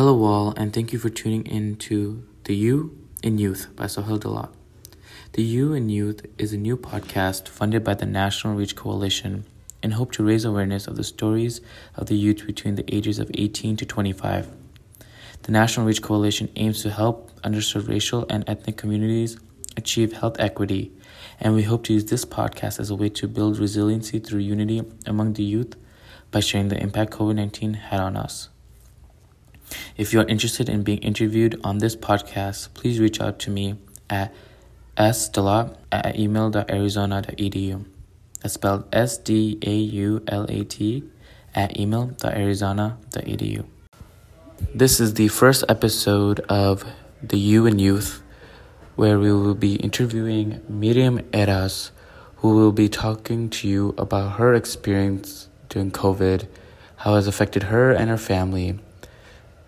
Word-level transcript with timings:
Hello, 0.00 0.24
all, 0.24 0.54
and 0.56 0.72
thank 0.72 0.94
you 0.94 0.98
for 0.98 1.10
tuning 1.10 1.44
in 1.44 1.76
to 1.76 2.26
The 2.44 2.56
You 2.56 2.96
in 3.22 3.36
Youth 3.36 3.68
by 3.76 3.86
Sohail 3.86 4.18
Dalat. 4.18 4.48
The 5.34 5.42
You 5.42 5.74
in 5.74 5.90
Youth 5.90 6.24
is 6.38 6.54
a 6.54 6.56
new 6.56 6.78
podcast 6.78 7.48
funded 7.48 7.84
by 7.84 7.92
the 7.92 8.06
National 8.06 8.54
Reach 8.54 8.74
Coalition 8.74 9.44
and 9.82 9.92
hope 9.92 10.10
to 10.12 10.24
raise 10.24 10.46
awareness 10.46 10.86
of 10.86 10.96
the 10.96 11.04
stories 11.04 11.60
of 11.96 12.06
the 12.06 12.16
youth 12.16 12.46
between 12.46 12.76
the 12.76 12.94
ages 12.96 13.18
of 13.18 13.30
18 13.34 13.76
to 13.76 13.84
25. 13.84 14.48
The 15.42 15.52
National 15.52 15.84
Reach 15.84 16.00
Coalition 16.00 16.48
aims 16.56 16.80
to 16.80 16.90
help 16.90 17.38
underserved 17.42 17.90
racial 17.90 18.24
and 18.30 18.42
ethnic 18.46 18.78
communities 18.78 19.38
achieve 19.76 20.14
health 20.14 20.36
equity, 20.38 20.92
and 21.38 21.54
we 21.54 21.64
hope 21.64 21.84
to 21.84 21.92
use 21.92 22.06
this 22.06 22.24
podcast 22.24 22.80
as 22.80 22.88
a 22.88 22.96
way 22.96 23.10
to 23.10 23.28
build 23.28 23.58
resiliency 23.58 24.18
through 24.18 24.40
unity 24.40 24.80
among 25.04 25.34
the 25.34 25.44
youth 25.44 25.76
by 26.30 26.40
sharing 26.40 26.68
the 26.68 26.82
impact 26.82 27.12
COVID 27.12 27.34
19 27.34 27.74
had 27.74 28.00
on 28.00 28.16
us. 28.16 28.48
If 29.96 30.12
you 30.12 30.20
are 30.20 30.26
interested 30.26 30.68
in 30.68 30.82
being 30.82 30.98
interviewed 30.98 31.60
on 31.62 31.78
this 31.78 31.96
podcast, 31.96 32.74
please 32.74 32.98
reach 32.98 33.20
out 33.20 33.38
to 33.40 33.50
me 33.50 33.76
at 34.08 34.32
sdalat 34.96 35.76
at 35.92 36.18
email.arizona.edu. 36.18 37.84
That's 38.42 38.54
spelled 38.54 38.84
S 38.92 39.18
D 39.18 39.58
A 39.62 39.74
U 39.74 40.22
L 40.26 40.46
A 40.48 40.64
T 40.64 41.04
at 41.54 41.78
email.arizona.edu. 41.78 43.64
This 44.74 45.00
is 45.00 45.14
the 45.14 45.28
first 45.28 45.64
episode 45.68 46.40
of 46.40 46.84
The 47.22 47.38
You 47.38 47.66
in 47.66 47.78
Youth, 47.78 48.22
where 48.96 49.18
we 49.18 49.32
will 49.32 49.54
be 49.54 49.76
interviewing 49.76 50.60
Miriam 50.68 51.20
Eras, 51.32 51.92
who 52.36 52.54
will 52.54 52.72
be 52.72 52.88
talking 52.88 53.50
to 53.50 53.68
you 53.68 53.94
about 53.98 54.38
her 54.38 54.54
experience 54.54 55.48
during 55.68 55.90
COVID, 55.90 56.46
how 56.96 57.12
it 57.12 57.16
has 57.16 57.26
affected 57.26 57.64
her 57.64 57.92
and 57.92 58.10
her 58.10 58.18
family. 58.18 58.78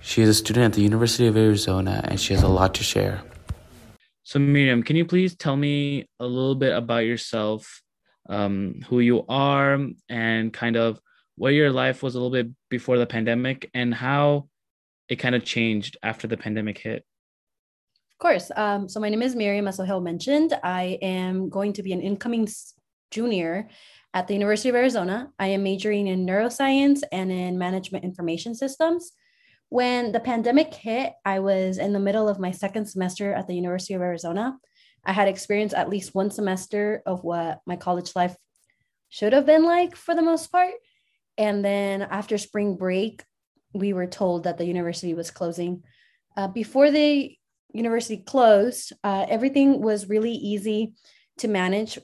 She 0.03 0.21
is 0.21 0.29
a 0.29 0.35
student 0.35 0.65
at 0.65 0.73
the 0.73 0.83
University 0.83 1.29
of 1.29 1.37
Arizona 1.37 2.01
and 2.05 2.21
she 2.21 2.35
has 2.35 2.43
a 2.43 2.49
lot 2.49 2.75
to 2.75 2.83
share. 2.83 3.23
So, 4.25 4.39
Miriam, 4.39 4.83
can 4.83 4.97
you 4.97 5.05
please 5.05 5.37
tell 5.37 5.57
me 5.57 6.09
a 6.19 6.27
little 6.27 6.57
bit 6.57 6.77
about 6.77 7.05
yourself, 7.07 7.83
um, 8.29 8.83
who 8.89 9.01
you 9.01 9.25
are, 9.29 9.79
and 10.09 10.53
kind 10.53 10.77
of 10.77 11.01
what 11.37 11.55
your 11.55 11.71
life 11.71 12.03
was 12.03 12.15
a 12.15 12.19
little 12.19 12.31
bit 12.31 12.49
before 12.69 12.99
the 12.99 13.07
pandemic 13.07 13.71
and 13.75 13.95
how 13.95 14.49
it 15.09 15.17
kind 15.17 15.35
of 15.35 15.45
changed 15.45 15.97
after 16.03 16.27
the 16.27 16.37
pandemic 16.37 16.79
hit? 16.79 17.05
Of 18.13 18.19
course. 18.19 18.51
Um, 18.55 18.89
so, 18.89 19.01
my 19.01 19.09
name 19.09 19.23
is 19.23 19.37
Miriam, 19.37 19.69
as 19.69 19.77
Sohail 19.77 20.01
mentioned. 20.01 20.53
I 20.63 20.99
am 21.01 21.49
going 21.49 21.73
to 21.75 21.83
be 21.83 21.93
an 21.93 22.01
incoming 22.01 22.49
junior 23.11 23.69
at 24.15 24.27
the 24.27 24.35
University 24.35 24.69
of 24.69 24.75
Arizona. 24.75 25.31
I 25.39 25.49
am 25.49 25.63
majoring 25.63 26.07
in 26.09 26.27
neuroscience 26.27 27.03
and 27.13 27.31
in 27.31 27.59
management 27.59 28.05
information 28.05 28.55
systems. 28.55 29.13
When 29.73 30.13
the 30.13 30.21
pandemic 30.21 30.75
hit, 30.75 31.15
I 31.25 31.39
was 31.39 31.79
in 31.79 31.95
the 31.95 31.99
middle 31.99 32.29
of 32.29 32.39
my 32.39 32.51
second 32.51 32.85
semester 32.85 33.33
at 33.33 33.47
the 33.47 33.55
University 33.55 33.95
of 33.95 34.03
Arizona. 34.03 34.59
I 35.03 35.15
had 35.15 35.29
experienced 35.29 35.75
at 35.75 35.89
least 35.89 36.15
one 36.15 36.31
semester 36.31 37.03
of 37.07 37.25
what 37.25 37.63
my 37.65 37.77
college 37.77 38.15
life 38.15 38.37
should 39.09 39.33
have 39.33 39.47
been 39.47 39.65
like 39.65 39.97
for 39.97 40.15
the 40.15 40.21
most 40.21 40.53
part. 40.53 40.75
And 41.39 41.65
then 41.65 42.03
after 42.03 42.37
spring 42.37 42.77
break, 42.77 43.25
we 43.73 43.95
were 43.95 44.07
told 44.07 44.45
that 44.45 44.59
the 44.59 44.67
university 44.67 45.15
was 45.15 45.31
closing. 45.31 45.85
Uh, 46.37 46.49
before 46.49 46.91
the 46.91 47.35
university 47.73 48.19
closed, 48.19 48.93
uh, 49.03 49.25
everything 49.27 49.81
was 49.81 50.07
really 50.07 50.35
easy 50.35 50.93
to 51.39 51.49
manage 51.49 51.99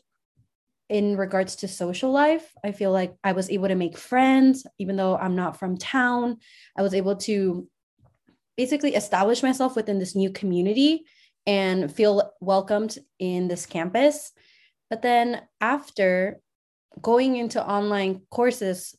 in 0.89 1.17
regards 1.17 1.57
to 1.57 1.69
social 1.69 2.11
life, 2.11 2.53
I 2.65 2.73
feel 2.73 2.93
like 2.93 3.15
I 3.23 3.33
was 3.33 3.51
able 3.51 3.69
to 3.69 3.75
make 3.75 3.99
friends, 3.99 4.67
even 4.79 4.97
though 4.97 5.17
I'm 5.17 5.37
not 5.37 5.59
from 5.59 5.77
town. 5.77 6.39
I 6.77 6.83
was 6.83 6.95
able 6.95 7.17
to 7.17 7.69
basically 8.57 8.95
establish 8.95 9.43
myself 9.43 9.77
within 9.77 9.99
this 9.99 10.17
new 10.17 10.31
community 10.31 11.05
and 11.47 11.93
feel 11.93 12.33
welcomed 12.41 12.99
in 13.19 13.49
this 13.49 13.67
campus. 13.67 14.33
But 14.91 15.03
then 15.03 15.43
after 15.61 16.41
going 17.01 17.37
into 17.37 17.65
online 17.65 18.23
courses 18.31 18.97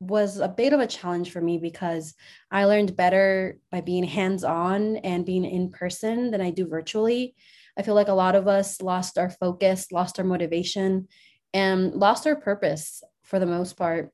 was 0.00 0.38
a 0.38 0.48
bit 0.48 0.72
of 0.72 0.80
a 0.80 0.86
challenge 0.86 1.30
for 1.30 1.40
me 1.40 1.58
because 1.58 2.14
I 2.50 2.64
learned 2.64 2.96
better 2.96 3.58
by 3.70 3.82
being 3.82 4.04
hands 4.04 4.44
on 4.44 4.96
and 4.96 5.26
being 5.26 5.44
in 5.44 5.70
person 5.70 6.30
than 6.30 6.40
I 6.40 6.50
do 6.50 6.66
virtually. 6.66 7.34
I 7.78 7.82
feel 7.82 7.94
like 7.94 8.08
a 8.08 8.14
lot 8.14 8.34
of 8.34 8.48
us 8.48 8.80
lost 8.80 9.18
our 9.18 9.30
focus, 9.30 9.92
lost 9.92 10.18
our 10.18 10.24
motivation, 10.24 11.08
and 11.52 11.94
lost 11.94 12.26
our 12.26 12.36
purpose 12.36 13.02
for 13.22 13.38
the 13.38 13.46
most 13.46 13.76
part. 13.76 14.12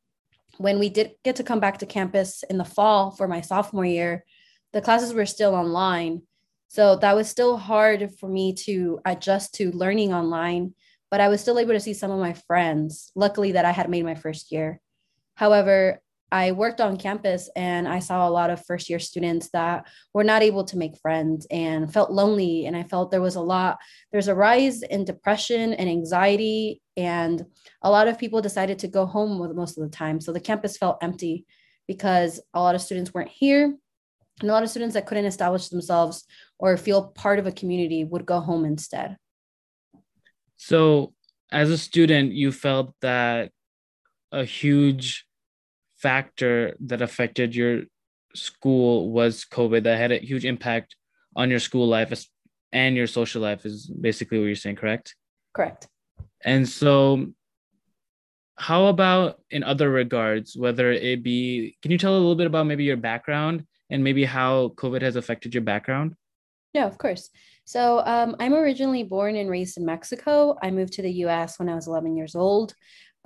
When 0.58 0.78
we 0.78 0.88
did 0.88 1.12
get 1.24 1.36
to 1.36 1.44
come 1.44 1.60
back 1.60 1.78
to 1.78 1.86
campus 1.86 2.42
in 2.48 2.58
the 2.58 2.64
fall 2.64 3.10
for 3.10 3.28
my 3.28 3.40
sophomore 3.40 3.84
year, 3.84 4.24
the 4.72 4.80
classes 4.80 5.12
were 5.12 5.26
still 5.26 5.54
online. 5.54 6.22
So 6.68 6.96
that 6.96 7.14
was 7.14 7.28
still 7.28 7.56
hard 7.56 8.14
for 8.18 8.28
me 8.28 8.54
to 8.64 9.00
adjust 9.04 9.54
to 9.56 9.70
learning 9.70 10.12
online, 10.12 10.74
but 11.10 11.20
I 11.20 11.28
was 11.28 11.40
still 11.40 11.58
able 11.58 11.72
to 11.72 11.80
see 11.80 11.94
some 11.94 12.10
of 12.10 12.18
my 12.18 12.32
friends. 12.32 13.12
Luckily, 13.14 13.52
that 13.52 13.64
I 13.64 13.70
had 13.70 13.88
made 13.88 14.04
my 14.04 14.14
first 14.14 14.50
year. 14.50 14.80
However, 15.34 16.00
I 16.32 16.52
worked 16.52 16.80
on 16.80 16.96
campus 16.96 17.48
and 17.54 17.86
I 17.86 18.00
saw 18.00 18.28
a 18.28 18.30
lot 18.30 18.50
of 18.50 18.64
first 18.64 18.90
year 18.90 18.98
students 18.98 19.48
that 19.50 19.86
were 20.12 20.24
not 20.24 20.42
able 20.42 20.64
to 20.64 20.76
make 20.76 20.98
friends 20.98 21.46
and 21.50 21.92
felt 21.92 22.10
lonely. 22.10 22.66
And 22.66 22.76
I 22.76 22.82
felt 22.82 23.10
there 23.10 23.22
was 23.22 23.36
a 23.36 23.40
lot, 23.40 23.78
there's 24.10 24.28
a 24.28 24.34
rise 24.34 24.82
in 24.82 25.04
depression 25.04 25.72
and 25.72 25.88
anxiety. 25.88 26.82
And 26.96 27.44
a 27.82 27.90
lot 27.90 28.08
of 28.08 28.18
people 28.18 28.40
decided 28.40 28.80
to 28.80 28.88
go 28.88 29.06
home 29.06 29.38
most 29.54 29.78
of 29.78 29.84
the 29.84 29.96
time. 29.96 30.20
So 30.20 30.32
the 30.32 30.40
campus 30.40 30.76
felt 30.76 30.98
empty 31.00 31.46
because 31.86 32.40
a 32.54 32.60
lot 32.60 32.74
of 32.74 32.80
students 32.80 33.14
weren't 33.14 33.30
here. 33.30 33.76
And 34.40 34.50
a 34.50 34.52
lot 34.52 34.64
of 34.64 34.70
students 34.70 34.94
that 34.94 35.06
couldn't 35.06 35.24
establish 35.26 35.68
themselves 35.68 36.24
or 36.58 36.76
feel 36.76 37.08
part 37.08 37.38
of 37.38 37.46
a 37.46 37.52
community 37.52 38.04
would 38.04 38.26
go 38.26 38.40
home 38.40 38.64
instead. 38.64 39.16
So, 40.56 41.14
as 41.52 41.70
a 41.70 41.78
student, 41.78 42.32
you 42.32 42.50
felt 42.50 42.94
that 43.00 43.52
a 44.32 44.44
huge 44.44 45.25
factor 45.96 46.76
that 46.80 47.02
affected 47.02 47.54
your 47.54 47.82
school 48.34 49.10
was 49.10 49.44
COVID 49.50 49.84
that 49.84 49.98
had 49.98 50.12
a 50.12 50.18
huge 50.18 50.44
impact 50.44 50.96
on 51.34 51.50
your 51.50 51.58
school 51.58 51.86
life 51.86 52.26
and 52.72 52.96
your 52.96 53.06
social 53.06 53.42
life 53.42 53.64
is 53.64 53.86
basically 53.86 54.38
what 54.38 54.46
you're 54.46 54.54
saying, 54.54 54.76
correct? 54.76 55.14
Correct. 55.54 55.88
And 56.44 56.68
so 56.68 57.32
how 58.56 58.86
about 58.86 59.40
in 59.50 59.62
other 59.62 59.90
regards, 59.90 60.56
whether 60.56 60.90
it 60.92 61.22
be, 61.22 61.76
can 61.82 61.90
you 61.90 61.98
tell 61.98 62.14
a 62.14 62.18
little 62.18 62.34
bit 62.34 62.46
about 62.46 62.66
maybe 62.66 62.84
your 62.84 62.96
background 62.96 63.66
and 63.90 64.02
maybe 64.02 64.24
how 64.24 64.68
COVID 64.76 65.02
has 65.02 65.16
affected 65.16 65.54
your 65.54 65.62
background? 65.62 66.14
Yeah, 66.72 66.86
of 66.86 66.98
course. 66.98 67.30
So 67.64 68.00
um, 68.06 68.36
I'm 68.38 68.54
originally 68.54 69.02
born 69.02 69.36
and 69.36 69.50
raised 69.50 69.76
in 69.76 69.84
Mexico. 69.84 70.56
I 70.62 70.70
moved 70.70 70.94
to 70.94 71.02
the 71.02 71.12
US 71.24 71.58
when 71.58 71.68
I 71.68 71.74
was 71.74 71.86
11 71.86 72.16
years 72.16 72.34
old. 72.34 72.74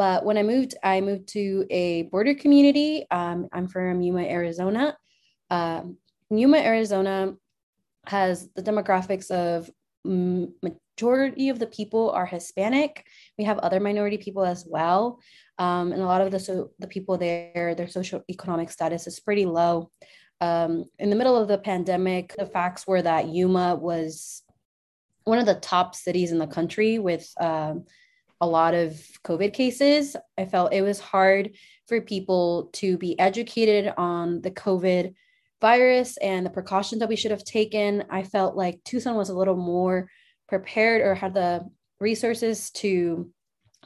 But 0.01 0.25
when 0.25 0.39
I 0.39 0.43
moved, 0.43 0.77
I 0.83 1.03
moved 1.03 1.29
to 1.35 1.67
a 1.69 2.05
border 2.05 2.33
community. 2.33 3.05
Um, 3.11 3.49
I'm 3.53 3.69
from 3.69 4.01
Yuma, 4.01 4.23
Arizona. 4.23 4.97
Um, 5.51 5.99
Yuma, 6.31 6.57
Arizona 6.57 7.35
has 8.07 8.49
the 8.57 8.63
demographics 8.63 9.31
of 9.31 9.71
majority 10.03 11.51
of 11.51 11.59
the 11.59 11.67
people 11.67 12.13
are 12.13 12.25
Hispanic. 12.25 13.05
We 13.37 13.45
have 13.45 13.59
other 13.59 13.79
minority 13.79 14.17
people 14.17 14.43
as 14.43 14.65
well. 14.67 15.21
Um, 15.59 15.93
and 15.93 16.01
a 16.01 16.07
lot 16.07 16.23
of 16.23 16.31
the, 16.31 16.41
so, 16.41 16.71
the 16.79 16.89
people 16.89 17.19
there, 17.19 17.75
their 17.75 17.89
social 17.89 18.25
economic 18.31 18.71
status 18.71 19.07
is 19.07 19.21
pretty 19.21 19.45
low. 19.45 19.91
Um, 20.41 20.87
in 20.99 21.11
the 21.11 21.17
middle 21.17 21.37
of 21.37 21.47
the 21.47 21.59
pandemic, 21.59 22.35
the 22.39 22.47
facts 22.47 22.87
were 22.87 23.03
that 23.03 23.29
Yuma 23.29 23.75
was 23.75 24.45
one 25.25 25.39
of 25.39 25.45
the 25.45 25.57
top 25.57 25.95
cities 25.95 26.33
in 26.33 26.39
the 26.39 26.47
country 26.47 26.99
with 26.99 27.31
um, 27.39 27.85
a 28.41 28.47
lot 28.47 28.75
of 28.75 28.95
COVID 29.25 29.53
cases. 29.53 30.17
I 30.39 30.47
felt 30.47 30.73
it 30.73 30.83
was 30.83 30.99
hard 31.01 31.57
for 31.87 32.01
people 32.01 32.71
to 32.75 32.97
be 32.97 33.19
educated 33.19 33.93
on 33.97 34.41
the 34.41 34.51
COVID 34.51 35.15
virus 35.61 36.17
and 36.17 36.47
the 36.47 36.51
precautions 36.51 37.01
that 37.01 37.09
we 37.09 37.17
should 37.17 37.33
have 37.33 37.45
taken. 37.45 38.05
I 38.11 38.23
felt 38.23 38.57
like 38.57 38.83
Tucson 38.85 39.17
was 39.17 39.29
a 39.29 39.37
little 39.37 39.57
more 39.57 40.09
prepared 40.49 41.03
or 41.03 41.15
had 41.15 41.35
the 41.35 41.69
resources 42.01 42.71
to 42.71 43.31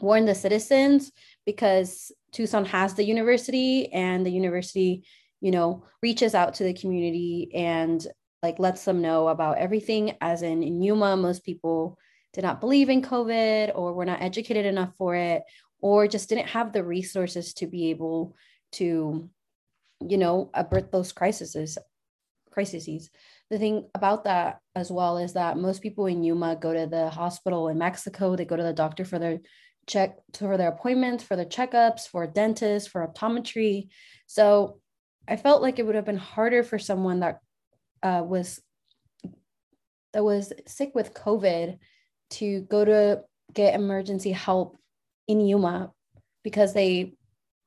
warn 0.00 0.24
the 0.24 0.34
citizens 0.34 1.10
because 1.46 2.12
Tucson 2.32 2.64
has 2.64 2.94
the 2.94 3.04
university 3.04 3.92
and 3.92 4.24
the 4.24 4.30
university, 4.30 5.04
you 5.40 5.50
know, 5.50 5.84
reaches 6.02 6.34
out 6.34 6.54
to 6.54 6.64
the 6.64 6.74
community 6.74 7.50
and 7.54 8.06
like 8.42 8.58
lets 8.58 8.84
them 8.84 9.00
know 9.00 9.28
about 9.28 9.58
everything 9.58 10.16
as 10.20 10.42
in 10.42 10.62
in 10.62 10.82
Yuma 10.82 11.16
most 11.16 11.44
people 11.44 11.98
did 12.34 12.42
not 12.42 12.60
believe 12.60 12.90
in 12.90 13.00
COVID 13.00 13.72
or 13.74 13.94
were 13.94 14.04
not 14.04 14.20
educated 14.20 14.66
enough 14.66 14.92
for 14.98 15.14
it 15.14 15.42
or 15.80 16.08
just 16.08 16.28
didn't 16.28 16.48
have 16.48 16.72
the 16.72 16.84
resources 16.84 17.54
to 17.54 17.66
be 17.66 17.90
able 17.90 18.34
to, 18.72 19.30
you 20.06 20.18
know, 20.18 20.50
avert 20.52 20.90
those 20.90 21.12
crises. 21.12 21.78
Crises. 22.50 23.10
The 23.50 23.58
thing 23.58 23.88
about 23.94 24.24
that 24.24 24.58
as 24.74 24.90
well 24.90 25.18
is 25.18 25.34
that 25.34 25.58
most 25.58 25.80
people 25.80 26.06
in 26.06 26.24
Yuma 26.24 26.56
go 26.56 26.72
to 26.72 26.86
the 26.86 27.08
hospital 27.08 27.68
in 27.68 27.78
Mexico. 27.78 28.34
They 28.34 28.44
go 28.44 28.56
to 28.56 28.62
the 28.62 28.72
doctor 28.72 29.04
for 29.04 29.18
their 29.18 29.40
check 29.86 30.16
for 30.32 30.56
their 30.56 30.70
appointments, 30.70 31.22
for 31.22 31.36
their 31.36 31.44
checkups, 31.44 32.08
for 32.08 32.26
dentists, 32.26 32.88
for 32.88 33.06
optometry. 33.06 33.88
So 34.26 34.80
I 35.28 35.36
felt 35.36 35.62
like 35.62 35.78
it 35.78 35.86
would 35.86 35.94
have 35.94 36.04
been 36.04 36.16
harder 36.16 36.62
for 36.62 36.78
someone 36.78 37.20
that 37.20 37.40
uh, 38.02 38.22
was 38.24 38.60
that 40.12 40.24
was 40.24 40.52
sick 40.66 40.94
with 40.94 41.14
COVID 41.14 41.78
to 42.34 42.62
go 42.62 42.84
to 42.84 43.22
get 43.52 43.74
emergency 43.74 44.32
help 44.32 44.76
in 45.28 45.40
Yuma 45.40 45.92
because 46.42 46.74
they 46.74 47.14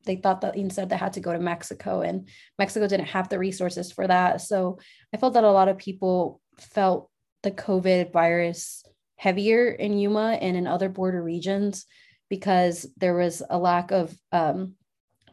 they 0.05 0.15
thought 0.15 0.41
that 0.41 0.55
instead 0.55 0.89
they 0.89 0.95
had 0.95 1.13
to 1.13 1.19
go 1.19 1.33
to 1.33 1.39
Mexico 1.39 2.01
and 2.01 2.29
Mexico 2.57 2.87
didn't 2.87 3.07
have 3.07 3.27
the 3.27 3.37
resources 3.37 3.91
for 3.91 4.07
that. 4.07 4.41
So 4.41 4.79
I 5.13 5.17
felt 5.17 5.33
that 5.33 5.43
a 5.43 5.51
lot 5.51 5.67
of 5.67 5.77
people 5.77 6.39
felt 6.57 7.09
the 7.43 7.51
COVID 7.51 8.13
virus 8.13 8.83
heavier 9.17 9.69
in 9.69 9.97
Yuma 9.97 10.37
and 10.41 10.55
in 10.55 10.65
other 10.65 10.89
border 10.89 11.21
regions 11.21 11.85
because 12.29 12.87
there 12.97 13.15
was 13.15 13.43
a 13.49 13.57
lack 13.57 13.91
of 13.91 14.15
um, 14.31 14.75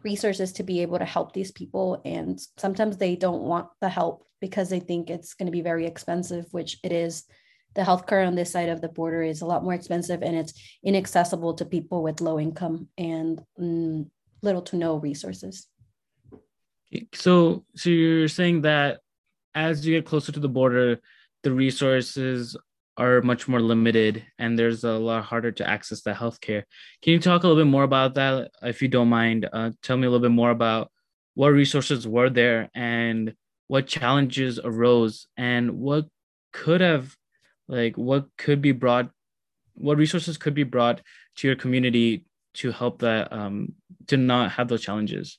resources 0.02 0.52
to 0.54 0.62
be 0.62 0.80
able 0.82 0.98
to 0.98 1.04
help 1.04 1.32
these 1.32 1.52
people. 1.52 2.00
And 2.04 2.40
sometimes 2.56 2.96
they 2.96 3.16
don't 3.16 3.42
want 3.42 3.68
the 3.80 3.88
help 3.88 4.26
because 4.40 4.68
they 4.68 4.80
think 4.80 5.08
it's 5.08 5.34
going 5.34 5.46
to 5.46 5.52
be 5.52 5.62
very 5.62 5.86
expensive, 5.86 6.46
which 6.50 6.78
it 6.82 6.92
is. 6.92 7.24
The 7.74 7.82
healthcare 7.82 8.26
on 8.26 8.34
this 8.34 8.50
side 8.50 8.68
of 8.68 8.80
the 8.80 8.88
border 8.88 9.22
is 9.22 9.40
a 9.40 9.46
lot 9.46 9.64
more 9.64 9.74
expensive 9.74 10.22
and 10.22 10.36
it's 10.36 10.54
inaccessible 10.82 11.54
to 11.54 11.64
people 11.64 12.02
with 12.02 12.20
low 12.20 12.38
income 12.38 12.88
and 12.96 13.42
mm, 13.60 14.08
little 14.42 14.62
to 14.62 14.76
no 14.76 14.96
resources. 14.96 15.66
So, 17.12 17.64
so 17.74 17.90
you're 17.90 18.28
saying 18.28 18.62
that 18.62 19.00
as 19.54 19.86
you 19.86 19.96
get 19.96 20.06
closer 20.06 20.32
to 20.32 20.40
the 20.40 20.48
border, 20.48 21.00
the 21.42 21.52
resources 21.52 22.56
are 22.96 23.20
much 23.22 23.48
more 23.48 23.60
limited 23.60 24.24
and 24.38 24.58
there's 24.58 24.84
a 24.84 24.92
lot 24.92 25.24
harder 25.24 25.50
to 25.50 25.68
access 25.68 26.02
the 26.02 26.12
healthcare. 26.12 26.62
Can 27.02 27.12
you 27.14 27.18
talk 27.18 27.42
a 27.42 27.48
little 27.48 27.62
bit 27.62 27.70
more 27.70 27.82
about 27.82 28.14
that, 28.14 28.52
if 28.62 28.82
you 28.82 28.88
don't 28.88 29.08
mind? 29.08 29.48
Uh, 29.52 29.72
tell 29.82 29.96
me 29.96 30.06
a 30.06 30.10
little 30.10 30.22
bit 30.22 30.34
more 30.34 30.50
about 30.50 30.90
what 31.34 31.48
resources 31.48 32.06
were 32.06 32.30
there 32.30 32.70
and 32.74 33.34
what 33.66 33.86
challenges 33.86 34.60
arose 34.62 35.26
and 35.36 35.72
what 35.72 36.06
could 36.52 36.80
have, 36.80 37.16
like, 37.68 37.96
what 37.96 38.26
could 38.36 38.60
be 38.60 38.72
brought, 38.72 39.10
what 39.74 39.98
resources 39.98 40.36
could 40.36 40.54
be 40.54 40.64
brought 40.64 41.00
to 41.36 41.46
your 41.46 41.56
community 41.56 42.26
to 42.54 42.70
help 42.70 43.00
that, 43.00 43.32
um, 43.32 43.72
to 44.06 44.16
not 44.16 44.52
have 44.52 44.68
those 44.68 44.82
challenges. 44.82 45.38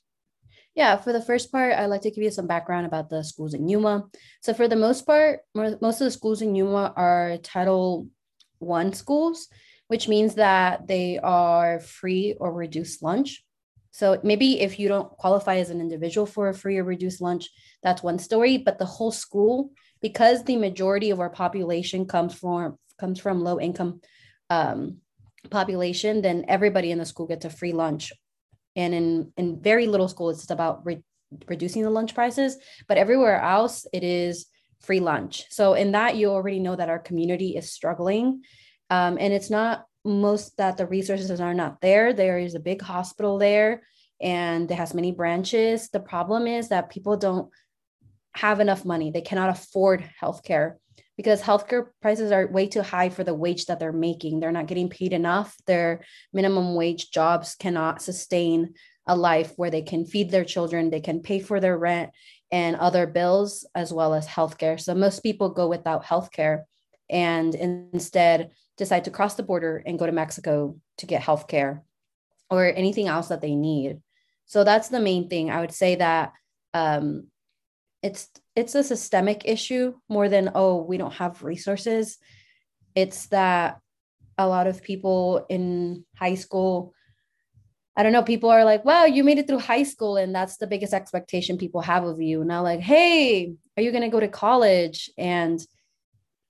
Yeah, 0.74 0.98
for 0.98 1.14
the 1.14 1.22
first 1.22 1.50
part, 1.50 1.72
I'd 1.72 1.86
like 1.86 2.02
to 2.02 2.10
give 2.10 2.22
you 2.22 2.30
some 2.30 2.46
background 2.46 2.84
about 2.84 3.08
the 3.08 3.24
schools 3.24 3.54
in 3.54 3.66
Yuma. 3.66 4.04
So, 4.42 4.52
for 4.52 4.68
the 4.68 4.76
most 4.76 5.06
part, 5.06 5.40
most 5.54 6.00
of 6.02 6.04
the 6.04 6.10
schools 6.10 6.42
in 6.42 6.54
Yuma 6.54 6.92
are 6.94 7.38
Title 7.42 8.08
One 8.58 8.92
schools, 8.92 9.48
which 9.88 10.06
means 10.06 10.34
that 10.34 10.86
they 10.86 11.18
are 11.18 11.80
free 11.80 12.34
or 12.38 12.52
reduced 12.52 13.02
lunch. 13.02 13.42
So, 13.90 14.20
maybe 14.22 14.60
if 14.60 14.78
you 14.78 14.88
don't 14.88 15.08
qualify 15.16 15.56
as 15.56 15.70
an 15.70 15.80
individual 15.80 16.26
for 16.26 16.50
a 16.50 16.54
free 16.54 16.76
or 16.76 16.84
reduced 16.84 17.22
lunch, 17.22 17.48
that's 17.82 18.02
one 18.02 18.18
story. 18.18 18.58
But 18.58 18.78
the 18.78 18.84
whole 18.84 19.12
school, 19.12 19.70
because 20.02 20.44
the 20.44 20.56
majority 20.56 21.10
of 21.10 21.20
our 21.20 21.30
population 21.30 22.06
comes 22.06 22.34
from 22.34 22.76
comes 22.98 23.20
from 23.20 23.42
low 23.42 23.60
income 23.60 24.00
um, 24.50 24.98
population, 25.50 26.22
then 26.22 26.44
everybody 26.48 26.90
in 26.90 26.98
the 26.98 27.04
school 27.04 27.26
gets 27.26 27.44
a 27.44 27.50
free 27.50 27.72
lunch. 27.72 28.12
And 28.74 28.94
in 28.94 29.32
in 29.36 29.60
very 29.60 29.86
little 29.86 30.08
school 30.08 30.30
it's 30.30 30.40
just 30.40 30.50
about 30.50 30.84
re- 30.84 31.02
reducing 31.48 31.82
the 31.82 31.90
lunch 31.90 32.14
prices 32.14 32.56
but 32.86 32.98
everywhere 32.98 33.40
else 33.40 33.84
it 33.92 34.04
is 34.04 34.46
free 34.80 35.00
lunch. 35.00 35.44
So 35.50 35.74
in 35.74 35.92
that 35.92 36.16
you 36.16 36.30
already 36.30 36.60
know 36.60 36.76
that 36.76 36.88
our 36.88 36.98
community 36.98 37.56
is 37.56 37.72
struggling 37.72 38.42
um, 38.90 39.16
and 39.18 39.32
it's 39.32 39.50
not 39.50 39.84
most 40.04 40.56
that 40.58 40.76
the 40.76 40.86
resources 40.86 41.40
are 41.40 41.54
not 41.54 41.80
there. 41.80 42.12
There 42.12 42.38
is 42.38 42.54
a 42.54 42.60
big 42.60 42.80
hospital 42.80 43.38
there 43.38 43.82
and 44.20 44.70
it 44.70 44.74
has 44.74 44.94
many 44.94 45.12
branches. 45.12 45.88
The 45.88 46.00
problem 46.00 46.46
is 46.46 46.68
that 46.68 46.90
people 46.90 47.16
don't 47.16 47.50
have 48.36 48.60
enough 48.60 48.84
money 48.84 49.10
they 49.10 49.20
cannot 49.20 49.50
afford 49.50 50.08
healthcare 50.22 50.76
because 51.16 51.40
healthcare 51.40 51.86
prices 52.02 52.30
are 52.30 52.46
way 52.46 52.68
too 52.68 52.82
high 52.82 53.08
for 53.08 53.24
the 53.24 53.34
wage 53.34 53.66
that 53.66 53.78
they're 53.78 53.92
making. 53.92 54.38
They're 54.38 54.52
not 54.52 54.66
getting 54.66 54.90
paid 54.90 55.12
enough. 55.12 55.56
Their 55.66 56.04
minimum 56.32 56.74
wage 56.74 57.10
jobs 57.10 57.54
cannot 57.54 58.02
sustain 58.02 58.74
a 59.06 59.16
life 59.16 59.52
where 59.56 59.70
they 59.70 59.82
can 59.82 60.04
feed 60.04 60.30
their 60.30 60.44
children, 60.44 60.90
they 60.90 61.00
can 61.00 61.20
pay 61.20 61.40
for 61.40 61.60
their 61.60 61.78
rent 61.78 62.10
and 62.52 62.76
other 62.76 63.06
bills, 63.06 63.66
as 63.74 63.92
well 63.92 64.14
as 64.14 64.26
healthcare. 64.26 64.78
So 64.80 64.94
most 64.94 65.22
people 65.22 65.50
go 65.50 65.68
without 65.68 66.04
healthcare 66.04 66.64
and 67.08 67.54
instead 67.54 68.50
decide 68.76 69.04
to 69.04 69.10
cross 69.10 69.34
the 69.34 69.42
border 69.42 69.82
and 69.86 69.98
go 69.98 70.06
to 70.06 70.12
Mexico 70.12 70.76
to 70.98 71.06
get 71.06 71.22
healthcare 71.22 71.80
or 72.50 72.66
anything 72.66 73.08
else 73.08 73.28
that 73.28 73.40
they 73.40 73.54
need. 73.54 74.00
So 74.44 74.64
that's 74.64 74.88
the 74.88 75.00
main 75.00 75.28
thing. 75.28 75.50
I 75.50 75.60
would 75.60 75.72
say 75.72 75.96
that 75.96 76.32
um, 76.74 77.28
it's 78.06 78.28
it's 78.54 78.74
a 78.74 78.84
systemic 78.84 79.42
issue 79.44 79.94
more 80.08 80.28
than 80.28 80.52
oh 80.54 80.82
we 80.82 80.96
don't 80.96 81.14
have 81.14 81.42
resources. 81.42 82.18
It's 82.94 83.26
that 83.26 83.80
a 84.38 84.46
lot 84.46 84.66
of 84.68 84.82
people 84.82 85.44
in 85.48 86.04
high 86.14 86.34
school 86.34 86.92
i 87.96 88.02
don't 88.02 88.12
know 88.12 88.22
people 88.22 88.50
are 88.50 88.66
like 88.66 88.84
wow 88.84 89.04
you 89.06 89.24
made 89.24 89.38
it 89.38 89.46
through 89.46 89.58
high 89.58 89.82
school 89.82 90.18
and 90.18 90.34
that's 90.34 90.58
the 90.58 90.66
biggest 90.66 90.92
expectation 90.92 91.56
people 91.56 91.80
have 91.80 92.04
of 92.04 92.20
you. 92.20 92.44
Now 92.44 92.62
like 92.62 92.80
hey 92.80 93.54
are 93.76 93.82
you 93.82 93.90
going 93.90 94.08
to 94.08 94.16
go 94.16 94.20
to 94.20 94.28
college? 94.28 95.10
And 95.18 95.58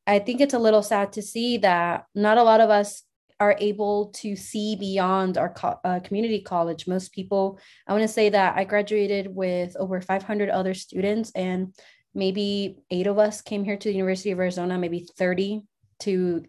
i 0.06 0.18
think 0.18 0.40
it's 0.40 0.58
a 0.58 0.64
little 0.66 0.82
sad 0.82 1.12
to 1.12 1.22
see 1.22 1.58
that 1.58 2.04
not 2.14 2.38
a 2.38 2.42
lot 2.50 2.60
of 2.60 2.70
us 2.70 3.05
are 3.38 3.56
able 3.58 4.06
to 4.06 4.34
see 4.34 4.76
beyond 4.76 5.36
our 5.36 5.50
co- 5.50 5.78
uh, 5.84 6.00
community 6.00 6.40
college. 6.40 6.86
Most 6.86 7.12
people, 7.12 7.58
I 7.86 7.92
want 7.92 8.02
to 8.02 8.08
say 8.08 8.30
that 8.30 8.56
I 8.56 8.64
graduated 8.64 9.34
with 9.34 9.76
over 9.76 10.00
500 10.00 10.48
other 10.48 10.74
students, 10.74 11.32
and 11.34 11.74
maybe 12.14 12.78
eight 12.90 13.06
of 13.06 13.18
us 13.18 13.42
came 13.42 13.64
here 13.64 13.76
to 13.76 13.88
the 13.88 13.94
University 13.94 14.30
of 14.30 14.38
Arizona, 14.38 14.78
maybe 14.78 15.06
30 15.18 15.62
to 16.00 16.44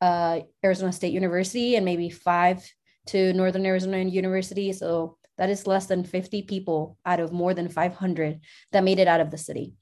uh, 0.00 0.40
Arizona 0.64 0.92
State 0.92 1.14
University, 1.14 1.76
and 1.76 1.84
maybe 1.84 2.10
five 2.10 2.62
to 3.06 3.32
Northern 3.32 3.64
Arizona 3.64 3.98
University. 3.98 4.72
So 4.72 5.16
that 5.38 5.50
is 5.50 5.66
less 5.66 5.86
than 5.86 6.04
50 6.04 6.42
people 6.42 6.98
out 7.06 7.20
of 7.20 7.32
more 7.32 7.54
than 7.54 7.68
500 7.68 8.40
that 8.72 8.84
made 8.84 8.98
it 8.98 9.08
out 9.08 9.20
of 9.20 9.30
the 9.30 9.38
city. 9.38 9.72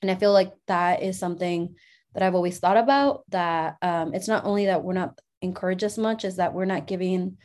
And 0.00 0.10
I 0.10 0.14
feel 0.14 0.32
like 0.32 0.52
that 0.68 1.02
is 1.02 1.18
something 1.18 1.74
that 2.14 2.22
I've 2.22 2.34
always 2.34 2.58
thought 2.58 2.76
about 2.76 3.22
that 3.30 3.76
um, 3.82 4.14
it's 4.14 4.28
not 4.28 4.44
only 4.44 4.66
that 4.66 4.84
we're 4.84 4.92
not 4.92 5.18
encourage 5.42 5.82
as 5.82 5.98
much 5.98 6.24
is 6.24 6.36
that 6.36 6.54
we're 6.54 6.64
not 6.64 6.86
giving 6.86 7.36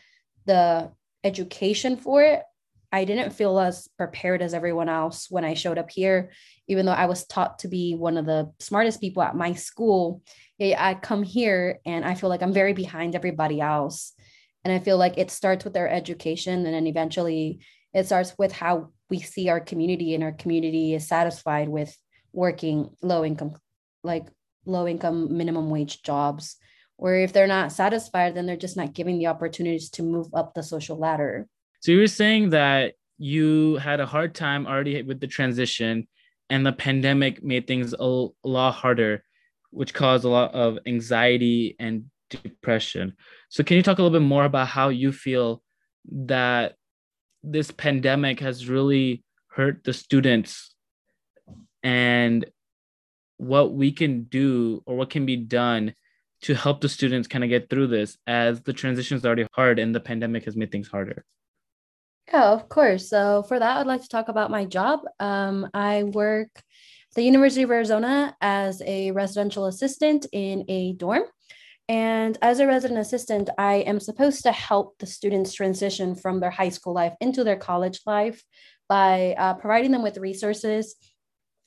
the 0.46 0.92
education 1.24 1.98
for 1.98 2.22
it. 2.22 2.44
I 2.92 3.04
didn't 3.04 3.34
feel 3.34 3.60
as 3.60 3.90
prepared 3.98 4.42
as 4.42 4.54
everyone 4.54 4.88
else 4.88 5.28
when 5.30 5.44
I 5.44 5.56
showed 5.56 5.78
up 5.78 5.92
here, 5.92 6.32
even 6.70 6.86
though 6.86 6.94
I 6.94 7.08
was 7.08 7.28
taught 7.28 7.60
to 7.60 7.68
be 7.68 7.96
one 7.96 8.16
of 8.16 8.26
the 8.26 8.54
smartest 8.60 9.02
people 9.02 9.24
at 9.24 9.36
my 9.36 9.54
school. 9.54 10.22
I 10.62 10.98
come 11.02 11.24
here 11.24 11.80
and 11.86 12.06
I 12.06 12.16
feel 12.16 12.30
like 12.30 12.42
I'm 12.42 12.54
very 12.54 12.74
behind 12.74 13.14
everybody 13.14 13.60
else. 13.60 14.14
And 14.64 14.74
I 14.74 14.80
feel 14.80 14.98
like 14.98 15.18
it 15.18 15.32
starts 15.32 15.66
with 15.66 15.76
our 15.76 15.88
education 15.88 16.66
and 16.66 16.74
then 16.74 16.88
eventually 16.88 17.60
it 17.94 18.06
starts 18.06 18.34
with 18.38 18.54
how 18.54 18.90
we 19.10 19.20
see 19.20 19.50
our 19.50 19.60
community 19.60 20.16
and 20.16 20.24
our 20.24 20.32
community 20.32 20.94
is 20.94 21.08
satisfied 21.08 21.68
with 21.68 21.96
working 22.32 22.90
low 23.02 23.26
income, 23.26 23.56
like 24.04 24.28
low 24.66 24.88
income 24.88 25.36
minimum 25.36 25.70
wage 25.70 26.02
jobs 26.04 26.58
or 26.98 27.16
if 27.16 27.34
they're 27.34 27.48
not 27.48 27.72
satisfied 27.72 28.36
then 28.36 28.46
they're 28.46 28.56
just 28.56 28.78
not 28.78 28.94
giving 28.94 29.18
the 29.18 29.28
opportunities 29.28 29.90
to 29.90 30.04
move 30.04 30.28
up 30.34 30.54
the 30.54 30.64
social 30.64 30.98
ladder. 30.98 31.48
So 31.82 31.92
you 31.92 32.00
were 32.00 32.08
saying 32.08 32.50
that 32.52 32.94
you 33.18 33.76
had 33.76 34.00
a 34.00 34.06
hard 34.06 34.36
time 34.36 34.68
already 34.68 35.02
with 35.02 35.20
the 35.20 35.28
transition 35.28 36.08
and 36.50 36.66
the 36.66 36.72
pandemic 36.72 37.44
made 37.44 37.68
things 37.68 37.94
a, 37.94 38.04
a 38.04 38.48
lot 38.48 38.74
harder 38.74 39.24
which 39.72 39.94
caused 39.94 40.26
a 40.26 40.30
lot 40.30 40.54
of 40.54 40.80
anxiety 40.86 41.76
and 41.80 42.06
depression. 42.30 43.14
So 43.50 43.64
can 43.64 43.78
you 43.78 43.84
talk 43.84 44.00
a 44.00 44.02
little 44.02 44.18
bit 44.18 44.26
more 44.26 44.46
about 44.46 44.68
how 44.68 44.90
you 44.90 45.12
feel 45.12 45.62
that 46.26 46.76
this 47.44 47.72
pandemic 47.72 48.40
has 48.40 48.68
really 48.68 49.24
hurt 49.50 49.84
the 49.84 49.94
students 49.94 50.74
and 51.84 52.46
what 53.38 53.74
we 53.74 53.92
can 53.92 54.24
do 54.24 54.82
or 54.86 54.96
what 54.96 55.10
can 55.10 55.26
be 55.26 55.36
done 55.36 55.94
to 56.42 56.54
help 56.54 56.82
the 56.82 56.90
students 56.90 57.28
kind 57.28 57.44
of 57.44 57.50
get 57.50 57.70
through 57.70 57.88
this 57.88 58.18
as 58.28 58.62
the 58.62 58.74
transition 58.74 59.18
is 59.18 59.26
already 59.26 59.48
hard 59.54 59.80
and 59.80 59.94
the 59.94 60.00
pandemic 60.00 60.46
has 60.46 60.56
made 60.56 60.72
things 60.72 60.88
harder? 60.88 61.26
Yeah, 62.32 62.52
of 62.52 62.68
course. 62.70 63.10
So 63.10 63.44
for 63.44 63.58
that, 63.58 63.78
I'd 63.78 63.88
like 63.88 64.02
to 64.02 64.10
talk 64.10 64.28
about 64.28 64.52
my 64.52 64.66
job. 64.66 65.02
Um, 65.20 65.70
I 65.74 66.04
work 66.04 66.50
at 66.56 66.64
the 67.16 67.24
University 67.24 67.64
of 67.64 67.72
Arizona 67.72 68.36
as 68.42 68.82
a 68.86 69.12
residential 69.12 69.66
assistant 69.66 70.26
in 70.34 70.66
a 70.68 70.94
dorm. 70.94 71.24
And 71.90 72.38
as 72.42 72.60
a 72.60 72.68
resident 72.68 73.00
assistant, 73.00 73.50
I 73.58 73.76
am 73.76 74.02
supposed 74.02 74.44
to 74.44 74.52
help 74.52 74.98
the 75.00 75.08
students 75.08 75.54
transition 75.54 76.16
from 76.16 76.42
their 76.42 76.50
high 76.50 76.70
school 76.70 76.94
life 76.94 77.14
into 77.22 77.46
their 77.46 77.56
college 77.56 78.02
life 78.06 78.44
by 78.90 79.34
uh, 79.38 79.54
providing 79.54 79.92
them 79.92 80.04
with 80.04 80.18
resources 80.18 80.96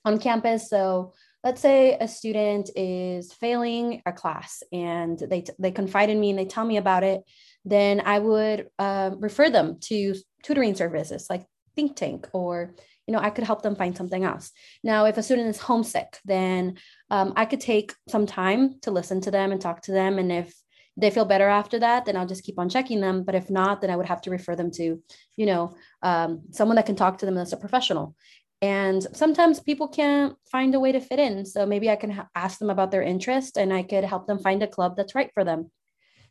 on 0.05 0.19
campus. 0.19 0.69
So 0.69 1.15
let's 1.43 1.61
say 1.61 1.97
a 1.99 2.07
student 2.07 2.71
is 2.77 3.33
failing 3.33 4.03
a 4.07 4.13
class 4.13 4.63
and 4.73 5.19
they, 5.19 5.45
they 5.59 5.71
confide 5.71 6.11
in 6.11 6.21
me 6.21 6.31
and 6.31 6.39
they 6.39 6.45
tell 6.45 6.65
me 6.65 6.77
about 6.77 7.03
it, 7.03 7.23
then 7.65 8.03
I 8.05 8.19
would 8.19 8.69
uh, 8.79 9.11
refer 9.19 9.51
them 9.51 9.79
to 9.83 10.15
tutoring 10.43 10.75
services 10.75 11.27
like 11.31 11.45
Think 11.77 11.97
Tank 11.97 12.29
or 12.33 12.75
you 13.11 13.17
know, 13.17 13.23
I 13.23 13.31
could 13.31 13.43
help 13.43 13.63
them 13.63 13.75
find 13.75 13.97
something 13.97 14.23
else. 14.23 14.53
Now, 14.85 15.07
if 15.07 15.19
a 15.19 15.23
student 15.25 15.49
is 15.49 15.59
homesick, 15.59 16.19
then 16.25 16.79
um, 17.11 17.33
I 17.35 17.45
could 17.45 17.61
take 17.61 17.93
some 18.09 18.25
time 18.25 18.79
to 18.83 18.93
listen 18.93 19.21
to 19.23 19.33
them 19.33 19.51
and 19.51 19.61
talk 19.61 19.83
to 19.83 19.93
them. 19.93 20.21
And 20.21 20.31
if 20.31 20.55
they 20.97 21.11
feel 21.11 21.25
better 21.25 21.49
after 21.49 21.81
that, 21.81 22.05
then 22.05 22.17
I'll 22.17 22.29
just 22.29 22.45
keep 22.45 22.57
on 22.57 22.69
checking 22.69 23.01
them. 23.01 23.25
But 23.25 23.35
if 23.35 23.51
not, 23.51 23.81
then 23.81 23.91
I 23.91 23.97
would 23.97 24.07
have 24.07 24.21
to 24.23 24.31
refer 24.31 24.55
them 24.55 24.71
to, 24.73 25.03
you 25.37 25.47
know, 25.47 25.75
um, 26.03 26.43
someone 26.53 26.77
that 26.77 26.87
can 26.87 26.95
talk 26.95 27.19
to 27.19 27.27
them 27.27 27.35
that's 27.35 27.53
a 27.53 27.57
professional. 27.57 28.15
And 28.63 29.07
sometimes 29.15 29.61
people 29.61 29.89
can't 29.89 30.37
find 30.51 30.75
a 30.75 30.81
way 30.81 30.93
to 30.93 31.01
fit 31.01 31.19
in. 31.19 31.47
So 31.47 31.65
maybe 31.65 31.89
I 31.89 31.97
can 31.97 32.11
ha- 32.11 32.29
ask 32.35 32.59
them 32.59 32.71
about 32.71 32.91
their 32.91 33.03
interest 33.03 33.57
and 33.57 33.73
I 33.73 33.83
could 33.83 34.05
help 34.05 34.27
them 34.27 34.39
find 34.39 34.63
a 34.63 34.69
club 34.69 34.97
that's 34.97 35.15
right 35.15 35.31
for 35.33 35.45
them. 35.45 35.71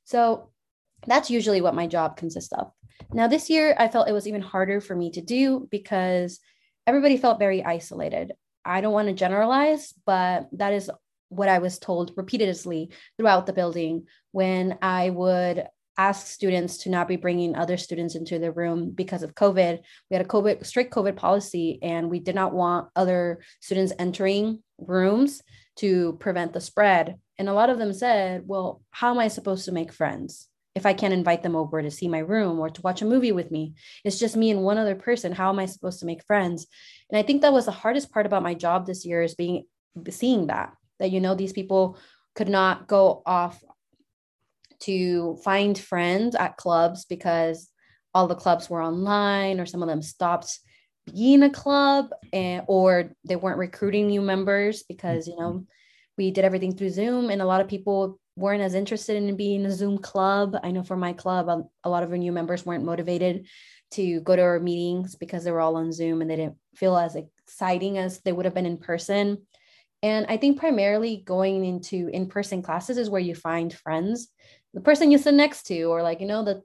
So 0.03 0.51
that's 1.07 1.31
usually 1.31 1.61
what 1.61 1.75
my 1.75 1.87
job 1.87 2.17
consists 2.17 2.53
of. 2.53 2.71
Now, 3.13 3.27
this 3.27 3.49
year, 3.49 3.75
I 3.77 3.87
felt 3.87 4.07
it 4.07 4.13
was 4.13 4.27
even 4.27 4.41
harder 4.41 4.81
for 4.81 4.95
me 4.95 5.11
to 5.11 5.21
do 5.21 5.67
because 5.71 6.39
everybody 6.85 7.17
felt 7.17 7.39
very 7.39 7.63
isolated. 7.63 8.33
I 8.65 8.81
don't 8.81 8.93
want 8.93 9.07
to 9.07 9.13
generalize, 9.13 9.93
but 10.05 10.49
that 10.53 10.73
is 10.73 10.91
what 11.29 11.49
I 11.49 11.59
was 11.59 11.79
told 11.79 12.11
repeatedly 12.17 12.91
throughout 13.17 13.45
the 13.45 13.53
building 13.53 14.07
when 14.31 14.77
I 14.81 15.09
would 15.09 15.67
ask 15.99 16.27
students 16.27 16.77
to 16.79 16.89
not 16.89 17.09
be 17.09 17.17
bringing 17.17 17.55
other 17.55 17.75
students 17.75 18.15
into 18.15 18.39
the 18.39 18.53
room 18.53 18.91
because 18.91 19.21
of 19.21 19.35
COVID. 19.35 19.79
We 20.09 20.15
had 20.15 20.25
a 20.25 20.29
COVID 20.29 20.65
strict 20.65 20.93
COVID 20.93 21.17
policy, 21.17 21.77
and 21.81 22.09
we 22.09 22.19
did 22.19 22.35
not 22.35 22.53
want 22.53 22.87
other 22.95 23.41
students 23.59 23.91
entering 23.99 24.63
rooms 24.77 25.41
to 25.77 26.13
prevent 26.13 26.53
the 26.53 26.61
spread. 26.61 27.19
And 27.37 27.49
a 27.49 27.53
lot 27.53 27.69
of 27.69 27.77
them 27.77 27.93
said, 27.93 28.47
"Well, 28.47 28.81
how 28.91 29.11
am 29.11 29.19
I 29.19 29.27
supposed 29.27 29.65
to 29.65 29.73
make 29.73 29.91
friends?" 29.91 30.47
if 30.75 30.85
I 30.85 30.93
can't 30.93 31.13
invite 31.13 31.43
them 31.43 31.55
over 31.55 31.81
to 31.81 31.91
see 31.91 32.07
my 32.07 32.19
room 32.19 32.59
or 32.59 32.69
to 32.69 32.81
watch 32.83 33.01
a 33.01 33.05
movie 33.05 33.33
with 33.33 33.51
me. 33.51 33.73
It's 34.05 34.19
just 34.19 34.37
me 34.37 34.51
and 34.51 34.63
one 34.63 34.77
other 34.77 34.95
person. 34.95 35.33
How 35.33 35.49
am 35.49 35.59
I 35.59 35.65
supposed 35.65 35.99
to 35.99 36.05
make 36.05 36.23
friends? 36.23 36.67
And 37.09 37.17
I 37.17 37.23
think 37.23 37.41
that 37.41 37.51
was 37.51 37.65
the 37.65 37.71
hardest 37.71 38.11
part 38.13 38.25
about 38.27 38.43
my 38.43 38.53
job 38.53 38.85
this 38.85 39.03
year 39.03 39.21
is 39.21 39.35
being 39.35 39.65
seeing 40.09 40.47
that 40.47 40.71
that 40.99 41.11
you 41.11 41.19
know 41.19 41.35
these 41.35 41.53
people 41.53 41.97
could 42.35 42.49
not 42.49 42.87
go 42.87 43.21
off 43.25 43.61
to 44.81 45.37
find 45.43 45.77
friends 45.77 46.35
at 46.35 46.57
clubs 46.57 47.05
because 47.05 47.69
all 48.13 48.27
the 48.27 48.35
clubs 48.35 48.69
were 48.69 48.83
online 48.83 49.59
or 49.59 49.65
some 49.65 49.83
of 49.83 49.89
them 49.89 50.01
stopped 50.01 50.59
being 51.13 51.43
a 51.43 51.49
club 51.49 52.09
and 52.33 52.63
or 52.67 53.11
they 53.25 53.35
weren't 53.35 53.57
recruiting 53.57 54.07
new 54.07 54.21
members 54.21 54.83
because 54.83 55.27
you 55.27 55.35
know 55.37 55.65
we 56.17 56.31
did 56.31 56.45
everything 56.45 56.75
through 56.75 56.89
zoom 56.89 57.29
and 57.29 57.41
a 57.41 57.45
lot 57.45 57.61
of 57.61 57.67
people 57.67 58.19
weren't 58.39 58.61
as 58.61 58.73
interested 58.73 59.17
in 59.17 59.35
being 59.35 59.65
a 59.65 59.71
zoom 59.71 59.97
club. 59.97 60.57
I 60.63 60.71
know 60.71 60.83
for 60.83 60.95
my 60.95 61.13
club 61.13 61.49
a, 61.49 61.63
a 61.83 61.89
lot 61.89 62.03
of 62.03 62.11
our 62.11 62.17
new 62.17 62.31
members 62.31 62.65
weren't 62.65 62.85
motivated 62.85 63.47
to 63.91 64.21
go 64.21 64.35
to 64.35 64.41
our 64.41 64.59
meetings 64.59 65.15
because 65.15 65.43
they 65.43 65.51
were 65.51 65.61
all 65.61 65.75
on 65.75 65.91
zoom 65.91 66.21
and 66.21 66.29
they 66.29 66.37
didn't 66.37 66.57
feel 66.75 66.97
as 66.97 67.15
exciting 67.15 67.97
as 67.97 68.21
they 68.21 68.31
would 68.31 68.45
have 68.45 68.53
been 68.53 68.65
in 68.65 68.77
person. 68.77 69.45
And 70.01 70.25
I 70.29 70.37
think 70.37 70.57
primarily 70.57 71.23
going 71.25 71.65
into 71.65 72.07
in 72.07 72.27
person 72.27 72.61
classes 72.61 72.97
is 72.97 73.09
where 73.09 73.19
you 73.19 73.35
find 73.35 73.73
friends, 73.73 74.29
the 74.73 74.81
person 74.81 75.11
you 75.11 75.17
sit 75.17 75.33
next 75.33 75.63
to, 75.67 75.83
or 75.83 76.03
like, 76.03 76.21
you 76.21 76.27
know, 76.27 76.43
the 76.43 76.61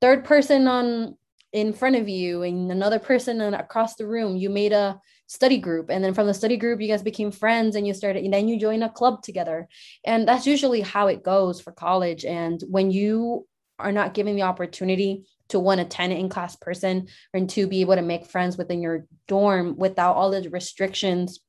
third 0.00 0.24
person 0.24 0.66
on 0.66 1.16
in 1.52 1.72
front 1.72 1.96
of 1.96 2.08
you 2.08 2.42
and 2.42 2.70
another 2.70 2.98
person 3.00 3.40
across 3.54 3.96
the 3.96 4.06
room. 4.06 4.36
You 4.36 4.50
made 4.50 4.72
a 4.72 5.00
study 5.26 5.58
group. 5.58 5.90
And 5.90 6.02
then 6.02 6.14
from 6.14 6.26
the 6.26 6.34
study 6.34 6.56
group, 6.56 6.80
you 6.80 6.88
guys 6.88 7.02
became 7.02 7.32
friends 7.32 7.76
and 7.76 7.86
you 7.86 7.94
started, 7.94 8.24
and 8.24 8.32
then 8.32 8.48
you 8.48 8.58
join 8.58 8.82
a 8.82 8.88
club 8.90 9.22
together. 9.22 9.68
And 10.04 10.26
that's 10.26 10.46
usually 10.46 10.80
how 10.80 11.08
it 11.08 11.24
goes 11.24 11.60
for 11.60 11.72
college. 11.72 12.24
And 12.24 12.62
when 12.68 12.90
you 12.90 13.46
are 13.78 13.92
not 13.92 14.14
given 14.14 14.36
the 14.36 14.42
opportunity 14.42 15.24
to 15.48 15.58
one 15.58 15.78
attend 15.78 16.12
in 16.12 16.28
class 16.28 16.56
person 16.56 17.08
and 17.34 17.50
to 17.50 17.66
be 17.66 17.80
able 17.80 17.96
to 17.96 18.02
make 18.02 18.26
friends 18.26 18.56
within 18.56 18.80
your 18.80 19.06
dorm 19.26 19.76
without 19.76 20.14
all 20.14 20.30
the 20.30 20.48
restrictions 20.50 21.40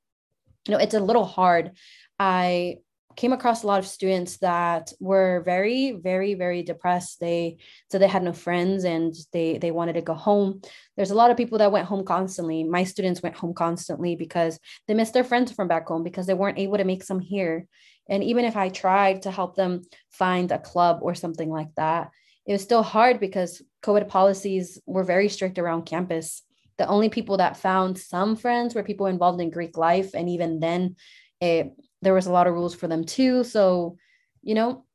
you 0.67 0.71
know 0.71 0.79
it's 0.79 0.93
a 0.93 0.99
little 0.99 1.25
hard 1.25 1.71
i 2.19 2.75
came 3.15 3.33
across 3.33 3.63
a 3.63 3.67
lot 3.67 3.79
of 3.79 3.87
students 3.87 4.37
that 4.37 4.91
were 4.99 5.41
very 5.45 5.91
very 5.91 6.33
very 6.33 6.63
depressed. 6.63 7.19
They 7.19 7.57
so 7.89 7.97
they 7.97 8.07
had 8.07 8.23
no 8.23 8.33
friends 8.33 8.83
and 8.83 9.13
they 9.31 9.57
they 9.57 9.71
wanted 9.71 9.93
to 9.93 10.01
go 10.01 10.13
home. 10.13 10.61
There's 10.95 11.11
a 11.11 11.15
lot 11.15 11.31
of 11.31 11.37
people 11.37 11.57
that 11.59 11.71
went 11.71 11.87
home 11.87 12.05
constantly. 12.05 12.63
My 12.63 12.83
students 12.83 13.21
went 13.21 13.35
home 13.35 13.53
constantly 13.53 14.15
because 14.15 14.59
they 14.87 14.93
missed 14.93 15.13
their 15.13 15.23
friends 15.23 15.51
from 15.51 15.67
back 15.67 15.87
home 15.87 16.03
because 16.03 16.27
they 16.27 16.33
weren't 16.33 16.59
able 16.59 16.77
to 16.77 16.83
make 16.83 17.03
some 17.03 17.19
here. 17.19 17.67
And 18.09 18.23
even 18.23 18.45
if 18.45 18.57
i 18.57 18.69
tried 18.69 19.21
to 19.21 19.31
help 19.31 19.55
them 19.55 19.83
find 20.09 20.51
a 20.51 20.59
club 20.59 20.99
or 21.01 21.15
something 21.15 21.49
like 21.49 21.73
that 21.75 22.11
it 22.45 22.53
was 22.53 22.61
still 22.61 22.83
hard 22.83 23.19
because 23.19 23.61
covid 23.83 24.07
policies 24.07 24.79
were 24.85 25.03
very 25.03 25.29
strict 25.29 25.59
around 25.59 25.83
campus. 25.85 26.43
The 26.77 26.87
only 26.87 27.09
people 27.09 27.37
that 27.37 27.57
found 27.57 27.97
some 27.97 28.35
friends 28.35 28.73
were 28.73 28.83
people 28.83 29.05
involved 29.05 29.41
in 29.41 29.49
Greek 29.51 29.77
life. 29.77 30.15
And 30.15 30.29
even 30.29 30.59
then, 30.59 30.95
it, 31.39 31.73
there 32.01 32.13
was 32.13 32.25
a 32.25 32.31
lot 32.31 32.47
of 32.47 32.53
rules 32.53 32.75
for 32.75 32.87
them 32.87 33.03
too. 33.03 33.43
So, 33.43 33.97
you 34.41 34.55
know, 34.55 34.85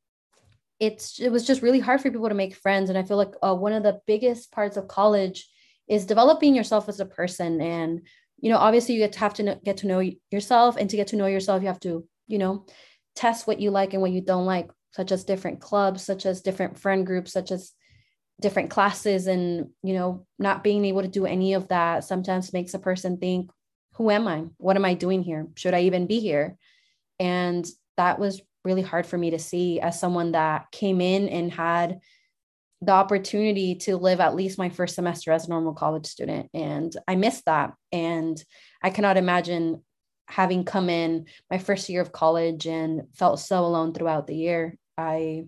it's 0.79 1.19
it 1.19 1.29
was 1.29 1.47
just 1.47 1.61
really 1.61 1.79
hard 1.79 2.01
for 2.01 2.11
people 2.11 2.29
to 2.29 2.35
make 2.35 2.55
friends. 2.55 2.89
And 2.89 2.97
I 2.97 3.03
feel 3.03 3.17
like 3.17 3.33
uh, 3.41 3.55
one 3.55 3.73
of 3.73 3.83
the 3.83 3.99
biggest 4.05 4.51
parts 4.51 4.77
of 4.77 4.87
college 4.87 5.47
is 5.87 6.05
developing 6.05 6.53
yourself 6.53 6.89
as 6.89 6.99
a 6.99 7.05
person. 7.05 7.61
And, 7.61 8.01
you 8.39 8.51
know, 8.51 8.57
obviously 8.57 8.95
you 8.95 9.01
get 9.01 9.13
to 9.13 9.19
have 9.19 9.33
to 9.35 9.43
know, 9.43 9.59
get 9.63 9.77
to 9.77 9.87
know 9.87 10.03
yourself. 10.31 10.77
And 10.77 10.89
to 10.89 10.97
get 10.97 11.07
to 11.07 11.15
know 11.15 11.27
yourself, 11.27 11.61
you 11.61 11.67
have 11.67 11.79
to, 11.81 12.05
you 12.27 12.37
know, 12.37 12.65
test 13.15 13.47
what 13.47 13.59
you 13.59 13.71
like 13.71 13.93
and 13.93 14.01
what 14.01 14.11
you 14.11 14.21
don't 14.21 14.45
like, 14.45 14.69
such 14.91 15.11
as 15.11 15.23
different 15.23 15.61
clubs, 15.61 16.03
such 16.03 16.25
as 16.25 16.41
different 16.41 16.77
friend 16.77 17.05
groups, 17.05 17.31
such 17.31 17.51
as 17.51 17.73
different 18.39 18.69
classes 18.69 19.27
and 19.27 19.69
you 19.81 19.93
know 19.93 20.25
not 20.37 20.63
being 20.63 20.85
able 20.85 21.01
to 21.01 21.07
do 21.07 21.25
any 21.25 21.53
of 21.53 21.67
that 21.69 22.03
sometimes 22.03 22.53
makes 22.53 22.73
a 22.73 22.79
person 22.79 23.17
think 23.17 23.49
who 23.93 24.11
am 24.11 24.27
i 24.27 24.43
what 24.57 24.75
am 24.75 24.85
i 24.85 24.93
doing 24.93 25.23
here 25.23 25.47
should 25.55 25.73
i 25.73 25.81
even 25.81 26.05
be 26.05 26.19
here 26.19 26.55
and 27.19 27.65
that 27.97 28.19
was 28.19 28.41
really 28.63 28.81
hard 28.81 29.05
for 29.05 29.17
me 29.17 29.31
to 29.31 29.39
see 29.39 29.79
as 29.79 29.99
someone 29.99 30.33
that 30.33 30.71
came 30.71 31.01
in 31.01 31.29
and 31.29 31.51
had 31.51 31.99
the 32.81 32.91
opportunity 32.91 33.75
to 33.75 33.97
live 33.97 34.19
at 34.19 34.35
least 34.35 34.57
my 34.57 34.69
first 34.69 34.95
semester 34.95 35.31
as 35.31 35.47
a 35.47 35.49
normal 35.49 35.73
college 35.73 36.05
student 36.05 36.47
and 36.53 36.95
i 37.07 37.15
missed 37.15 37.45
that 37.45 37.73
and 37.91 38.43
i 38.83 38.89
cannot 38.89 39.17
imagine 39.17 39.83
having 40.27 40.63
come 40.63 40.89
in 40.89 41.25
my 41.49 41.57
first 41.57 41.89
year 41.89 42.01
of 42.01 42.11
college 42.11 42.67
and 42.67 43.03
felt 43.15 43.39
so 43.39 43.65
alone 43.65 43.93
throughout 43.93 44.27
the 44.27 44.35
year 44.35 44.75
i 44.97 45.43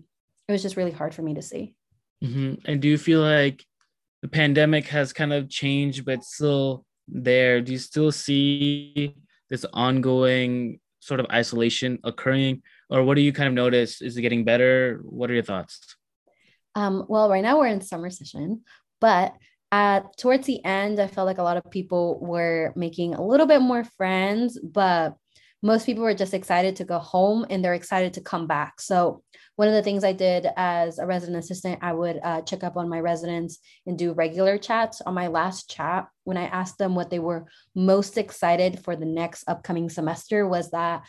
it 0.48 0.52
was 0.52 0.62
just 0.62 0.76
really 0.76 0.90
hard 0.90 1.14
for 1.14 1.22
me 1.22 1.34
to 1.34 1.42
see 1.42 1.74
Mm-hmm. 2.22 2.54
And 2.66 2.80
do 2.80 2.88
you 2.88 2.98
feel 2.98 3.20
like 3.20 3.64
the 4.22 4.28
pandemic 4.28 4.86
has 4.88 5.12
kind 5.12 5.32
of 5.32 5.48
changed, 5.48 6.04
but 6.04 6.22
still 6.22 6.84
there? 7.08 7.60
Do 7.60 7.72
you 7.72 7.78
still 7.78 8.12
see 8.12 9.16
this 9.48 9.64
ongoing 9.72 10.80
sort 11.00 11.20
of 11.20 11.26
isolation 11.30 11.98
occurring, 12.04 12.62
or 12.88 13.02
what 13.02 13.16
do 13.16 13.22
you 13.22 13.32
kind 13.32 13.48
of 13.48 13.54
notice? 13.54 14.00
Is 14.00 14.16
it 14.16 14.22
getting 14.22 14.44
better? 14.44 15.00
What 15.02 15.30
are 15.30 15.34
your 15.34 15.42
thoughts? 15.42 15.96
Um, 16.74 17.04
well, 17.08 17.28
right 17.28 17.42
now 17.42 17.58
we're 17.58 17.66
in 17.66 17.80
summer 17.80 18.10
session, 18.10 18.62
but 19.00 19.34
uh, 19.72 20.00
towards 20.18 20.46
the 20.46 20.64
end, 20.64 21.00
I 21.00 21.06
felt 21.06 21.26
like 21.26 21.38
a 21.38 21.42
lot 21.42 21.56
of 21.56 21.70
people 21.70 22.18
were 22.20 22.72
making 22.76 23.14
a 23.14 23.24
little 23.24 23.46
bit 23.46 23.60
more 23.60 23.84
friends, 23.84 24.58
but 24.62 25.14
most 25.62 25.86
people 25.86 26.02
were 26.02 26.14
just 26.14 26.34
excited 26.34 26.76
to 26.76 26.84
go 26.84 26.98
home 26.98 27.46
and 27.50 27.64
they're 27.64 27.74
excited 27.74 28.14
to 28.14 28.20
come 28.20 28.46
back. 28.46 28.80
So 28.80 29.22
one 29.56 29.68
of 29.68 29.74
the 29.74 29.82
things 29.82 30.04
I 30.04 30.14
did 30.14 30.46
as 30.56 30.98
a 30.98 31.06
resident 31.06 31.44
assistant, 31.44 31.80
I 31.82 31.92
would 31.92 32.18
uh, 32.22 32.40
check 32.42 32.64
up 32.64 32.78
on 32.78 32.88
my 32.88 33.00
residents 33.00 33.58
and 33.86 33.98
do 33.98 34.14
regular 34.14 34.56
chats. 34.56 35.02
On 35.02 35.12
my 35.12 35.26
last 35.26 35.68
chat, 35.68 36.08
when 36.24 36.38
I 36.38 36.44
asked 36.44 36.78
them 36.78 36.94
what 36.94 37.10
they 37.10 37.18
were 37.18 37.46
most 37.74 38.16
excited 38.16 38.82
for 38.82 38.96
the 38.96 39.04
next 39.04 39.44
upcoming 39.46 39.90
semester, 39.90 40.48
was 40.48 40.70
that 40.70 41.02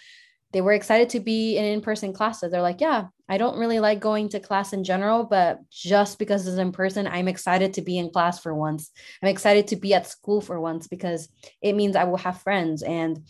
they 0.52 0.60
were 0.60 0.74
excited 0.74 1.08
to 1.10 1.22
be 1.22 1.58
in 1.58 1.64
in-person 1.64 2.12
classes. 2.12 2.52
They're 2.52 2.62
like, 2.62 2.82
yeah, 2.82 3.06
I 3.30 3.38
don't 3.38 3.58
really 3.58 3.80
like 3.80 4.02
going 4.02 4.28
to 4.30 4.42
class 4.42 4.74
in 4.74 4.84
general, 4.84 5.24
but 5.24 5.60
just 5.70 6.20
because 6.20 6.46
it's 6.46 6.58
in 6.58 6.74
person, 6.74 7.08
I'm 7.08 7.30
excited 7.30 7.76
to 7.76 7.82
be 7.82 7.98
in 7.98 8.10
class 8.10 8.40
for 8.40 8.54
once. 8.54 8.92
I'm 9.24 9.30
excited 9.30 9.68
to 9.68 9.78
be 9.78 9.94
at 9.94 10.08
school 10.08 10.42
for 10.42 10.60
once 10.60 10.88
because 10.88 11.30
it 11.62 11.74
means 11.74 11.96
I 11.96 12.04
will 12.04 12.18
have 12.18 12.42
friends 12.42 12.84
and 12.84 13.26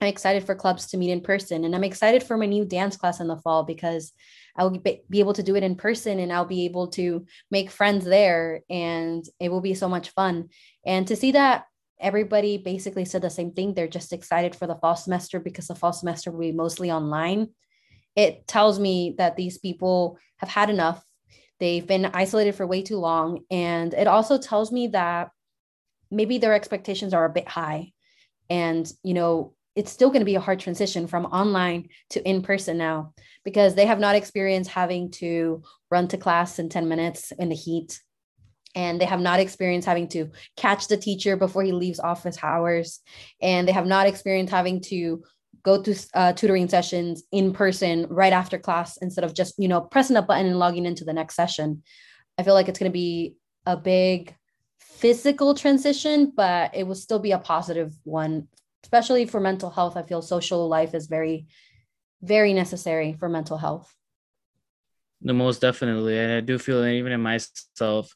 I'm 0.00 0.08
excited 0.08 0.44
for 0.44 0.54
clubs 0.54 0.86
to 0.88 0.96
meet 0.96 1.10
in 1.10 1.20
person. 1.20 1.64
And 1.64 1.74
I'm 1.74 1.84
excited 1.84 2.22
for 2.22 2.36
my 2.36 2.46
new 2.46 2.64
dance 2.64 2.96
class 2.96 3.20
in 3.20 3.28
the 3.28 3.36
fall 3.36 3.64
because 3.64 4.12
I'll 4.56 4.70
be 4.70 5.02
able 5.14 5.34
to 5.34 5.42
do 5.42 5.56
it 5.56 5.62
in 5.62 5.76
person 5.76 6.18
and 6.18 6.32
I'll 6.32 6.46
be 6.46 6.64
able 6.64 6.88
to 6.88 7.26
make 7.50 7.70
friends 7.70 8.04
there 8.04 8.62
and 8.70 9.24
it 9.38 9.50
will 9.50 9.60
be 9.60 9.74
so 9.74 9.88
much 9.88 10.10
fun. 10.10 10.48
And 10.86 11.06
to 11.08 11.16
see 11.16 11.32
that 11.32 11.66
everybody 12.00 12.56
basically 12.56 13.04
said 13.04 13.22
the 13.22 13.30
same 13.30 13.52
thing, 13.52 13.74
they're 13.74 13.88
just 13.88 14.12
excited 14.12 14.56
for 14.56 14.66
the 14.66 14.76
fall 14.76 14.96
semester 14.96 15.38
because 15.38 15.68
the 15.68 15.74
fall 15.74 15.92
semester 15.92 16.30
will 16.30 16.40
be 16.40 16.52
mostly 16.52 16.90
online. 16.90 17.48
It 18.16 18.46
tells 18.46 18.78
me 18.78 19.14
that 19.18 19.36
these 19.36 19.58
people 19.58 20.18
have 20.38 20.48
had 20.48 20.70
enough. 20.70 21.04
They've 21.58 21.86
been 21.86 22.06
isolated 22.06 22.54
for 22.54 22.66
way 22.66 22.82
too 22.82 22.96
long. 22.96 23.40
And 23.50 23.92
it 23.92 24.06
also 24.06 24.38
tells 24.38 24.72
me 24.72 24.88
that 24.88 25.30
maybe 26.10 26.38
their 26.38 26.54
expectations 26.54 27.12
are 27.12 27.26
a 27.26 27.32
bit 27.32 27.46
high. 27.46 27.92
And, 28.48 28.90
you 29.04 29.14
know, 29.14 29.54
it's 29.76 29.90
still 29.90 30.08
going 30.08 30.20
to 30.20 30.26
be 30.26 30.34
a 30.34 30.40
hard 30.40 30.60
transition 30.60 31.06
from 31.06 31.26
online 31.26 31.88
to 32.10 32.28
in 32.28 32.42
person 32.42 32.76
now 32.76 33.12
because 33.44 33.74
they 33.74 33.86
have 33.86 34.00
not 34.00 34.16
experienced 34.16 34.70
having 34.70 35.10
to 35.10 35.62
run 35.90 36.08
to 36.08 36.18
class 36.18 36.58
in 36.58 36.68
10 36.68 36.88
minutes 36.88 37.32
in 37.38 37.48
the 37.48 37.54
heat. 37.54 38.00
And 38.74 39.00
they 39.00 39.04
have 39.04 39.20
not 39.20 39.40
experienced 39.40 39.86
having 39.86 40.08
to 40.08 40.30
catch 40.56 40.86
the 40.86 40.96
teacher 40.96 41.36
before 41.36 41.62
he 41.62 41.72
leaves 41.72 41.98
office 41.98 42.38
hours. 42.42 43.00
And 43.40 43.66
they 43.66 43.72
have 43.72 43.86
not 43.86 44.06
experienced 44.06 44.52
having 44.52 44.80
to 44.82 45.24
go 45.62 45.82
to 45.82 45.94
uh, 46.14 46.32
tutoring 46.32 46.68
sessions 46.68 47.24
in 47.32 47.52
person 47.52 48.06
right 48.08 48.32
after 48.32 48.58
class 48.58 48.96
instead 48.98 49.24
of 49.24 49.34
just 49.34 49.54
you 49.58 49.68
know 49.68 49.80
pressing 49.80 50.16
a 50.16 50.22
button 50.22 50.46
and 50.46 50.58
logging 50.58 50.86
into 50.86 51.04
the 51.04 51.12
next 51.12 51.34
session. 51.34 51.82
I 52.38 52.42
feel 52.42 52.54
like 52.54 52.68
it's 52.68 52.78
going 52.78 52.90
to 52.90 52.94
be 52.94 53.34
a 53.66 53.76
big 53.76 54.34
physical 54.78 55.54
transition 55.54 56.32
but 56.34 56.74
it 56.74 56.86
will 56.86 56.94
still 56.94 57.18
be 57.18 57.32
a 57.32 57.38
positive 57.38 57.94
one 58.04 58.48
especially 58.82 59.26
for 59.26 59.40
mental 59.40 59.70
health 59.70 59.96
i 59.96 60.02
feel 60.02 60.22
social 60.22 60.68
life 60.68 60.94
is 60.94 61.06
very 61.06 61.46
very 62.22 62.52
necessary 62.52 63.14
for 63.18 63.28
mental 63.28 63.56
health. 63.56 63.94
The 65.22 65.34
most 65.34 65.60
definitely. 65.60 66.18
And 66.18 66.32
i 66.32 66.40
do 66.40 66.58
feel 66.58 66.82
that 66.82 66.90
even 66.90 67.12
in 67.12 67.20
myself 67.20 68.14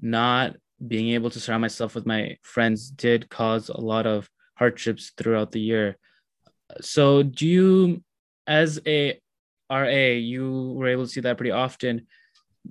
not 0.00 0.56
being 0.86 1.08
able 1.08 1.30
to 1.30 1.40
surround 1.40 1.62
myself 1.62 1.94
with 1.94 2.06
my 2.06 2.36
friends 2.42 2.90
did 2.90 3.28
cause 3.28 3.68
a 3.68 3.80
lot 3.80 4.06
of 4.06 4.28
hardships 4.54 5.12
throughout 5.16 5.50
the 5.50 5.60
year. 5.60 5.96
So 6.80 7.22
do 7.22 7.46
you 7.46 8.04
as 8.46 8.80
a 8.86 9.20
ra 9.70 9.84
you 9.84 10.74
were 10.76 10.88
able 10.88 11.04
to 11.04 11.10
see 11.10 11.20
that 11.20 11.36
pretty 11.36 11.50
often. 11.50 12.06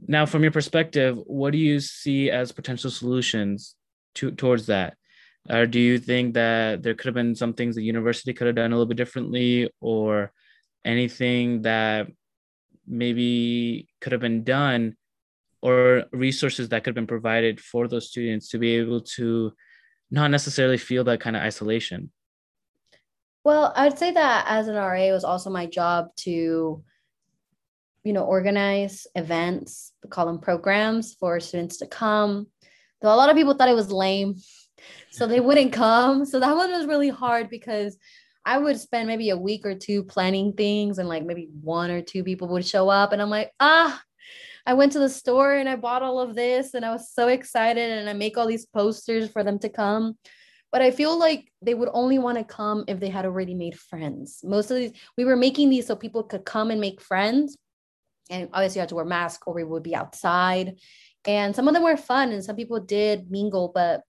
Now 0.08 0.26
from 0.26 0.44
your 0.44 0.52
perspective 0.52 1.18
what 1.26 1.52
do 1.52 1.58
you 1.58 1.80
see 1.80 2.32
as 2.32 2.52
potential 2.52 2.92
solutions 2.92 3.76
to 4.16 4.32
towards 4.32 4.68
that 4.68 4.96
or 5.50 5.66
do 5.66 5.80
you 5.80 5.98
think 6.00 6.34
that 6.34 6.84
there 6.84 6.94
could 6.94 7.08
have 7.08 7.16
been 7.16 7.36
some 7.36 7.54
things 7.54 7.76
the 7.76 7.84
university 7.84 8.34
could 8.34 8.48
have 8.48 8.56
done 8.56 8.72
a 8.72 8.76
little 8.76 8.88
bit 8.88 8.98
differently 8.98 9.70
or 9.80 10.32
anything 10.86 11.62
that 11.64 12.08
maybe 12.88 13.88
could 14.02 14.12
have 14.12 14.22
been 14.22 14.44
done 14.44 14.96
or 15.62 16.06
resources 16.12 16.70
that 16.70 16.84
could 16.84 16.92
have 16.92 16.96
been 16.96 17.08
provided 17.08 17.60
for 17.60 17.88
those 17.88 18.10
students 18.10 18.50
to 18.50 18.58
be 18.58 18.76
able 18.76 19.02
to 19.02 19.52
not 20.12 20.32
necessarily 20.32 20.78
feel 20.78 21.04
that 21.04 21.20
kind 21.20 21.36
of 21.36 21.42
isolation 21.42 22.12
well, 23.48 23.72
I'd 23.78 23.98
say 23.98 24.12
that 24.12 24.44
as 24.50 24.68
an 24.68 24.76
RA, 24.76 25.04
it 25.04 25.14
was 25.14 25.24
also 25.24 25.50
my 25.50 25.68
job 25.68 26.14
to, 26.18 26.84
you 28.04 28.12
know, 28.12 28.26
organize 28.26 29.08
events, 29.16 29.94
call 30.10 30.26
them 30.26 30.40
programs 30.40 31.14
for 31.14 31.40
students 31.40 31.78
to 31.78 31.88
come. 31.88 32.48
Though 33.02 33.14
a 33.14 33.16
lot 33.16 33.30
of 33.30 33.38
people 33.38 33.54
thought 33.54 33.70
it 33.70 33.74
was 33.74 33.90
lame, 33.90 34.36
so 35.12 35.28
they 35.28 35.40
wouldn't 35.40 35.74
come. 35.74 36.26
So 36.26 36.40
that 36.40 36.56
one 36.56 36.72
was 36.72 36.86
really 36.86 37.10
hard 37.10 37.50
because 37.50 37.98
I 38.46 38.58
would 38.58 38.80
spend 38.80 39.08
maybe 39.08 39.30
a 39.30 39.38
week 39.38 39.66
or 39.66 39.76
two 39.76 40.04
planning 40.04 40.54
things, 40.54 41.00
and 41.00 41.10
like 41.10 41.26
maybe 41.26 41.50
one 41.62 41.92
or 41.92 42.02
two 42.02 42.24
people 42.24 42.48
would 42.50 42.66
show 42.66 42.90
up, 42.90 43.12
and 43.12 43.22
I'm 43.22 43.30
like, 43.30 43.52
ah, 43.60 44.02
I 44.66 44.74
went 44.74 44.94
to 44.94 45.00
the 45.00 45.10
store 45.10 45.56
and 45.56 45.70
I 45.70 45.76
bought 45.76 46.04
all 46.04 46.20
of 46.20 46.36
this, 46.36 46.74
and 46.74 46.86
I 46.86 46.92
was 46.92 47.12
so 47.14 47.28
excited, 47.28 47.92
and 47.92 48.10
I 48.10 48.14
make 48.14 48.38
all 48.38 48.48
these 48.48 48.66
posters 48.66 49.30
for 49.30 49.44
them 49.44 49.60
to 49.60 49.70
come 49.70 50.16
but 50.72 50.82
I 50.82 50.92
feel 50.92 51.18
like 51.18 51.52
they 51.62 51.74
would 51.74 51.90
only 51.94 52.20
want 52.20 52.38
to 52.38 52.44
come 52.44 52.84
if 52.88 53.00
they 53.00 53.10
had 53.10 53.26
already 53.26 53.54
made 53.54 53.80
friends. 53.80 54.42
Most 54.44 54.70
of 54.70 54.78
these, 54.78 54.92
we 55.18 55.26
were 55.26 55.36
making 55.36 55.70
these 55.70 55.88
so 55.88 55.96
people 55.96 56.24
could 56.24 56.46
come 56.46 56.72
and 56.72 56.82
make 56.82 57.02
friends. 57.02 57.56
And 58.30 58.50
obviously, 58.52 58.80
you 58.80 58.82
had 58.82 58.90
to 58.90 58.96
wear 58.96 59.06
masks 59.06 59.44
or 59.48 59.54
we 59.54 59.64
would 59.64 59.84
be 59.84 59.96
outside. 59.96 60.78
And 61.26 61.56
some 61.56 61.68
of 61.68 61.74
them 61.74 61.84
were 61.84 61.98
fun 61.98 62.32
and 62.32 62.44
some 62.44 62.56
people 62.56 62.80
did 62.80 63.32
mingle. 63.32 63.72
But 63.74 64.02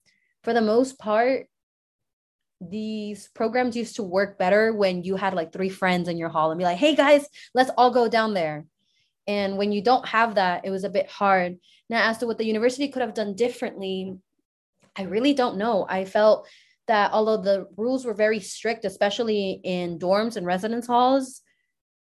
for 0.43 0.53
the 0.53 0.61
most 0.61 0.97
part, 0.99 1.47
these 2.61 3.29
programs 3.33 3.75
used 3.75 3.95
to 3.95 4.03
work 4.03 4.37
better 4.37 4.73
when 4.73 5.03
you 5.03 5.15
had 5.15 5.33
like 5.33 5.53
three 5.53 5.69
friends 5.69 6.09
in 6.09 6.17
your 6.17 6.29
hall 6.29 6.51
and 6.51 6.57
be 6.57 6.65
like, 6.65 6.77
hey 6.77 6.95
guys, 6.95 7.25
let's 7.53 7.71
all 7.77 7.91
go 7.91 8.09
down 8.09 8.33
there. 8.33 8.65
And 9.27 9.57
when 9.57 9.71
you 9.71 9.81
don't 9.81 10.07
have 10.07 10.35
that, 10.35 10.65
it 10.65 10.71
was 10.71 10.83
a 10.83 10.89
bit 10.89 11.07
hard. 11.09 11.57
Now, 11.89 12.09
as 12.09 12.17
to 12.17 12.27
what 12.27 12.37
the 12.37 12.45
university 12.45 12.87
could 12.87 13.01
have 13.01 13.13
done 13.13 13.35
differently, 13.35 14.17
I 14.95 15.03
really 15.03 15.33
don't 15.33 15.57
know. 15.57 15.85
I 15.87 16.05
felt 16.05 16.47
that 16.87 17.11
although 17.13 17.37
the 17.37 17.67
rules 17.77 18.05
were 18.05 18.13
very 18.13 18.39
strict, 18.39 18.83
especially 18.83 19.61
in 19.63 19.99
dorms 19.99 20.35
and 20.35 20.45
residence 20.45 20.87
halls, 20.87 21.41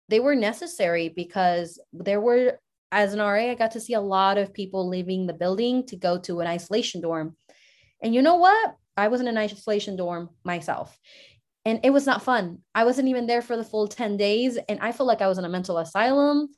they 0.09 0.21
were 0.21 0.35
necessary 0.35 1.11
because 1.11 1.79
there 1.93 2.21
were, 2.21 2.59
as 2.91 3.13
an 3.13 3.21
RA, 3.21 3.51
I 3.51 3.55
got 3.55 3.73
to 3.73 3.81
see 3.81 3.93
a 3.93 4.01
lot 4.01 4.39
of 4.39 4.55
people 4.55 4.89
leaving 4.89 5.27
the 5.27 5.35
building 5.35 5.85
to 5.89 5.97
go 5.97 6.19
to 6.21 6.41
an 6.41 6.47
isolation 6.47 7.03
dorm. 7.03 7.37
And 8.03 8.15
you 8.15 8.23
know 8.23 8.37
what? 8.37 8.77
I 8.97 9.09
was 9.09 9.21
in 9.21 9.29
an 9.29 9.39
isolation 9.39 9.97
dorm 9.97 10.31
myself. 10.45 10.99
And 11.65 11.81
it 11.85 11.91
was 11.91 12.07
not 12.07 12.23
fun. 12.23 12.59
I 12.75 12.85
wasn't 12.85 13.09
even 13.09 13.27
there 13.27 13.43
for 13.43 13.57
the 13.57 13.65
full 13.65 13.89
10 13.89 14.17
days. 14.17 14.59
And 14.69 14.81
I 14.81 14.93
felt 14.93 15.07
like 15.07 15.21
I 15.21 15.29
was 15.29 15.39
in 15.39 15.45
a 15.45 15.49
mental 15.49 15.79
asylum. 15.79 16.49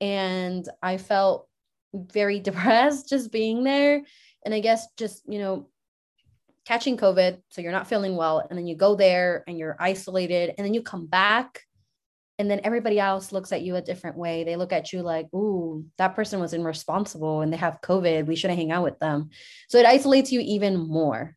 And 0.00 0.66
I 0.82 0.96
felt 0.96 1.48
very 1.94 2.40
depressed 2.48 3.08
just 3.08 3.32
being 3.32 3.64
there. 3.64 4.02
And 4.44 4.54
I 4.54 4.60
guess 4.60 4.86
just, 4.96 5.22
you 5.26 5.38
know, 5.38 5.68
catching 6.64 6.96
COVID, 6.96 7.40
so 7.48 7.60
you're 7.60 7.72
not 7.72 7.88
feeling 7.88 8.16
well, 8.16 8.46
and 8.48 8.56
then 8.56 8.66
you 8.66 8.76
go 8.76 8.94
there 8.94 9.42
and 9.48 9.58
you're 9.58 9.76
isolated, 9.80 10.54
and 10.56 10.64
then 10.64 10.72
you 10.72 10.82
come 10.82 11.06
back, 11.06 11.62
and 12.40 12.50
then 12.50 12.62
everybody 12.64 12.98
else 12.98 13.32
looks 13.32 13.52
at 13.52 13.60
you 13.60 13.76
a 13.76 13.82
different 13.82 14.16
way. 14.16 14.44
They 14.44 14.56
look 14.56 14.72
at 14.72 14.94
you 14.94 15.02
like, 15.02 15.32
"Ooh, 15.34 15.84
that 15.98 16.16
person 16.16 16.40
was 16.40 16.54
irresponsible, 16.54 17.42
and 17.42 17.52
they 17.52 17.58
have 17.58 17.82
COVID. 17.82 18.26
We 18.26 18.34
shouldn't 18.34 18.58
hang 18.58 18.72
out 18.72 18.82
with 18.82 18.98
them." 18.98 19.28
So 19.68 19.76
it 19.76 19.84
isolates 19.84 20.32
you 20.32 20.40
even 20.40 20.78
more, 20.78 21.36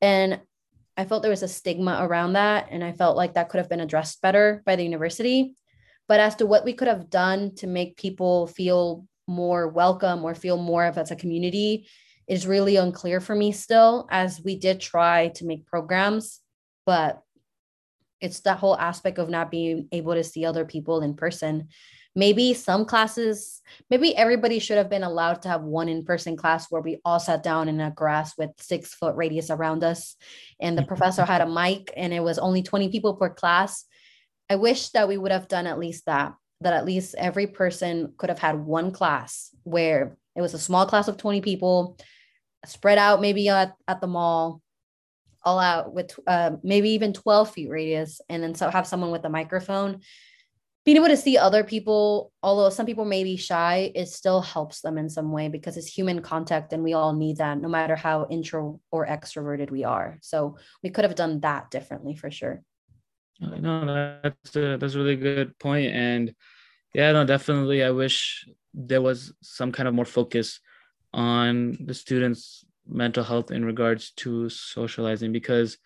and 0.00 0.40
I 0.96 1.04
felt 1.04 1.22
there 1.22 1.30
was 1.30 1.42
a 1.42 1.48
stigma 1.48 1.98
around 2.00 2.32
that, 2.32 2.68
and 2.70 2.82
I 2.82 2.92
felt 2.92 3.14
like 3.14 3.34
that 3.34 3.50
could 3.50 3.58
have 3.58 3.68
been 3.68 3.80
addressed 3.80 4.22
better 4.22 4.62
by 4.64 4.74
the 4.74 4.82
university. 4.82 5.54
But 6.08 6.18
as 6.18 6.34
to 6.36 6.46
what 6.46 6.64
we 6.64 6.72
could 6.72 6.88
have 6.88 7.10
done 7.10 7.54
to 7.56 7.66
make 7.66 7.98
people 7.98 8.46
feel 8.46 9.06
more 9.26 9.68
welcome 9.68 10.24
or 10.24 10.34
feel 10.34 10.56
more 10.56 10.86
of 10.86 10.96
as 10.96 11.10
a 11.10 11.16
community 11.16 11.86
is 12.26 12.46
really 12.46 12.76
unclear 12.76 13.20
for 13.20 13.34
me 13.34 13.52
still, 13.52 14.08
as 14.10 14.42
we 14.42 14.56
did 14.56 14.80
try 14.80 15.28
to 15.28 15.44
make 15.44 15.66
programs, 15.66 16.40
but 16.86 17.22
it's 18.20 18.40
that 18.40 18.58
whole 18.58 18.76
aspect 18.76 19.18
of 19.18 19.28
not 19.28 19.50
being 19.50 19.88
able 19.92 20.14
to 20.14 20.24
see 20.24 20.44
other 20.44 20.64
people 20.64 21.02
in 21.02 21.14
person. 21.14 21.68
Maybe 22.14 22.52
some 22.54 22.84
classes, 22.84 23.62
maybe 23.90 24.16
everybody 24.16 24.58
should 24.58 24.78
have 24.78 24.90
been 24.90 25.04
allowed 25.04 25.42
to 25.42 25.48
have 25.48 25.62
one 25.62 25.88
in 25.88 26.04
person 26.04 26.36
class 26.36 26.66
where 26.70 26.82
we 26.82 27.00
all 27.04 27.20
sat 27.20 27.42
down 27.42 27.68
in 27.68 27.80
a 27.80 27.90
grass 27.90 28.36
with 28.36 28.50
six 28.58 28.94
foot 28.94 29.14
radius 29.14 29.50
around 29.50 29.84
us. 29.84 30.16
And 30.60 30.76
the 30.76 30.84
professor 30.84 31.24
had 31.24 31.42
a 31.42 31.46
mic 31.46 31.92
and 31.96 32.12
it 32.12 32.22
was 32.22 32.38
only 32.38 32.62
20 32.62 32.88
people 32.88 33.14
per 33.14 33.30
class. 33.30 33.84
I 34.50 34.56
wish 34.56 34.88
that 34.90 35.06
we 35.06 35.16
would 35.16 35.30
have 35.30 35.48
done 35.48 35.66
at 35.66 35.78
least 35.78 36.06
that, 36.06 36.34
that 36.62 36.72
at 36.72 36.86
least 36.86 37.14
every 37.18 37.46
person 37.46 38.14
could 38.16 38.30
have 38.30 38.38
had 38.38 38.58
one 38.58 38.90
class 38.90 39.50
where 39.62 40.16
it 40.34 40.40
was 40.40 40.54
a 40.54 40.58
small 40.58 40.86
class 40.86 41.06
of 41.06 41.18
20 41.18 41.40
people 41.40 41.98
spread 42.64 42.98
out 42.98 43.20
maybe 43.20 43.48
at, 43.48 43.74
at 43.86 44.00
the 44.00 44.06
mall 44.06 44.60
all 45.48 45.58
out 45.58 45.94
with 45.94 46.18
uh, 46.26 46.50
maybe 46.62 46.90
even 46.90 47.12
12 47.12 47.50
feet 47.50 47.70
radius 47.70 48.20
and 48.28 48.42
then 48.42 48.54
so 48.54 48.68
have 48.68 48.86
someone 48.86 49.10
with 49.10 49.24
a 49.24 49.30
microphone. 49.30 50.00
Being 50.84 50.98
able 50.98 51.08
to 51.08 51.16
see 51.16 51.38
other 51.38 51.64
people 51.64 52.32
although 52.42 52.70
some 52.70 52.86
people 52.86 53.04
may 53.04 53.24
be 53.24 53.36
shy 53.36 53.90
it 53.94 54.08
still 54.08 54.40
helps 54.40 54.80
them 54.80 54.98
in 54.98 55.08
some 55.08 55.32
way 55.32 55.48
because 55.48 55.76
it's 55.76 55.98
human 55.98 56.20
contact 56.20 56.72
and 56.72 56.82
we 56.82 56.92
all 56.92 57.14
need 57.14 57.38
that 57.38 57.60
no 57.60 57.68
matter 57.68 57.96
how 57.96 58.26
intro 58.30 58.80
or 58.90 59.06
extroverted 59.06 59.70
we 59.70 59.84
are. 59.84 60.18
So 60.20 60.56
we 60.82 60.90
could 60.90 61.04
have 61.04 61.14
done 61.14 61.40
that 61.40 61.70
differently 61.70 62.14
for 62.14 62.30
sure. 62.30 62.62
No 63.40 64.20
that's 64.22 64.56
a, 64.56 64.76
that's 64.76 64.94
a 64.94 64.98
really 64.98 65.16
good 65.16 65.58
point 65.58 65.92
and 65.94 66.34
yeah 66.94 67.12
no 67.12 67.24
definitely 67.24 67.84
i 67.84 67.90
wish 67.90 68.48
there 68.74 69.02
was 69.08 69.32
some 69.42 69.70
kind 69.70 69.88
of 69.88 69.94
more 69.94 70.04
focus 70.04 70.60
on 71.12 71.76
the 71.88 71.94
students' 71.94 72.64
mental 72.88 73.24
health 73.24 73.50
in 73.50 73.64
regards 73.64 74.12
to 74.12 74.48
socializing 74.48 75.32
because 75.32 75.78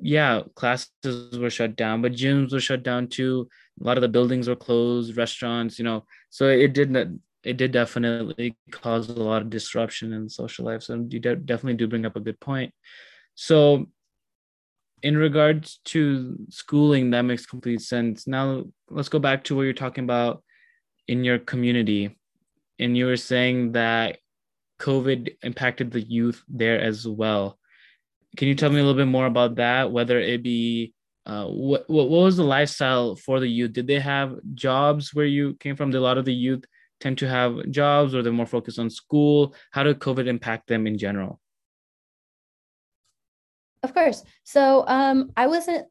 yeah 0.00 0.42
classes 0.54 1.38
were 1.38 1.50
shut 1.50 1.74
down 1.74 2.00
but 2.00 2.12
gyms 2.12 2.52
were 2.52 2.60
shut 2.60 2.82
down 2.82 3.08
too. 3.08 3.48
A 3.80 3.84
lot 3.84 3.96
of 3.96 4.02
the 4.02 4.08
buildings 4.08 4.48
were 4.48 4.56
closed 4.56 5.16
restaurants 5.16 5.78
you 5.78 5.84
know. 5.84 6.04
So 6.30 6.48
it 6.48 6.72
did 6.72 6.90
not 6.90 7.08
it 7.44 7.56
did 7.56 7.72
definitely 7.72 8.56
cause 8.70 9.08
a 9.08 9.12
lot 9.12 9.42
of 9.42 9.50
disruption 9.50 10.12
in 10.12 10.28
social 10.28 10.64
life. 10.64 10.82
So 10.82 11.06
you 11.08 11.20
de- 11.20 11.36
definitely 11.36 11.74
do 11.74 11.86
bring 11.86 12.06
up 12.06 12.16
a 12.16 12.20
good 12.20 12.40
point. 12.40 12.74
So 13.34 13.86
in 15.02 15.16
regards 15.16 15.80
to 15.84 16.36
schooling 16.50 17.10
that 17.10 17.22
makes 17.22 17.46
complete 17.46 17.80
sense. 17.80 18.26
Now 18.26 18.64
let's 18.90 19.08
go 19.08 19.18
back 19.18 19.44
to 19.44 19.56
what 19.56 19.62
you're 19.62 19.72
talking 19.72 20.04
about 20.04 20.42
in 21.06 21.24
your 21.24 21.38
community. 21.38 22.16
And 22.78 22.96
you 22.96 23.06
were 23.06 23.16
saying 23.16 23.72
that 23.72 24.18
COVID 24.78 25.36
impacted 25.42 25.90
the 25.90 26.00
youth 26.00 26.42
there 26.48 26.80
as 26.80 27.06
well. 27.06 27.58
Can 28.36 28.48
you 28.48 28.54
tell 28.54 28.70
me 28.70 28.76
a 28.76 28.82
little 28.82 28.94
bit 28.94 29.06
more 29.06 29.26
about 29.26 29.56
that? 29.56 29.90
Whether 29.90 30.20
it 30.20 30.42
be 30.42 30.94
uh, 31.26 31.46
what 31.46 31.88
what 31.88 32.08
was 32.08 32.36
the 32.36 32.44
lifestyle 32.44 33.16
for 33.16 33.40
the 33.40 33.48
youth? 33.48 33.72
Did 33.72 33.86
they 33.86 34.00
have 34.00 34.36
jobs 34.54 35.14
where 35.14 35.26
you 35.26 35.54
came 35.60 35.76
from? 35.76 35.90
Did 35.90 35.98
a 35.98 36.00
lot 36.00 36.18
of 36.18 36.24
the 36.24 36.34
youth 36.34 36.64
tend 37.00 37.18
to 37.18 37.28
have 37.28 37.70
jobs, 37.70 38.14
or 38.14 38.22
they're 38.22 38.32
more 38.32 38.46
focused 38.46 38.78
on 38.78 38.90
school? 38.90 39.54
How 39.72 39.82
did 39.82 39.98
COVID 39.98 40.26
impact 40.26 40.68
them 40.68 40.86
in 40.86 40.96
general? 40.96 41.40
Of 43.82 43.94
course. 43.94 44.24
So 44.44 44.84
um, 44.86 45.32
I 45.36 45.46
wasn't 45.46 45.86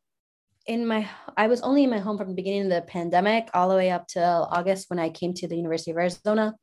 in 0.65 0.85
my 0.85 1.07
I 1.37 1.47
was 1.47 1.61
only 1.61 1.83
in 1.83 1.89
my 1.89 1.99
home 1.99 2.17
from 2.17 2.29
the 2.29 2.35
beginning 2.35 2.63
of 2.63 2.69
the 2.69 2.81
pandemic 2.81 3.49
all 3.53 3.69
the 3.69 3.75
way 3.75 3.89
up 3.89 4.07
till 4.07 4.47
August 4.51 4.89
when 4.89 4.99
I 4.99 5.09
came 5.09 5.33
to 5.35 5.47
the 5.47 5.55
University 5.55 5.91
of 5.91 5.97
Arizona. 5.97 6.55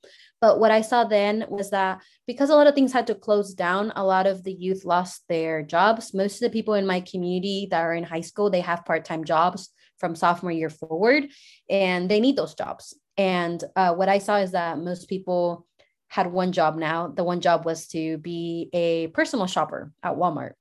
But 0.44 0.60
what 0.60 0.70
I 0.70 0.82
saw 0.82 1.04
then 1.04 1.46
was 1.48 1.70
that 1.70 2.02
because 2.26 2.50
a 2.50 2.54
lot 2.54 2.66
of 2.66 2.74
things 2.74 2.92
had 2.92 3.06
to 3.06 3.14
close 3.14 3.54
down, 3.54 3.94
a 3.96 4.04
lot 4.04 4.26
of 4.26 4.44
the 4.44 4.52
youth 4.52 4.84
lost 4.84 5.24
their 5.26 5.62
jobs. 5.62 6.12
Most 6.12 6.34
of 6.34 6.40
the 6.40 6.52
people 6.52 6.74
in 6.74 6.86
my 6.86 7.00
community 7.00 7.66
that 7.70 7.80
are 7.80 7.94
in 7.94 8.04
high 8.04 8.20
school, 8.20 8.50
they 8.50 8.60
have 8.60 8.84
part-time 8.84 9.24
jobs 9.24 9.70
from 9.96 10.14
sophomore 10.14 10.52
year 10.52 10.68
forward, 10.68 11.28
and 11.70 12.10
they 12.10 12.20
need 12.20 12.36
those 12.36 12.54
jobs. 12.54 12.92
And 13.16 13.64
uh, 13.74 13.94
what 13.94 14.10
I 14.10 14.18
saw 14.18 14.36
is 14.36 14.50
that 14.50 14.78
most 14.78 15.08
people 15.08 15.66
had 16.08 16.30
one 16.30 16.52
job 16.52 16.76
now. 16.76 17.08
The 17.08 17.24
one 17.24 17.40
job 17.40 17.64
was 17.64 17.86
to 17.96 18.18
be 18.18 18.68
a 18.74 19.06
personal 19.14 19.46
shopper 19.46 19.92
at 20.02 20.16
Walmart. 20.16 20.52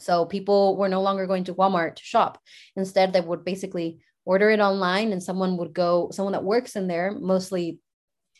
So 0.00 0.24
people 0.24 0.76
were 0.76 0.88
no 0.88 1.00
longer 1.00 1.28
going 1.28 1.44
to 1.44 1.54
Walmart 1.54 1.94
to 1.94 2.02
shop. 2.02 2.40
Instead, 2.74 3.12
they 3.12 3.20
would 3.20 3.44
basically 3.44 4.00
order 4.24 4.50
it 4.50 4.58
online 4.58 5.12
and 5.12 5.22
someone 5.22 5.58
would 5.58 5.72
go, 5.72 6.10
someone 6.10 6.32
that 6.32 6.42
works 6.42 6.74
in 6.74 6.88
there, 6.88 7.12
mostly 7.12 7.78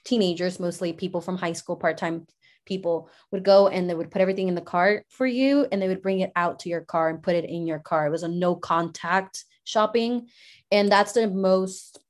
teenagers, 0.06 0.58
mostly 0.58 0.92
people 0.92 1.20
from 1.20 1.36
high 1.36 1.52
school, 1.52 1.76
part 1.76 1.98
time 1.98 2.26
people, 2.64 3.10
would 3.30 3.44
go 3.44 3.68
and 3.68 3.88
they 3.88 3.94
would 3.94 4.10
put 4.10 4.22
everything 4.22 4.48
in 4.48 4.54
the 4.54 4.60
cart 4.60 5.04
for 5.10 5.26
you 5.26 5.66
and 5.70 5.82
they 5.82 5.88
would 5.88 6.02
bring 6.02 6.20
it 6.20 6.32
out 6.36 6.60
to 6.60 6.68
your 6.68 6.80
car 6.80 7.10
and 7.10 7.22
put 7.22 7.34
it 7.34 7.44
in 7.44 7.66
your 7.66 7.78
car. 7.78 8.06
It 8.06 8.10
was 8.10 8.22
a 8.22 8.28
no 8.28 8.54
contact 8.54 9.44
shopping. 9.64 10.28
And 10.70 10.90
that's 10.90 11.12
the 11.12 11.28
most 11.28 12.00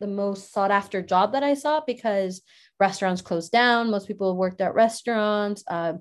the 0.00 0.06
most 0.06 0.52
sought 0.54 0.70
after 0.70 1.02
job 1.02 1.32
that 1.32 1.42
I 1.42 1.52
saw 1.52 1.82
because 1.86 2.40
restaurants 2.78 3.20
closed 3.20 3.52
down. 3.52 3.90
Most 3.90 4.08
people 4.08 4.34
worked 4.34 4.62
at 4.62 4.74
restaurants. 4.74 5.62
Uh, 5.68 5.94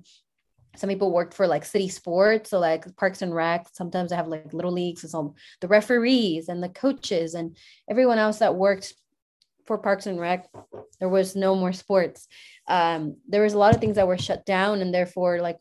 some 0.78 0.90
people 0.90 1.12
worked 1.12 1.34
for 1.34 1.48
like 1.48 1.66
city 1.66 1.90
sports, 1.90 2.50
so 2.50 2.60
like 2.60 2.96
Parks 2.96 3.22
and 3.22 3.36
Rec. 3.36 3.68
Sometimes 3.74 4.12
they 4.12 4.16
have 4.16 4.30
like 4.30 4.54
little 4.54 4.72
leagues 4.72 5.04
and 5.04 5.12
some 5.12 5.34
the 5.60 5.68
referees 5.68 6.48
and 6.48 6.64
the 6.64 6.70
coaches 6.70 7.34
and 7.34 7.58
everyone 7.90 8.20
else 8.20 8.40
that 8.40 8.56
worked 8.56 8.94
for 9.70 9.78
Parks 9.78 10.08
and 10.08 10.20
Rec. 10.20 10.50
There 11.00 11.10
was 11.10 11.36
no 11.36 11.54
more 11.54 11.74
sports. 11.74 12.28
Um, 12.68 13.18
there 13.28 13.44
was 13.44 13.54
a 13.54 13.60
lot 13.60 13.76
of 13.76 13.80
things 13.80 13.98
that 13.98 14.08
were 14.08 14.18
shut 14.18 14.44
down, 14.44 14.82
and 14.82 14.92
therefore, 14.92 15.42
like 15.42 15.60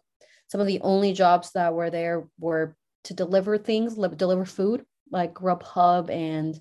some 0.48 0.62
of 0.62 0.66
the 0.66 0.80
only 0.80 1.12
jobs 1.12 1.52
that 1.52 1.74
were 1.74 1.90
there 1.90 2.26
were 2.40 2.74
to 3.04 3.12
deliver 3.12 3.58
things, 3.58 3.96
deliver 4.16 4.46
food, 4.46 4.86
like 5.12 5.34
Grubhub 5.34 6.08
and 6.08 6.58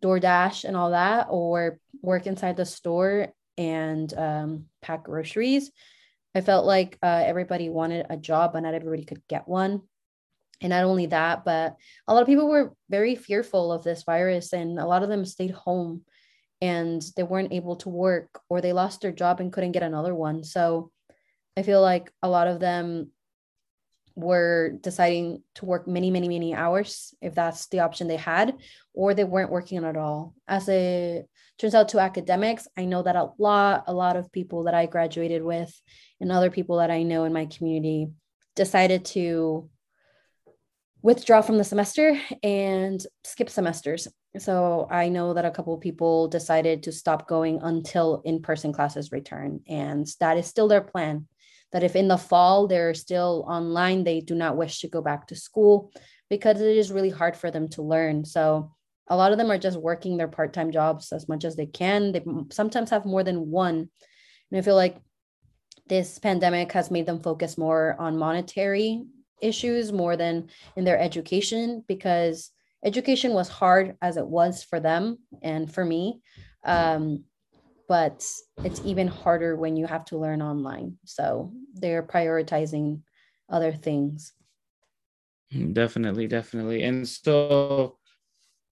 DoorDash 0.00 0.64
and 0.64 0.74
all 0.74 0.92
that, 0.92 1.26
or 1.28 1.78
work 2.00 2.26
inside 2.26 2.56
the 2.56 2.64
store 2.64 3.28
and 3.58 4.12
um, 4.14 4.64
pack 4.80 5.04
groceries. 5.04 5.70
I 6.34 6.40
felt 6.40 6.64
like 6.64 6.98
uh, 7.02 7.24
everybody 7.26 7.68
wanted 7.68 8.06
a 8.08 8.16
job, 8.16 8.54
but 8.54 8.60
not 8.60 8.72
everybody 8.72 9.04
could 9.04 9.20
get 9.28 9.46
one. 9.46 9.82
And 10.62 10.70
not 10.70 10.84
only 10.84 11.06
that, 11.06 11.44
but 11.44 11.76
a 12.08 12.14
lot 12.14 12.22
of 12.22 12.26
people 12.26 12.48
were 12.48 12.72
very 12.88 13.16
fearful 13.16 13.70
of 13.70 13.84
this 13.84 14.04
virus, 14.04 14.54
and 14.54 14.78
a 14.78 14.86
lot 14.86 15.02
of 15.02 15.10
them 15.10 15.26
stayed 15.26 15.50
home 15.50 16.02
and 16.66 17.02
they 17.16 17.22
weren't 17.22 17.52
able 17.52 17.76
to 17.76 17.88
work 17.88 18.40
or 18.48 18.60
they 18.60 18.72
lost 18.72 19.00
their 19.00 19.12
job 19.12 19.40
and 19.40 19.52
couldn't 19.52 19.72
get 19.72 19.82
another 19.82 20.14
one. 20.14 20.44
So 20.44 20.90
I 21.56 21.62
feel 21.62 21.80
like 21.80 22.12
a 22.22 22.28
lot 22.28 22.48
of 22.48 22.60
them 22.60 23.10
were 24.14 24.78
deciding 24.80 25.42
to 25.56 25.66
work 25.66 25.86
many, 25.86 26.10
many, 26.10 26.28
many 26.28 26.54
hours 26.54 27.14
if 27.20 27.34
that's 27.34 27.68
the 27.68 27.80
option 27.80 28.08
they 28.08 28.16
had, 28.16 28.54
or 28.94 29.12
they 29.12 29.24
weren't 29.24 29.50
working 29.50 29.84
at 29.84 29.96
all. 29.96 30.34
As 30.48 30.68
it 30.68 31.28
turns 31.58 31.74
out 31.74 31.90
to 31.90 32.00
academics, 32.00 32.66
I 32.76 32.86
know 32.86 33.02
that 33.02 33.16
a 33.16 33.30
lot, 33.38 33.84
a 33.86 33.92
lot 33.92 34.16
of 34.16 34.32
people 34.32 34.64
that 34.64 34.74
I 34.74 34.86
graduated 34.86 35.42
with 35.42 35.72
and 36.20 36.32
other 36.32 36.50
people 36.50 36.78
that 36.78 36.90
I 36.90 37.02
know 37.02 37.24
in 37.24 37.32
my 37.32 37.46
community 37.46 38.08
decided 38.54 39.04
to 39.06 39.68
withdraw 41.02 41.42
from 41.42 41.58
the 41.58 41.64
semester 41.64 42.18
and 42.42 43.00
skip 43.22 43.50
semesters. 43.50 44.08
So 44.38 44.86
I 44.90 45.08
know 45.08 45.34
that 45.34 45.44
a 45.44 45.50
couple 45.50 45.74
of 45.74 45.80
people 45.80 46.28
decided 46.28 46.82
to 46.84 46.92
stop 46.92 47.28
going 47.28 47.60
until 47.62 48.22
in-person 48.24 48.72
classes 48.72 49.12
return 49.12 49.60
and 49.68 50.06
that 50.20 50.36
is 50.36 50.46
still 50.46 50.68
their 50.68 50.80
plan 50.80 51.26
that 51.72 51.82
if 51.82 51.96
in 51.96 52.08
the 52.08 52.16
fall 52.16 52.66
they're 52.66 52.94
still 52.94 53.44
online, 53.48 54.04
they 54.04 54.20
do 54.20 54.34
not 54.34 54.56
wish 54.56 54.80
to 54.80 54.88
go 54.88 55.02
back 55.02 55.26
to 55.26 55.36
school 55.36 55.92
because 56.30 56.60
it 56.60 56.76
is 56.76 56.92
really 56.92 57.10
hard 57.10 57.36
for 57.36 57.50
them 57.50 57.68
to 57.70 57.82
learn. 57.82 58.24
So 58.24 58.72
a 59.08 59.16
lot 59.16 59.32
of 59.32 59.38
them 59.38 59.50
are 59.50 59.58
just 59.58 59.78
working 59.78 60.16
their 60.16 60.28
part-time 60.28 60.72
jobs 60.72 61.12
as 61.12 61.28
much 61.28 61.44
as 61.44 61.56
they 61.56 61.66
can. 61.66 62.12
They 62.12 62.24
sometimes 62.50 62.90
have 62.90 63.04
more 63.04 63.22
than 63.22 63.50
one. 63.50 63.90
And 64.50 64.58
I 64.58 64.62
feel 64.62 64.74
like 64.74 64.96
this 65.88 66.18
pandemic 66.18 66.72
has 66.72 66.90
made 66.90 67.06
them 67.06 67.20
focus 67.20 67.58
more 67.58 67.94
on 67.98 68.16
monetary 68.18 69.04
issues 69.40 69.92
more 69.92 70.16
than 70.16 70.48
in 70.76 70.84
their 70.84 70.98
education 70.98 71.84
because 71.86 72.50
education 72.84 73.32
was 73.32 73.48
hard 73.48 73.96
as 74.00 74.16
it 74.16 74.26
was 74.26 74.62
for 74.62 74.80
them 74.80 75.18
and 75.42 75.72
for 75.72 75.84
me. 75.84 76.20
Um, 76.64 77.24
but 77.88 78.24
it's 78.64 78.80
even 78.84 79.06
harder 79.06 79.56
when 79.56 79.76
you 79.76 79.86
have 79.86 80.04
to 80.06 80.18
learn 80.18 80.42
online. 80.42 80.98
So 81.04 81.52
they're 81.74 82.02
prioritizing 82.02 83.02
other 83.48 83.72
things. 83.72 84.32
Hmm, 85.52 85.72
definitely, 85.72 86.26
definitely. 86.26 86.82
And 86.82 87.06
so, 87.06 87.98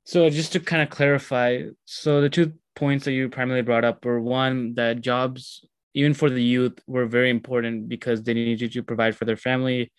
so 0.04 0.28
just 0.30 0.52
to 0.52 0.60
kind 0.60 0.82
of 0.82 0.90
clarify, 0.90 1.62
so 1.84 2.20
the 2.20 2.28
two 2.28 2.54
points 2.74 3.04
that 3.04 3.12
you 3.12 3.28
primarily 3.28 3.62
brought 3.62 3.84
up 3.84 4.04
were 4.04 4.20
one 4.20 4.74
that 4.74 5.00
jobs, 5.00 5.64
even 5.94 6.12
for 6.12 6.28
the 6.28 6.42
youth, 6.42 6.80
were 6.88 7.06
very 7.06 7.30
important 7.30 7.88
because 7.88 8.22
they 8.22 8.34
needed 8.34 8.72
to 8.72 8.82
provide 8.82 9.16
for 9.16 9.24
their 9.24 9.36
family, 9.36 9.92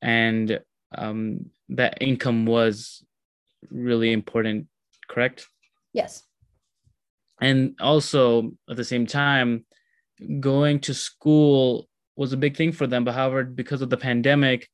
and 0.00 0.60
um, 0.96 1.46
that 1.70 1.98
income 2.00 2.46
was 2.46 3.04
really 3.70 4.12
important. 4.12 4.66
Correct? 5.08 5.46
Yes 5.92 6.22
and 7.40 7.74
also 7.80 8.52
at 8.68 8.76
the 8.76 8.84
same 8.84 9.06
time 9.06 9.64
going 10.38 10.78
to 10.80 10.94
school 10.94 11.88
was 12.16 12.32
a 12.32 12.36
big 12.36 12.56
thing 12.56 12.72
for 12.72 12.86
them 12.86 13.04
but 13.04 13.14
however 13.14 13.44
because 13.44 13.82
of 13.82 13.90
the 13.90 13.96
pandemic 13.96 14.68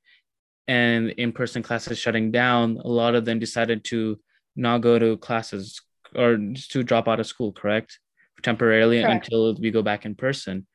and 0.69 1.11
in-person 1.11 1.63
classes 1.63 1.99
shutting 1.99 2.31
down 2.33 2.79
a 2.85 2.89
lot 2.89 3.15
of 3.15 3.25
them 3.25 3.39
decided 3.39 3.85
to 3.85 4.19
not 4.57 4.81
go 4.81 4.99
to 4.99 5.17
classes 5.19 5.81
or 6.15 6.39
to 6.69 6.83
drop 6.83 7.07
out 7.09 7.21
of 7.21 7.27
school 7.27 7.53
correct 7.53 8.01
temporarily 8.43 9.01
correct. 9.01 9.27
until 9.27 9.55
we 9.55 9.71
go 9.71 9.83
back 9.83 10.05
in 10.05 10.15
person 10.15 10.67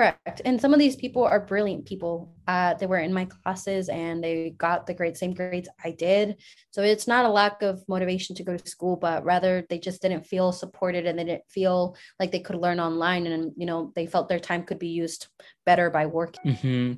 Correct. 0.00 0.40
And 0.46 0.58
some 0.58 0.72
of 0.72 0.78
these 0.78 0.96
people 0.96 1.24
are 1.24 1.38
brilliant 1.38 1.84
people. 1.84 2.32
Uh, 2.48 2.72
they 2.72 2.86
were 2.86 3.00
in 3.00 3.12
my 3.12 3.26
classes 3.26 3.90
and 3.90 4.24
they 4.24 4.54
got 4.56 4.86
the 4.86 4.94
great 4.94 5.18
same 5.18 5.34
grades 5.34 5.68
I 5.84 5.90
did. 5.90 6.36
So 6.70 6.80
it's 6.82 7.06
not 7.06 7.26
a 7.26 7.28
lack 7.28 7.60
of 7.60 7.86
motivation 7.86 8.34
to 8.36 8.42
go 8.42 8.56
to 8.56 8.66
school, 8.66 8.96
but 8.96 9.22
rather 9.26 9.66
they 9.68 9.78
just 9.78 10.00
didn't 10.00 10.24
feel 10.24 10.52
supported 10.52 11.04
and 11.04 11.18
they 11.18 11.24
didn't 11.24 11.50
feel 11.50 11.96
like 12.18 12.32
they 12.32 12.40
could 12.40 12.56
learn 12.56 12.80
online. 12.80 13.26
And, 13.26 13.52
you 13.58 13.66
know, 13.66 13.92
they 13.94 14.06
felt 14.06 14.30
their 14.30 14.38
time 14.38 14.62
could 14.62 14.78
be 14.78 14.88
used 14.88 15.26
better 15.66 15.90
by 15.90 16.06
working. 16.06 16.54
Mm-hmm. 16.54 16.92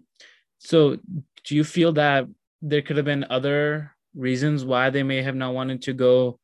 So 0.60 0.96
do 1.44 1.56
you 1.56 1.64
feel 1.64 1.94
that 1.94 2.28
there 2.60 2.82
could 2.82 2.98
have 2.98 3.06
been 3.06 3.26
other 3.28 3.96
reasons 4.14 4.64
why 4.64 4.90
they 4.90 5.02
may 5.02 5.22
have 5.22 5.34
not 5.34 5.54
wanted 5.54 5.82
to 5.82 5.92
go 5.92 6.38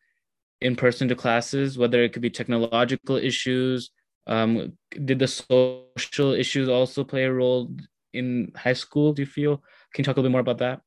in 0.60 0.74
person 0.74 1.06
to 1.06 1.14
classes, 1.14 1.78
whether 1.78 2.02
it 2.02 2.12
could 2.12 2.22
be 2.22 2.30
technological 2.30 3.14
issues? 3.14 3.92
Um, 4.28 4.76
did 4.92 5.18
the 5.18 5.26
social 5.26 6.32
issues 6.32 6.68
also 6.68 7.02
play 7.02 7.24
a 7.24 7.32
role 7.32 7.74
in 8.12 8.52
high 8.54 8.74
school? 8.74 9.12
Do 9.12 9.22
you 9.22 9.26
feel? 9.26 9.62
Can 9.92 10.02
you 10.02 10.04
talk 10.04 10.16
a 10.16 10.20
little 10.20 10.28
bit 10.28 10.32
more 10.32 10.42
about 10.42 10.58
that? 10.58 10.82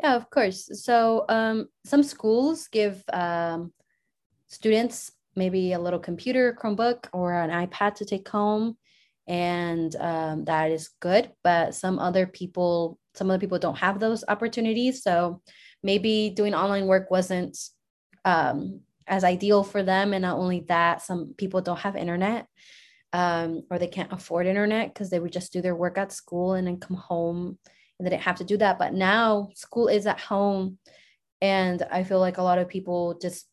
Yeah, 0.00 0.14
of 0.14 0.30
course. 0.30 0.70
So 0.84 1.24
um, 1.28 1.68
some 1.84 2.02
schools 2.02 2.68
give 2.68 3.02
um, 3.12 3.72
students 4.46 5.12
maybe 5.34 5.72
a 5.72 5.78
little 5.78 5.98
computer, 5.98 6.56
Chromebook, 6.58 7.08
or 7.12 7.34
an 7.34 7.50
iPad 7.50 7.94
to 7.96 8.04
take 8.04 8.28
home, 8.28 8.76
and 9.26 9.94
um, 9.96 10.44
that 10.44 10.70
is 10.70 10.90
good. 11.00 11.32
But 11.42 11.74
some 11.74 11.98
other 11.98 12.26
people, 12.26 12.98
some 13.14 13.30
other 13.30 13.40
people 13.40 13.58
don't 13.58 13.78
have 13.78 13.98
those 13.98 14.24
opportunities. 14.28 15.02
So 15.02 15.42
maybe 15.82 16.30
doing 16.30 16.54
online 16.54 16.86
work 16.86 17.10
wasn't 17.10 17.58
um, 18.24 18.80
as 19.06 19.24
ideal 19.24 19.62
for 19.62 19.82
them. 19.82 20.12
And 20.12 20.22
not 20.22 20.38
only 20.38 20.60
that, 20.68 21.02
some 21.02 21.34
people 21.36 21.60
don't 21.60 21.78
have 21.78 21.96
internet 21.96 22.46
um, 23.12 23.62
or 23.70 23.78
they 23.78 23.86
can't 23.86 24.12
afford 24.12 24.46
internet 24.46 24.92
because 24.92 25.10
they 25.10 25.20
would 25.20 25.32
just 25.32 25.52
do 25.52 25.62
their 25.62 25.74
work 25.74 25.96
at 25.98 26.12
school 26.12 26.54
and 26.54 26.66
then 26.66 26.78
come 26.78 26.96
home 26.96 27.58
and 27.98 28.06
they 28.06 28.10
didn't 28.10 28.22
have 28.22 28.36
to 28.36 28.44
do 28.44 28.56
that. 28.58 28.78
But 28.78 28.92
now 28.92 29.50
school 29.54 29.88
is 29.88 30.06
at 30.06 30.20
home. 30.20 30.78
And 31.40 31.82
I 31.90 32.04
feel 32.04 32.20
like 32.20 32.38
a 32.38 32.42
lot 32.42 32.58
of 32.58 32.68
people 32.68 33.18
just, 33.20 33.46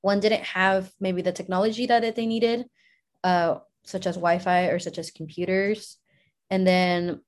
one 0.00 0.20
didn't 0.20 0.42
have 0.44 0.90
maybe 1.00 1.22
the 1.22 1.32
technology 1.32 1.86
that 1.86 2.16
they 2.16 2.26
needed, 2.26 2.66
uh, 3.22 3.58
such 3.84 4.06
as 4.06 4.16
Wi 4.16 4.38
Fi 4.38 4.66
or 4.66 4.78
such 4.78 4.98
as 4.98 5.10
computers. 5.10 5.98
And 6.50 6.66
then 6.66 7.20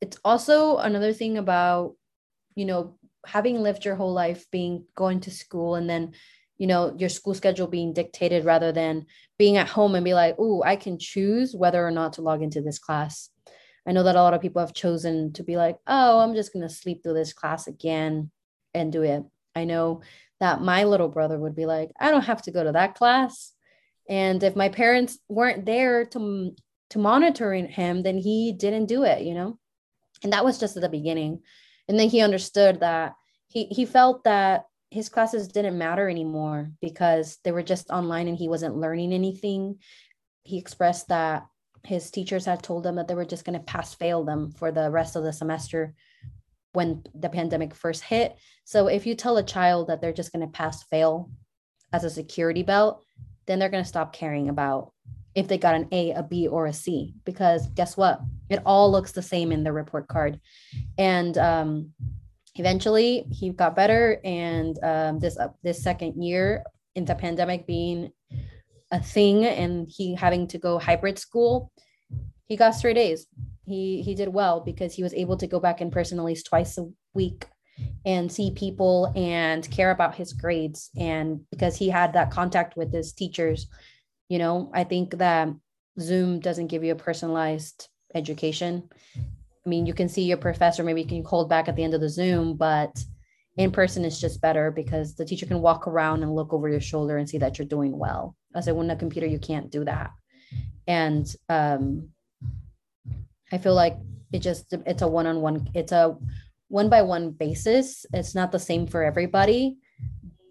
it's 0.00 0.18
also 0.24 0.78
another 0.78 1.12
thing 1.12 1.38
about, 1.38 1.94
you 2.54 2.64
know, 2.64 2.96
having 3.24 3.62
lived 3.62 3.84
your 3.84 3.94
whole 3.94 4.12
life 4.12 4.50
being 4.50 4.86
going 4.96 5.20
to 5.20 5.30
school 5.30 5.74
and 5.74 5.88
then 5.88 6.14
you 6.60 6.66
know 6.66 6.94
your 6.98 7.08
school 7.08 7.34
schedule 7.34 7.66
being 7.66 7.92
dictated 7.92 8.44
rather 8.44 8.70
than 8.70 9.06
being 9.38 9.56
at 9.56 9.68
home 9.68 9.94
and 9.94 10.04
be 10.04 10.14
like 10.14 10.36
oh 10.38 10.62
i 10.64 10.76
can 10.76 10.98
choose 10.98 11.54
whether 11.54 11.84
or 11.84 11.90
not 11.90 12.12
to 12.14 12.22
log 12.22 12.42
into 12.42 12.60
this 12.60 12.78
class 12.78 13.30
i 13.88 13.92
know 13.92 14.04
that 14.04 14.16
a 14.16 14.22
lot 14.22 14.34
of 14.34 14.42
people 14.42 14.60
have 14.60 14.74
chosen 14.74 15.32
to 15.32 15.42
be 15.42 15.56
like 15.56 15.76
oh 15.86 16.20
i'm 16.20 16.34
just 16.34 16.52
going 16.52 16.66
to 16.66 16.74
sleep 16.74 17.02
through 17.02 17.14
this 17.14 17.32
class 17.32 17.66
again 17.66 18.30
and 18.74 18.92
do 18.92 19.02
it 19.02 19.22
i 19.56 19.64
know 19.64 20.02
that 20.38 20.60
my 20.60 20.84
little 20.84 21.08
brother 21.08 21.38
would 21.38 21.56
be 21.56 21.66
like 21.66 21.90
i 21.98 22.10
don't 22.10 22.30
have 22.30 22.42
to 22.42 22.52
go 22.52 22.62
to 22.62 22.72
that 22.72 22.94
class 22.94 23.52
And 24.08 24.42
if 24.42 24.56
my 24.56 24.68
parents 24.68 25.18
weren't 25.28 25.64
there 25.66 26.04
to 26.06 26.54
to 26.90 26.98
monitoring 26.98 27.68
him, 27.68 28.02
then 28.02 28.18
he 28.18 28.52
didn't 28.52 28.86
do 28.86 29.04
it, 29.04 29.22
you 29.22 29.34
know? 29.34 29.58
And 30.24 30.32
that 30.32 30.44
was 30.44 30.58
just 30.58 30.76
at 30.76 30.82
the 30.82 30.88
beginning. 30.88 31.42
And 31.86 31.96
then 31.98 32.08
he 32.08 32.20
understood 32.20 32.80
that 32.80 33.14
he 33.46 33.66
he 33.66 33.86
felt 33.86 34.24
that 34.24 34.64
his 34.90 35.08
classes 35.08 35.48
didn't 35.48 35.78
matter 35.78 36.08
anymore 36.08 36.70
because 36.80 37.38
they 37.44 37.52
were 37.52 37.62
just 37.62 37.90
online 37.90 38.28
and 38.28 38.36
he 38.36 38.48
wasn't 38.48 38.76
learning 38.76 39.12
anything. 39.12 39.78
He 40.42 40.58
expressed 40.58 41.08
that 41.08 41.46
his 41.84 42.10
teachers 42.10 42.44
had 42.44 42.62
told 42.62 42.82
them 42.82 42.96
that 42.96 43.08
they 43.08 43.14
were 43.14 43.24
just 43.24 43.44
going 43.44 43.58
to 43.58 43.64
pass 43.64 43.94
fail 43.94 44.24
them 44.24 44.50
for 44.50 44.70
the 44.72 44.90
rest 44.90 45.16
of 45.16 45.22
the 45.22 45.32
semester 45.32 45.94
when 46.72 47.02
the 47.14 47.28
pandemic 47.28 47.74
first 47.74 48.02
hit. 48.02 48.36
So 48.64 48.88
if 48.88 49.06
you 49.06 49.14
tell 49.14 49.36
a 49.38 49.42
child 49.42 49.88
that 49.88 50.00
they're 50.00 50.12
just 50.12 50.32
going 50.32 50.46
to 50.46 50.52
pass 50.52 50.82
fail 50.84 51.30
as 51.92 52.04
a 52.04 52.10
security 52.10 52.62
belt, 52.62 53.04
then 53.46 53.58
they're 53.58 53.68
going 53.68 53.82
to 53.82 53.88
stop 53.88 54.12
caring 54.12 54.48
about 54.48 54.92
if 55.34 55.46
they 55.46 55.58
got 55.58 55.74
an 55.76 55.88
A, 55.92 56.10
a 56.12 56.22
B, 56.22 56.48
or 56.48 56.66
a 56.66 56.72
C, 56.72 57.14
because 57.24 57.68
guess 57.68 57.96
what? 57.96 58.20
It 58.48 58.60
all 58.66 58.90
looks 58.90 59.12
the 59.12 59.22
same 59.22 59.52
in 59.52 59.62
the 59.62 59.72
report 59.72 60.08
card. 60.08 60.40
And 60.98 61.38
um, 61.38 61.92
eventually 62.56 63.26
he 63.30 63.50
got 63.50 63.76
better. 63.76 64.20
And 64.24 64.78
um, 64.82 65.18
this, 65.18 65.38
uh, 65.38 65.48
this 65.62 65.82
second 65.82 66.22
year 66.22 66.64
in 66.94 67.04
the 67.04 67.14
pandemic 67.14 67.66
being 67.66 68.12
a 68.90 69.00
thing 69.00 69.44
and 69.44 69.88
he 69.88 70.14
having 70.14 70.46
to 70.48 70.58
go 70.58 70.78
hybrid 70.78 71.18
school, 71.18 71.72
he 72.46 72.56
got 72.56 72.74
straight 72.74 72.98
A's. 72.98 73.26
He, 73.66 74.02
he 74.02 74.14
did 74.14 74.28
well 74.28 74.60
because 74.60 74.94
he 74.94 75.02
was 75.02 75.14
able 75.14 75.36
to 75.36 75.46
go 75.46 75.60
back 75.60 75.80
in 75.80 75.90
person 75.90 76.18
at 76.18 76.24
least 76.24 76.46
twice 76.46 76.76
a 76.76 76.88
week 77.14 77.46
and 78.04 78.30
see 78.30 78.50
people 78.50 79.12
and 79.14 79.68
care 79.70 79.90
about 79.90 80.14
his 80.14 80.32
grades 80.32 80.90
and 80.96 81.40
because 81.50 81.76
he 81.76 81.88
had 81.88 82.12
that 82.12 82.30
contact 82.30 82.76
with 82.76 82.92
his 82.92 83.12
teachers 83.12 83.66
you 84.28 84.38
know 84.38 84.70
i 84.74 84.84
think 84.84 85.18
that 85.18 85.48
zoom 85.98 86.40
doesn't 86.40 86.68
give 86.68 86.84
you 86.84 86.92
a 86.92 86.96
personalized 86.96 87.88
education 88.14 88.88
mean 89.70 89.86
you 89.86 89.94
can 89.94 90.08
see 90.08 90.22
your 90.22 90.36
professor 90.36 90.82
maybe 90.82 91.02
you 91.02 91.08
can 91.08 91.24
hold 91.24 91.48
back 91.48 91.68
at 91.68 91.76
the 91.76 91.84
end 91.84 91.94
of 91.94 92.00
the 92.00 92.08
zoom 92.08 92.56
but 92.56 92.92
in 93.56 93.70
person 93.70 94.04
is 94.04 94.20
just 94.20 94.40
better 94.40 94.70
because 94.70 95.14
the 95.14 95.24
teacher 95.24 95.46
can 95.46 95.60
walk 95.60 95.86
around 95.86 96.22
and 96.22 96.34
look 96.34 96.52
over 96.52 96.68
your 96.68 96.80
shoulder 96.80 97.18
and 97.18 97.28
see 97.28 97.38
that 97.38 97.58
you're 97.58 97.66
doing 97.66 97.96
well. 97.96 98.36
As 98.54 98.68
a 98.68 98.74
when 98.74 98.90
a 98.90 98.96
computer 98.96 99.26
you 99.26 99.38
can't 99.38 99.70
do 99.70 99.84
that. 99.84 100.10
And 100.86 101.26
um 101.48 102.08
i 103.52 103.58
feel 103.58 103.74
like 103.74 103.96
it 104.32 104.40
just 104.40 104.72
it's 104.86 105.02
a 105.02 105.08
one-on-one 105.08 105.70
it's 105.74 105.92
a 105.92 106.16
one 106.68 106.88
by 106.88 107.02
one 107.02 107.32
basis. 107.32 108.06
It's 108.12 108.34
not 108.34 108.52
the 108.52 108.58
same 108.60 108.86
for 108.86 109.02
everybody, 109.02 109.78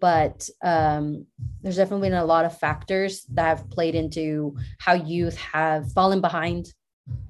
but 0.02 0.48
um, 0.62 1.26
there's 1.62 1.76
definitely 1.76 2.10
been 2.10 2.18
a 2.18 2.24
lot 2.26 2.44
of 2.44 2.58
factors 2.58 3.24
that 3.32 3.46
have 3.46 3.70
played 3.70 3.94
into 3.94 4.54
how 4.78 4.92
youth 4.92 5.38
have 5.38 5.90
fallen 5.92 6.20
behind 6.20 6.74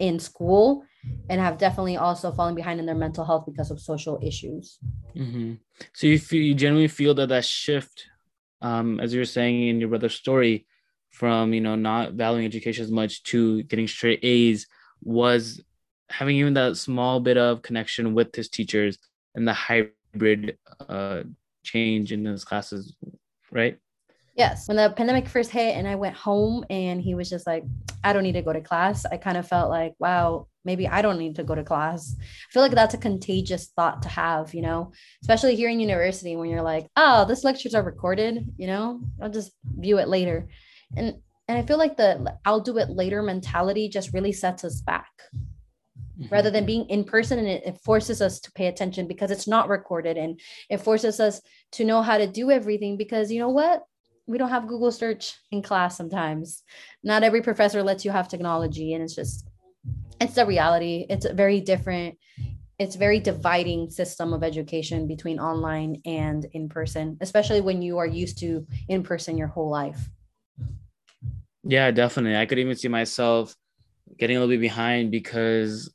in 0.00 0.18
school 0.18 0.85
and 1.28 1.40
have 1.40 1.58
definitely 1.58 1.96
also 1.96 2.32
fallen 2.32 2.54
behind 2.54 2.80
in 2.80 2.86
their 2.86 2.94
mental 2.94 3.24
health 3.24 3.44
because 3.46 3.70
of 3.70 3.80
social 3.80 4.18
issues. 4.22 4.78
Mm-hmm. 5.16 5.54
So 5.92 6.06
you, 6.06 6.18
feel, 6.18 6.42
you 6.42 6.54
genuinely 6.54 6.88
feel 6.88 7.14
that 7.14 7.28
that 7.28 7.44
shift, 7.44 8.06
um, 8.60 9.00
as 9.00 9.14
you 9.14 9.20
were 9.20 9.26
saying 9.26 9.68
in 9.68 9.80
your 9.80 9.88
brother's 9.88 10.14
story, 10.14 10.66
from 11.10 11.52
you 11.52 11.60
know 11.60 11.74
not 11.74 12.12
valuing 12.12 12.46
education 12.46 12.84
as 12.84 12.90
much 12.90 13.22
to 13.24 13.62
getting 13.64 13.88
straight 13.88 14.20
A's 14.22 14.66
was 15.02 15.60
having 16.08 16.36
even 16.36 16.54
that 16.54 16.76
small 16.76 17.20
bit 17.20 17.36
of 17.36 17.62
connection 17.62 18.14
with 18.14 18.34
his 18.34 18.48
teachers 18.48 18.98
and 19.34 19.46
the 19.46 19.52
hybrid 19.52 20.58
uh, 20.88 21.22
change 21.62 22.12
in 22.12 22.24
his 22.24 22.44
classes, 22.44 22.96
right? 23.50 23.78
Yes. 24.36 24.68
When 24.68 24.76
the 24.76 24.90
pandemic 24.90 25.28
first 25.28 25.50
hit 25.50 25.76
and 25.76 25.86
I 25.86 25.96
went 25.96 26.16
home 26.16 26.64
and 26.70 27.00
he 27.00 27.14
was 27.14 27.28
just 27.28 27.46
like, 27.46 27.64
I 28.02 28.12
don't 28.12 28.22
need 28.22 28.32
to 28.32 28.42
go 28.42 28.52
to 28.52 28.60
class, 28.60 29.04
I 29.04 29.16
kind 29.18 29.36
of 29.36 29.46
felt 29.46 29.70
like, 29.70 29.94
wow, 29.98 30.46
maybe 30.64 30.87
I 30.87 31.03
don't 31.03 31.18
need 31.18 31.37
to 31.37 31.44
go 31.44 31.55
to 31.55 31.64
class. 31.64 32.14
I 32.18 32.53
feel 32.53 32.62
like 32.62 32.73
that's 32.73 32.94
a 32.94 32.99
contagious 32.99 33.68
thought 33.75 34.03
to 34.03 34.09
have, 34.09 34.55
you 34.55 34.62
know, 34.62 34.92
especially 35.23 35.57
here 35.57 35.70
in 35.70 35.81
university 35.81 36.37
when 36.37 36.51
you're 36.51 36.62
like, 36.62 36.88
oh, 36.96 37.25
this 37.25 37.44
lectures 37.44 37.75
are 37.75 37.83
recorded, 37.83 38.46
you 38.57 38.66
know, 38.66 39.01
I'll 39.23 39.31
just 39.31 39.53
view 39.64 39.99
it 39.99 40.09
later. 40.09 40.49
And 40.96 41.16
and 41.51 41.59
I 41.59 41.62
feel 41.62 41.79
like 41.79 41.96
the 41.96 42.37
I'll 42.44 42.61
do 42.61 42.79
it 42.79 42.90
later 42.90 43.23
mentality 43.23 43.88
just 43.88 44.12
really 44.12 44.33
sets 44.33 44.62
us 44.62 44.81
back 44.81 45.11
mm-hmm. 46.20 46.33
rather 46.33 46.51
than 46.51 46.64
being 46.64 46.88
in 46.88 47.03
person 47.03 47.40
and 47.40 47.49
it, 47.49 47.62
it, 47.66 47.81
forces 47.81 48.23
us 48.23 48.38
to 48.40 48.53
pay 48.53 48.66
attention 48.66 49.09
because 49.09 49.33
it's 49.33 49.49
not 49.49 49.68
recorded 49.68 50.16
and 50.16 50.40
it 50.68 50.79
forces 50.79 51.18
us 51.18 51.40
to 51.73 51.85
know 51.85 52.03
how 52.03 52.18
to 52.18 52.29
do 52.29 52.53
everything 52.53 52.96
because 52.96 53.33
you 53.33 53.40
know 53.40 53.49
what 53.49 53.83
we 54.27 54.38
don't 54.38 54.51
have 54.51 54.68
google 54.68 54.92
search 54.92 55.35
in 55.51 55.61
class 55.61 55.96
sometimes 55.96 56.62
not 57.03 57.25
every 57.25 57.42
professor 57.42 57.83
lets 57.83 58.05
you 58.05 58.12
have 58.12 58.29
technology 58.29 58.94
and 58.94 59.03
it's 59.03 59.16
just 59.16 59.49
it's 60.20 60.35
the 60.35 60.46
reality. 60.46 61.06
It's 61.09 61.24
a 61.24 61.33
very 61.33 61.61
different 61.61 62.16
it's 62.78 62.96
very 62.96 63.20
dividing 63.20 63.90
system 63.90 64.33
of 64.33 64.42
education 64.42 65.06
between 65.06 65.38
online 65.38 66.00
and 66.06 66.46
in 66.52 66.66
person 66.68 67.18
especially 67.20 67.61
when 67.61 67.83
you 67.83 67.98
are 67.98 68.06
used 68.06 68.38
to 68.38 68.66
in 68.88 69.02
person 69.02 69.37
your 69.37 69.48
whole 69.48 69.68
life. 69.68 70.09
Yeah 71.62 71.90
definitely. 71.90 72.37
I 72.37 72.46
could 72.46 72.59
even 72.59 72.76
see 72.76 72.88
myself 72.88 73.54
getting 74.18 74.37
a 74.37 74.40
little 74.40 74.54
bit 74.54 74.61
behind 74.61 75.11
because 75.11 75.92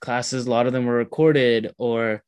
classes, 0.00 0.46
a 0.46 0.50
lot 0.50 0.66
of 0.66 0.72
them 0.72 0.86
were 0.86 0.94
recorded, 0.94 1.74
or 1.78 2.22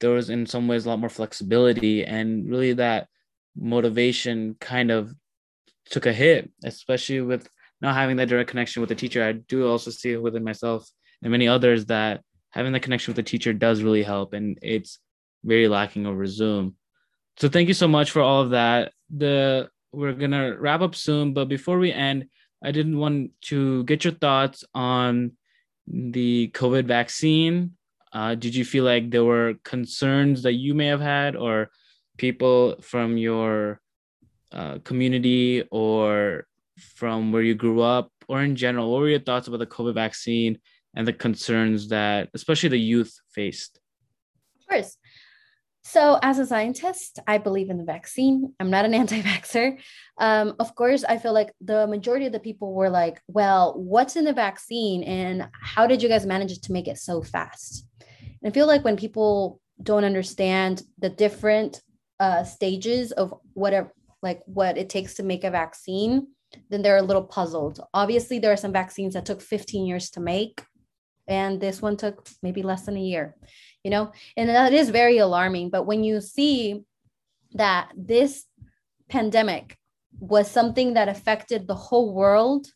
there 0.00 0.10
was 0.10 0.30
in 0.30 0.46
some 0.46 0.68
ways 0.68 0.84
a 0.84 0.88
lot 0.88 0.98
more 0.98 1.08
flexibility, 1.08 2.04
and 2.04 2.48
really 2.48 2.72
that 2.74 3.08
motivation 3.56 4.56
kind 4.60 4.90
of 4.90 5.14
took 5.86 6.06
a 6.06 6.12
hit, 6.12 6.50
especially 6.64 7.20
with 7.20 7.48
not 7.80 7.94
having 7.94 8.16
that 8.16 8.28
direct 8.28 8.50
connection 8.50 8.80
with 8.80 8.88
the 8.88 8.94
teacher. 8.94 9.24
I 9.24 9.32
do 9.32 9.68
also 9.68 9.90
see 9.90 10.12
it 10.12 10.22
within 10.22 10.44
myself 10.44 10.88
and 11.22 11.30
many 11.30 11.48
others 11.48 11.86
that 11.86 12.22
having 12.50 12.72
the 12.72 12.80
connection 12.80 13.12
with 13.12 13.16
the 13.16 13.30
teacher 13.30 13.52
does 13.52 13.82
really 13.82 14.02
help, 14.02 14.32
and 14.32 14.58
it's 14.62 14.98
very 15.44 15.68
lacking 15.68 16.06
over 16.06 16.26
Zoom. 16.26 16.76
So 17.38 17.48
thank 17.48 17.68
you 17.68 17.74
so 17.74 17.88
much 17.88 18.10
for 18.10 18.22
all 18.22 18.42
of 18.42 18.50
that. 18.50 18.92
The 19.14 19.70
we're 19.92 20.12
gonna 20.12 20.56
wrap 20.58 20.82
up 20.82 20.94
soon, 20.94 21.32
but 21.32 21.48
before 21.48 21.78
we 21.78 21.92
end, 21.92 22.26
I 22.62 22.70
didn't 22.72 22.98
want 22.98 23.32
to 23.42 23.84
get 23.84 24.04
your 24.04 24.14
thoughts 24.14 24.64
on 24.74 25.32
the 25.86 26.50
COVID 26.54 26.84
vaccine? 26.84 27.72
Uh, 28.12 28.34
did 28.34 28.54
you 28.54 28.64
feel 28.64 28.84
like 28.84 29.10
there 29.10 29.24
were 29.24 29.54
concerns 29.64 30.42
that 30.42 30.54
you 30.54 30.74
may 30.74 30.86
have 30.86 31.00
had, 31.00 31.36
or 31.36 31.70
people 32.16 32.76
from 32.80 33.16
your 33.16 33.80
uh, 34.52 34.78
community 34.84 35.64
or 35.70 36.46
from 36.80 37.32
where 37.32 37.42
you 37.42 37.54
grew 37.54 37.80
up, 37.80 38.10
or 38.28 38.42
in 38.42 38.56
general? 38.56 38.90
What 38.90 39.00
were 39.00 39.08
your 39.08 39.20
thoughts 39.20 39.48
about 39.48 39.58
the 39.58 39.66
COVID 39.66 39.94
vaccine 39.94 40.58
and 40.94 41.06
the 41.06 41.12
concerns 41.12 41.88
that, 41.88 42.28
especially 42.34 42.70
the 42.70 42.80
youth, 42.80 43.12
faced? 43.32 43.78
Of 44.60 44.66
course. 44.66 44.96
So, 45.82 46.18
as 46.22 46.38
a 46.38 46.46
scientist, 46.46 47.18
I 47.26 47.38
believe 47.38 47.70
in 47.70 47.78
the 47.78 47.84
vaccine. 47.84 48.52
I'm 48.60 48.70
not 48.70 48.84
an 48.84 48.94
anti 49.02 49.22
vaxxer. 49.22 49.80
Um, 50.18 50.54
of 50.58 50.74
course, 50.74 51.04
I 51.04 51.18
feel 51.18 51.32
like 51.32 51.52
the 51.60 51.86
majority 51.86 52.26
of 52.26 52.32
the 52.32 52.40
people 52.40 52.74
were 52.74 52.90
like, 52.90 53.20
well, 53.26 53.74
what's 53.76 54.16
in 54.16 54.24
the 54.24 54.32
vaccine 54.32 55.02
and 55.02 55.48
how 55.52 55.86
did 55.86 56.02
you 56.02 56.08
guys 56.08 56.26
manage 56.26 56.60
to 56.60 56.72
make 56.72 56.86
it 56.86 56.98
so 56.98 57.22
fast? 57.22 57.86
And 58.20 58.50
I 58.50 58.54
feel 58.54 58.66
like 58.66 58.84
when 58.84 58.96
people 58.96 59.60
don't 59.82 60.04
understand 60.04 60.82
the 60.98 61.08
different 61.08 61.80
uh, 62.18 62.44
stages 62.44 63.12
of 63.12 63.34
whatever, 63.54 63.92
like 64.22 64.42
what 64.44 64.76
it 64.76 64.90
takes 64.90 65.14
to 65.14 65.22
make 65.22 65.44
a 65.44 65.50
vaccine, 65.50 66.28
then 66.68 66.82
they're 66.82 66.96
a 66.96 67.02
little 67.02 67.24
puzzled. 67.24 67.80
Obviously, 67.94 68.38
there 68.38 68.52
are 68.52 68.56
some 68.56 68.72
vaccines 68.72 69.14
that 69.14 69.26
took 69.26 69.40
15 69.40 69.86
years 69.86 70.10
to 70.10 70.20
make, 70.20 70.64
and 71.28 71.60
this 71.60 71.80
one 71.80 71.96
took 71.96 72.26
maybe 72.42 72.62
less 72.62 72.82
than 72.82 72.96
a 72.96 73.00
year 73.00 73.36
you 73.84 73.90
know 73.90 74.12
and 74.36 74.48
that 74.48 74.72
is 74.72 74.90
very 74.90 75.18
alarming 75.18 75.70
but 75.70 75.84
when 75.84 76.04
you 76.04 76.20
see 76.20 76.82
that 77.52 77.90
this 77.96 78.44
pandemic 79.08 79.76
was 80.18 80.50
something 80.50 80.94
that 80.94 81.08
affected 81.08 81.66
the 81.66 81.74
whole 81.74 82.12
world 82.12 82.66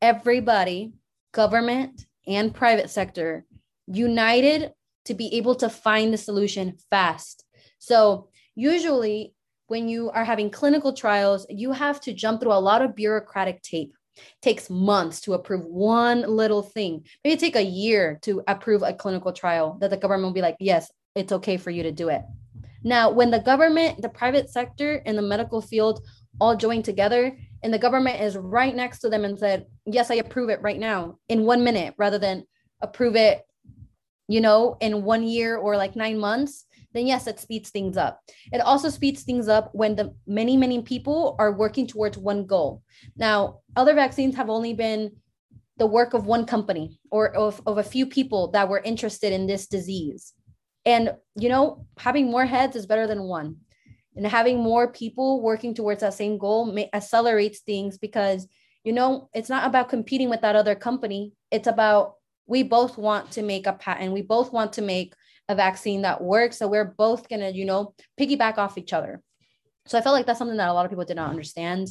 everybody 0.00 0.92
government 1.32 2.06
and 2.26 2.54
private 2.54 2.90
sector 2.90 3.44
united 3.86 4.72
to 5.04 5.14
be 5.14 5.34
able 5.34 5.54
to 5.54 5.68
find 5.68 6.12
the 6.12 6.18
solution 6.18 6.76
fast 6.90 7.44
so 7.78 8.28
usually 8.54 9.34
when 9.68 9.88
you 9.88 10.10
are 10.10 10.24
having 10.24 10.50
clinical 10.50 10.92
trials 10.92 11.46
you 11.48 11.72
have 11.72 12.00
to 12.00 12.12
jump 12.12 12.40
through 12.40 12.52
a 12.52 12.66
lot 12.70 12.82
of 12.82 12.96
bureaucratic 12.96 13.62
tape 13.62 13.94
It 14.16 14.42
takes 14.42 14.68
months 14.68 15.20
to 15.22 15.34
approve 15.34 15.64
one 15.64 16.22
little 16.22 16.62
thing. 16.62 17.04
Maybe 17.22 17.36
take 17.36 17.56
a 17.56 17.62
year 17.62 18.18
to 18.22 18.42
approve 18.48 18.82
a 18.82 18.92
clinical 18.92 19.32
trial 19.32 19.78
that 19.80 19.90
the 19.90 19.96
government 19.96 20.24
will 20.26 20.40
be 20.40 20.42
like, 20.42 20.56
yes, 20.58 20.90
it's 21.14 21.32
okay 21.32 21.56
for 21.56 21.70
you 21.70 21.84
to 21.84 21.92
do 21.92 22.08
it. 22.08 22.22
Now, 22.82 23.10
when 23.10 23.30
the 23.30 23.40
government, 23.40 24.02
the 24.02 24.08
private 24.08 24.50
sector, 24.50 25.02
and 25.04 25.16
the 25.18 25.22
medical 25.22 25.60
field 25.60 26.00
all 26.40 26.56
join 26.56 26.82
together, 26.82 27.36
and 27.62 27.74
the 27.74 27.78
government 27.78 28.20
is 28.20 28.36
right 28.36 28.74
next 28.74 29.00
to 29.00 29.08
them 29.08 29.24
and 29.24 29.38
said, 29.38 29.66
yes, 29.84 30.10
I 30.10 30.16
approve 30.16 30.48
it 30.48 30.62
right 30.62 30.78
now 30.78 31.18
in 31.28 31.44
one 31.44 31.64
minute 31.64 31.94
rather 31.98 32.18
than 32.18 32.44
approve 32.80 33.16
it, 33.16 33.42
you 34.28 34.40
know, 34.40 34.76
in 34.80 35.02
one 35.02 35.24
year 35.24 35.56
or 35.56 35.76
like 35.76 35.96
nine 35.96 36.18
months, 36.18 36.64
then 36.98 37.06
yes, 37.06 37.26
it 37.26 37.38
speeds 37.38 37.70
things 37.70 37.96
up. 37.96 38.20
It 38.52 38.60
also 38.60 38.90
speeds 38.90 39.22
things 39.22 39.48
up 39.48 39.70
when 39.72 39.94
the 39.94 40.14
many, 40.26 40.56
many 40.56 40.82
people 40.82 41.36
are 41.38 41.52
working 41.52 41.86
towards 41.86 42.18
one 42.18 42.44
goal. 42.44 42.82
Now, 43.16 43.60
other 43.76 43.94
vaccines 43.94 44.34
have 44.34 44.50
only 44.50 44.74
been 44.74 45.12
the 45.78 45.86
work 45.86 46.12
of 46.12 46.26
one 46.26 46.44
company 46.44 46.98
or 47.10 47.34
of, 47.34 47.62
of 47.66 47.78
a 47.78 47.84
few 47.84 48.04
people 48.04 48.50
that 48.50 48.68
were 48.68 48.80
interested 48.80 49.32
in 49.32 49.46
this 49.46 49.68
disease. 49.68 50.34
And, 50.84 51.14
you 51.36 51.48
know, 51.48 51.86
having 51.98 52.30
more 52.30 52.46
heads 52.46 52.74
is 52.74 52.86
better 52.86 53.06
than 53.06 53.22
one. 53.22 53.56
And 54.16 54.26
having 54.26 54.58
more 54.58 54.90
people 54.90 55.40
working 55.40 55.74
towards 55.74 56.00
that 56.00 56.14
same 56.14 56.38
goal 56.38 56.66
may, 56.66 56.90
accelerates 56.92 57.60
things 57.60 57.98
because, 57.98 58.48
you 58.82 58.92
know, 58.92 59.28
it's 59.32 59.48
not 59.48 59.66
about 59.66 59.88
competing 59.88 60.28
with 60.28 60.40
that 60.40 60.56
other 60.56 60.74
company. 60.74 61.34
It's 61.52 61.68
about 61.68 62.14
we 62.48 62.62
both 62.62 62.98
want 62.98 63.30
to 63.32 63.42
make 63.42 63.66
a 63.66 63.74
patent. 63.74 64.12
We 64.12 64.22
both 64.22 64.52
want 64.52 64.72
to 64.74 64.82
make 64.82 65.14
a 65.48 65.54
vaccine 65.54 66.02
that 66.02 66.22
works. 66.22 66.58
So 66.58 66.66
we're 66.66 66.94
both 66.96 67.28
going 67.28 67.40
to, 67.40 67.52
you 67.52 67.64
know, 67.64 67.94
piggyback 68.18 68.58
off 68.58 68.78
each 68.78 68.92
other. 68.92 69.22
So 69.86 69.96
I 69.96 70.00
felt 70.00 70.14
like 70.14 70.26
that's 70.26 70.38
something 70.38 70.56
that 70.56 70.68
a 70.68 70.72
lot 70.72 70.84
of 70.84 70.90
people 70.90 71.04
did 71.04 71.16
not 71.16 71.30
understand, 71.30 71.88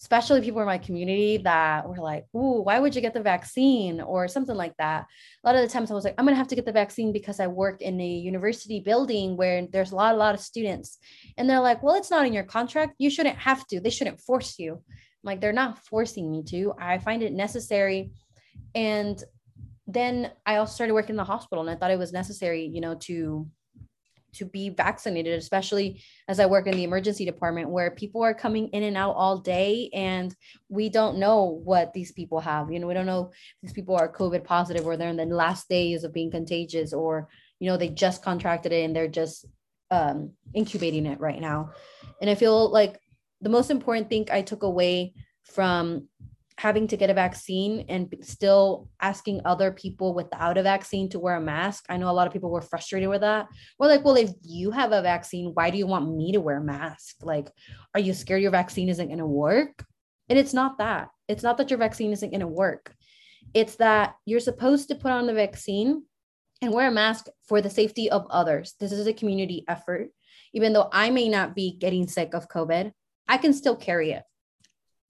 especially 0.00 0.40
people 0.40 0.60
in 0.60 0.66
my 0.66 0.78
community 0.78 1.38
that 1.38 1.88
were 1.88 1.96
like, 1.96 2.24
Ooh, 2.34 2.62
why 2.62 2.78
would 2.78 2.94
you 2.94 3.00
get 3.00 3.14
the 3.14 3.20
vaccine? 3.20 4.00
Or 4.00 4.28
something 4.28 4.54
like 4.56 4.76
that. 4.78 5.06
A 5.42 5.48
lot 5.48 5.56
of 5.56 5.62
the 5.62 5.72
times 5.72 5.90
I 5.90 5.94
was 5.94 6.04
like, 6.04 6.14
I'm 6.18 6.24
going 6.24 6.34
to 6.34 6.38
have 6.38 6.48
to 6.48 6.54
get 6.54 6.66
the 6.66 6.72
vaccine 6.72 7.12
because 7.12 7.40
I 7.40 7.46
work 7.46 7.80
in 7.80 8.00
a 8.00 8.06
university 8.06 8.80
building 8.80 9.36
where 9.36 9.66
there's 9.66 9.92
a 9.92 9.96
lot, 9.96 10.14
a 10.14 10.18
lot 10.18 10.34
of 10.34 10.40
students. 10.40 10.98
And 11.36 11.48
they're 11.48 11.60
like, 11.60 11.82
well, 11.82 11.96
it's 11.96 12.10
not 12.10 12.26
in 12.26 12.32
your 12.32 12.44
contract. 12.44 12.94
You 12.98 13.10
shouldn't 13.10 13.38
have 13.38 13.66
to. 13.68 13.80
They 13.80 13.90
shouldn't 13.90 14.20
force 14.20 14.58
you. 14.58 14.74
I'm 14.74 14.80
like, 15.22 15.40
they're 15.40 15.52
not 15.52 15.84
forcing 15.86 16.30
me 16.30 16.44
to. 16.50 16.74
I 16.80 16.98
find 16.98 17.22
it 17.22 17.32
necessary. 17.32 18.12
And 18.74 19.22
then 19.86 20.30
I 20.44 20.56
also 20.56 20.74
started 20.74 20.94
working 20.94 21.10
in 21.10 21.16
the 21.16 21.24
hospital 21.24 21.62
and 21.62 21.70
I 21.70 21.78
thought 21.78 21.90
it 21.90 21.98
was 21.98 22.12
necessary, 22.12 22.64
you 22.64 22.80
know, 22.80 22.94
to 23.02 23.48
to 24.34 24.44
be 24.44 24.68
vaccinated, 24.68 25.38
especially 25.38 26.02
as 26.28 26.40
I 26.40 26.46
work 26.46 26.66
in 26.66 26.76
the 26.76 26.84
emergency 26.84 27.24
department 27.24 27.70
where 27.70 27.90
people 27.90 28.22
are 28.22 28.34
coming 28.34 28.68
in 28.68 28.82
and 28.82 28.96
out 28.96 29.16
all 29.16 29.38
day 29.38 29.88
and 29.94 30.34
we 30.68 30.88
don't 30.88 31.18
know 31.18 31.60
what 31.64 31.94
these 31.94 32.12
people 32.12 32.40
have. 32.40 32.70
You 32.70 32.78
know, 32.78 32.86
we 32.86 32.94
don't 32.94 33.06
know 33.06 33.32
these 33.62 33.72
people 33.72 33.96
are 33.96 34.12
COVID 34.12 34.44
positive 34.44 34.86
or 34.86 34.96
they're 34.96 35.08
in 35.08 35.16
the 35.16 35.24
last 35.24 35.68
days 35.68 36.04
of 36.04 36.12
being 36.12 36.30
contagious 36.30 36.92
or, 36.92 37.28
you 37.60 37.70
know, 37.70 37.76
they 37.76 37.88
just 37.88 38.22
contracted 38.22 38.72
it 38.72 38.84
and 38.84 38.94
they're 38.94 39.08
just 39.08 39.46
um, 39.90 40.32
incubating 40.54 41.06
it 41.06 41.20
right 41.20 41.40
now. 41.40 41.70
And 42.20 42.28
I 42.28 42.34
feel 42.34 42.70
like 42.70 43.00
the 43.40 43.48
most 43.48 43.70
important 43.70 44.10
thing 44.10 44.28
I 44.30 44.42
took 44.42 44.62
away 44.62 45.14
from 45.44 46.08
having 46.58 46.86
to 46.88 46.96
get 46.96 47.10
a 47.10 47.14
vaccine 47.14 47.84
and 47.88 48.14
still 48.22 48.88
asking 49.00 49.42
other 49.44 49.70
people 49.70 50.14
without 50.14 50.56
a 50.56 50.62
vaccine 50.62 51.08
to 51.10 51.18
wear 51.18 51.36
a 51.36 51.40
mask. 51.40 51.84
I 51.90 51.98
know 51.98 52.08
a 52.08 52.12
lot 52.12 52.26
of 52.26 52.32
people 52.32 52.50
were 52.50 52.62
frustrated 52.62 53.10
with 53.10 53.20
that. 53.20 53.48
We're 53.78 53.88
like, 53.88 54.04
well, 54.04 54.16
if 54.16 54.30
you 54.42 54.70
have 54.70 54.92
a 54.92 55.02
vaccine, 55.02 55.50
why 55.52 55.70
do 55.70 55.76
you 55.76 55.86
want 55.86 56.16
me 56.16 56.32
to 56.32 56.40
wear 56.40 56.56
a 56.56 56.64
mask? 56.64 57.16
Like, 57.22 57.50
are 57.94 58.00
you 58.00 58.14
scared 58.14 58.40
your 58.40 58.50
vaccine 58.50 58.88
isn't 58.88 59.08
going 59.08 59.18
to 59.18 59.26
work? 59.26 59.84
And 60.30 60.38
it's 60.38 60.54
not 60.54 60.78
that. 60.78 61.08
It's 61.28 61.42
not 61.42 61.58
that 61.58 61.70
your 61.70 61.78
vaccine 61.78 62.12
isn't 62.12 62.30
going 62.30 62.40
to 62.40 62.46
work. 62.46 62.94
It's 63.52 63.76
that 63.76 64.14
you're 64.24 64.40
supposed 64.40 64.88
to 64.88 64.94
put 64.94 65.12
on 65.12 65.26
the 65.26 65.34
vaccine 65.34 66.04
and 66.62 66.72
wear 66.72 66.88
a 66.88 66.92
mask 66.92 67.26
for 67.46 67.60
the 67.60 67.70
safety 67.70 68.10
of 68.10 68.26
others. 68.30 68.74
This 68.80 68.92
is 68.92 69.06
a 69.06 69.12
community 69.12 69.64
effort. 69.68 70.08
Even 70.54 70.72
though 70.72 70.88
I 70.90 71.10
may 71.10 71.28
not 71.28 71.54
be 71.54 71.76
getting 71.78 72.08
sick 72.08 72.32
of 72.32 72.48
COVID, 72.48 72.92
I 73.28 73.36
can 73.36 73.52
still 73.52 73.76
carry 73.76 74.12
it 74.12 74.22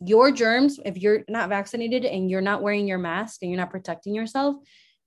your 0.01 0.31
germs, 0.31 0.79
if 0.85 0.97
you're 0.99 1.25
not 1.29 1.49
vaccinated 1.49 2.05
and 2.05 2.31
you're 2.31 2.41
not 2.41 2.63
wearing 2.63 2.87
your 2.87 2.99
mask 2.99 3.39
and 3.43 3.51
you're 3.51 3.61
not 3.61 3.71
protecting 3.71 4.15
yourself, 4.15 4.57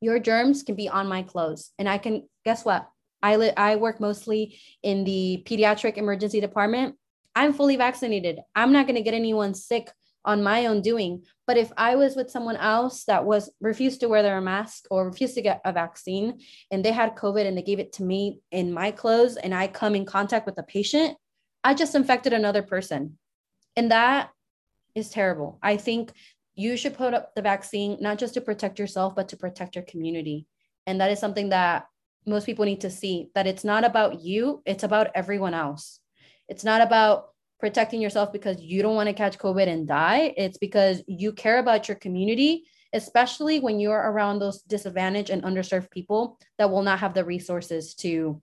your 0.01 0.19
germs 0.19 0.63
can 0.63 0.75
be 0.75 0.89
on 0.89 1.07
my 1.07 1.23
clothes. 1.23 1.71
And 1.77 1.87
I 1.87 1.97
can, 1.97 2.27
guess 2.45 2.65
what? 2.65 2.87
I, 3.21 3.35
li- 3.35 3.53
I 3.55 3.75
work 3.75 3.99
mostly 3.99 4.59
in 4.81 5.03
the 5.03 5.43
pediatric 5.45 5.97
emergency 5.97 6.39
department. 6.39 6.95
I'm 7.35 7.53
fully 7.53 7.75
vaccinated. 7.75 8.39
I'm 8.55 8.71
not 8.71 8.87
going 8.87 8.95
to 8.95 9.01
get 9.01 9.13
anyone 9.13 9.53
sick 9.53 9.91
on 10.25 10.43
my 10.43 10.65
own 10.65 10.81
doing. 10.81 11.23
But 11.47 11.57
if 11.57 11.71
I 11.77 11.95
was 11.95 12.15
with 12.15 12.29
someone 12.29 12.57
else 12.57 13.03
that 13.05 13.25
was 13.25 13.51
refused 13.61 14.01
to 14.01 14.09
wear 14.09 14.23
their 14.23 14.41
mask 14.41 14.85
or 14.91 15.07
refused 15.07 15.35
to 15.35 15.41
get 15.41 15.61
a 15.65 15.73
vaccine 15.73 16.39
and 16.71 16.83
they 16.83 16.91
had 16.91 17.15
COVID 17.15 17.45
and 17.45 17.57
they 17.57 17.61
gave 17.61 17.79
it 17.79 17.93
to 17.93 18.03
me 18.03 18.39
in 18.51 18.73
my 18.73 18.91
clothes 18.91 19.37
and 19.37 19.53
I 19.53 19.67
come 19.67 19.95
in 19.95 20.05
contact 20.05 20.45
with 20.45 20.57
a 20.57 20.63
patient, 20.63 21.17
I 21.63 21.73
just 21.73 21.95
infected 21.95 22.33
another 22.33 22.61
person. 22.61 23.17
And 23.75 23.91
that 23.91 24.29
is 24.95 25.09
terrible. 25.09 25.59
I 25.61 25.77
think 25.77 26.11
you 26.55 26.75
should 26.75 26.95
put 26.95 27.13
up 27.13 27.33
the 27.35 27.41
vaccine 27.41 27.97
not 28.01 28.17
just 28.17 28.33
to 28.33 28.41
protect 28.41 28.79
yourself, 28.79 29.15
but 29.15 29.29
to 29.29 29.37
protect 29.37 29.75
your 29.75 29.85
community. 29.85 30.45
And 30.85 30.99
that 30.99 31.11
is 31.11 31.19
something 31.19 31.49
that 31.49 31.87
most 32.25 32.45
people 32.45 32.65
need 32.65 32.81
to 32.81 32.89
see 32.89 33.29
that 33.33 33.47
it's 33.47 33.63
not 33.63 33.83
about 33.83 34.21
you, 34.21 34.61
it's 34.65 34.83
about 34.83 35.09
everyone 35.15 35.53
else. 35.53 35.99
It's 36.47 36.63
not 36.63 36.81
about 36.81 37.29
protecting 37.59 38.01
yourself 38.01 38.31
because 38.31 38.61
you 38.61 38.81
don't 38.81 38.95
want 38.95 39.07
to 39.07 39.13
catch 39.13 39.37
COVID 39.37 39.67
and 39.67 39.87
die. 39.87 40.33
It's 40.37 40.57
because 40.57 41.03
you 41.07 41.33
care 41.33 41.59
about 41.59 41.87
your 41.87 41.95
community, 41.95 42.63
especially 42.93 43.59
when 43.59 43.79
you're 43.79 43.97
around 43.97 44.39
those 44.39 44.61
disadvantaged 44.61 45.29
and 45.29 45.43
underserved 45.43 45.91
people 45.91 46.39
that 46.57 46.69
will 46.69 46.81
not 46.81 46.99
have 46.99 47.13
the 47.13 47.25
resources 47.25 47.93
to, 47.95 48.41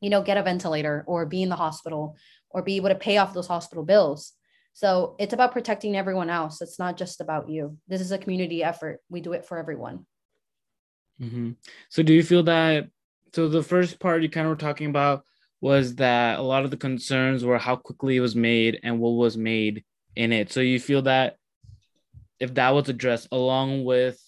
you 0.00 0.10
know, 0.10 0.22
get 0.22 0.36
a 0.36 0.42
ventilator 0.42 1.04
or 1.06 1.26
be 1.26 1.42
in 1.42 1.48
the 1.48 1.56
hospital 1.56 2.16
or 2.50 2.62
be 2.62 2.76
able 2.76 2.90
to 2.90 2.94
pay 2.94 3.16
off 3.16 3.34
those 3.34 3.46
hospital 3.46 3.84
bills. 3.84 4.32
So 4.72 5.16
it's 5.18 5.34
about 5.34 5.52
protecting 5.52 5.96
everyone 5.96 6.30
else. 6.30 6.62
It's 6.62 6.78
not 6.78 6.96
just 6.96 7.20
about 7.20 7.48
you. 7.48 7.76
This 7.88 8.00
is 8.00 8.12
a 8.12 8.18
community 8.18 8.62
effort. 8.62 9.00
We 9.08 9.20
do 9.20 9.32
it 9.32 9.44
for 9.44 9.58
everyone. 9.58 10.06
Mm-hmm. 11.20 11.52
So 11.88 12.02
do 12.02 12.14
you 12.14 12.22
feel 12.22 12.42
that? 12.44 12.88
So 13.34 13.48
the 13.48 13.62
first 13.62 14.00
part 14.00 14.22
you 14.22 14.30
kind 14.30 14.46
of 14.46 14.50
were 14.50 14.56
talking 14.56 14.88
about 14.88 15.24
was 15.60 15.96
that 15.96 16.38
a 16.38 16.42
lot 16.42 16.64
of 16.64 16.70
the 16.70 16.76
concerns 16.76 17.44
were 17.44 17.58
how 17.58 17.76
quickly 17.76 18.16
it 18.16 18.20
was 18.20 18.34
made 18.34 18.80
and 18.82 18.98
what 18.98 19.10
was 19.10 19.36
made 19.36 19.84
in 20.16 20.32
it. 20.32 20.50
So 20.50 20.60
you 20.60 20.80
feel 20.80 21.02
that 21.02 21.36
if 22.38 22.54
that 22.54 22.70
was 22.70 22.88
addressed 22.88 23.28
along 23.30 23.84
with 23.84 24.18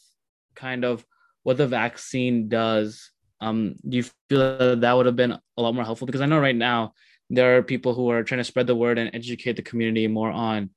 kind 0.54 0.84
of 0.84 1.04
what 1.42 1.56
the 1.56 1.66
vaccine 1.66 2.48
does, 2.48 3.10
um, 3.40 3.74
do 3.88 3.96
you 3.96 4.04
feel 4.28 4.58
that 4.58 4.82
that 4.82 4.92
would 4.92 5.06
have 5.06 5.16
been 5.16 5.32
a 5.32 5.62
lot 5.62 5.74
more 5.74 5.84
helpful? 5.84 6.06
Because 6.06 6.20
I 6.20 6.26
know 6.26 6.38
right 6.38 6.54
now 6.54 6.92
there 7.32 7.56
are 7.56 7.62
people 7.62 7.94
who 7.94 8.10
are 8.10 8.22
trying 8.22 8.40
to 8.40 8.44
spread 8.44 8.66
the 8.66 8.76
word 8.76 8.98
and 8.98 9.10
educate 9.14 9.56
the 9.56 9.62
community 9.62 10.06
more 10.06 10.30
on 10.30 10.68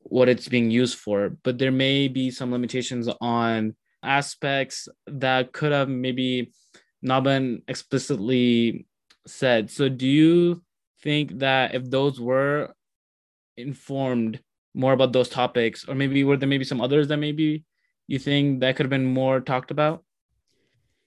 what 0.00 0.28
it's 0.28 0.46
being 0.46 0.70
used 0.70 0.98
for. 0.98 1.30
But 1.42 1.56
there 1.56 1.72
may 1.72 2.08
be 2.08 2.30
some 2.30 2.52
limitations 2.52 3.08
on 3.22 3.74
aspects 4.02 4.86
that 5.06 5.52
could 5.52 5.72
have 5.72 5.88
maybe 5.88 6.52
not 7.00 7.24
been 7.24 7.62
explicitly 7.68 8.86
said. 9.26 9.70
So 9.70 9.88
do 9.88 10.06
you 10.06 10.62
think 11.02 11.38
that 11.38 11.74
if 11.74 11.88
those 11.88 12.20
were 12.20 12.74
informed 13.56 14.40
more 14.74 14.92
about 14.92 15.14
those 15.14 15.30
topics 15.30 15.88
or 15.88 15.94
maybe 15.94 16.22
were 16.22 16.36
there 16.36 16.48
maybe 16.48 16.64
some 16.64 16.82
others 16.82 17.08
that 17.08 17.18
maybe 17.18 17.64
you 18.08 18.18
think 18.18 18.60
that 18.60 18.76
could 18.76 18.84
have 18.84 18.90
been 18.90 19.04
more 19.04 19.40
talked 19.40 19.70
about 19.70 20.04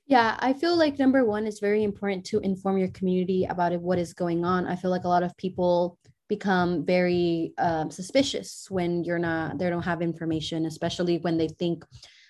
yeah, 0.07 0.35
I 0.39 0.53
feel 0.53 0.77
like 0.77 0.99
number 0.99 1.25
one, 1.25 1.47
is 1.47 1.59
very 1.59 1.83
important 1.83 2.25
to 2.27 2.39
inform 2.39 2.77
your 2.77 2.89
community 2.89 3.45
about 3.45 3.73
what 3.81 3.97
is 3.97 4.13
going 4.13 4.45
on. 4.45 4.67
I 4.67 4.75
feel 4.75 4.91
like 4.91 5.03
a 5.03 5.09
lot 5.09 5.23
of 5.23 5.35
people 5.37 5.97
become 6.27 6.85
very 6.85 7.53
um, 7.57 7.89
suspicious 7.89 8.67
when 8.69 9.03
you're 9.03 9.19
not, 9.19 9.57
they 9.57 9.69
don't 9.69 9.81
have 9.81 10.01
information, 10.01 10.65
especially 10.65 11.17
when 11.19 11.37
they 11.37 11.47
think 11.47 11.85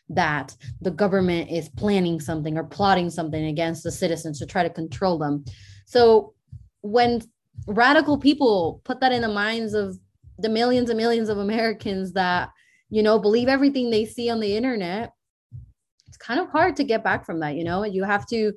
that 0.09 0.55
the 0.81 0.91
government 0.91 1.49
is 1.49 1.69
planning 1.69 2.19
something 2.19 2.57
or 2.57 2.63
plotting 2.63 3.09
something 3.09 3.45
against 3.45 3.83
the 3.83 3.91
citizens 3.91 4.39
to 4.39 4.45
try 4.45 4.63
to 4.63 4.69
control 4.69 5.17
them. 5.17 5.43
So 5.85 6.33
when 6.81 7.21
radical 7.67 8.17
people 8.17 8.81
put 8.83 8.99
that 9.01 9.11
in 9.11 9.21
the 9.21 9.29
minds 9.29 9.73
of 9.73 9.97
the 10.37 10.49
millions 10.49 10.89
and 10.89 10.97
millions 10.97 11.29
of 11.29 11.39
Americans 11.39 12.13
that, 12.13 12.51
you 12.89 13.01
know, 13.01 13.17
believe 13.19 13.47
everything 13.47 13.89
they 13.89 14.05
see 14.05 14.29
on 14.29 14.39
the 14.39 14.55
internet, 14.55 15.05
it's 15.05 15.11
kind 16.25 16.39
of 16.39 16.49
hard 16.49 16.75
to 16.77 16.83
get 16.83 17.03
back 17.03 17.25
from 17.25 17.39
that, 17.39 17.55
you 17.55 17.63
know, 17.63 17.83
you 17.83 18.03
have 18.03 18.25
to 18.27 18.53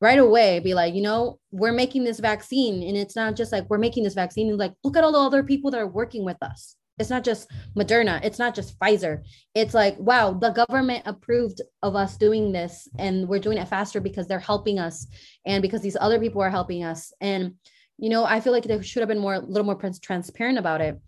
right 0.00 0.18
away 0.18 0.60
be 0.60 0.74
like, 0.74 0.94
you 0.94 1.02
know, 1.02 1.38
we're 1.50 1.72
making 1.72 2.04
this 2.04 2.20
vaccine. 2.20 2.82
And 2.82 2.96
it's 2.96 3.16
not 3.16 3.36
just 3.36 3.52
like 3.52 3.68
we're 3.68 3.78
making 3.78 4.04
this 4.04 4.14
vaccine 4.14 4.48
and 4.48 4.58
like, 4.58 4.72
look 4.84 4.96
at 4.96 5.04
all 5.04 5.12
the 5.12 5.18
other 5.18 5.42
people 5.42 5.70
that 5.70 5.80
are 5.80 5.86
working 5.86 6.24
with 6.24 6.38
us. 6.42 6.76
It's 6.98 7.10
not 7.10 7.24
just 7.24 7.50
Moderna, 7.76 8.22
it's 8.22 8.38
not 8.38 8.54
just 8.54 8.78
Pfizer. 8.78 9.22
It's 9.54 9.74
like, 9.74 9.98
wow, 9.98 10.34
the 10.34 10.50
government 10.50 11.02
approved 11.06 11.62
of 11.82 11.96
us 11.96 12.16
doing 12.16 12.52
this 12.52 12.88
and 12.98 13.26
we're 13.26 13.40
doing 13.40 13.58
it 13.58 13.68
faster 13.68 14.00
because 14.00 14.26
they're 14.26 14.38
helping 14.38 14.78
us 14.78 15.06
and 15.46 15.62
because 15.62 15.80
these 15.80 15.96
other 15.98 16.20
people 16.20 16.42
are 16.42 16.50
helping 16.50 16.84
us. 16.84 17.12
And, 17.20 17.54
you 17.96 18.10
know, 18.10 18.24
I 18.24 18.40
feel 18.40 18.52
like 18.52 18.64
they 18.64 18.82
should 18.82 19.00
have 19.00 19.08
been 19.08 19.18
more, 19.18 19.34
a 19.34 19.40
little 19.40 19.64
more 19.64 19.80
transparent 20.02 20.58
about 20.58 20.82
it 20.82 21.00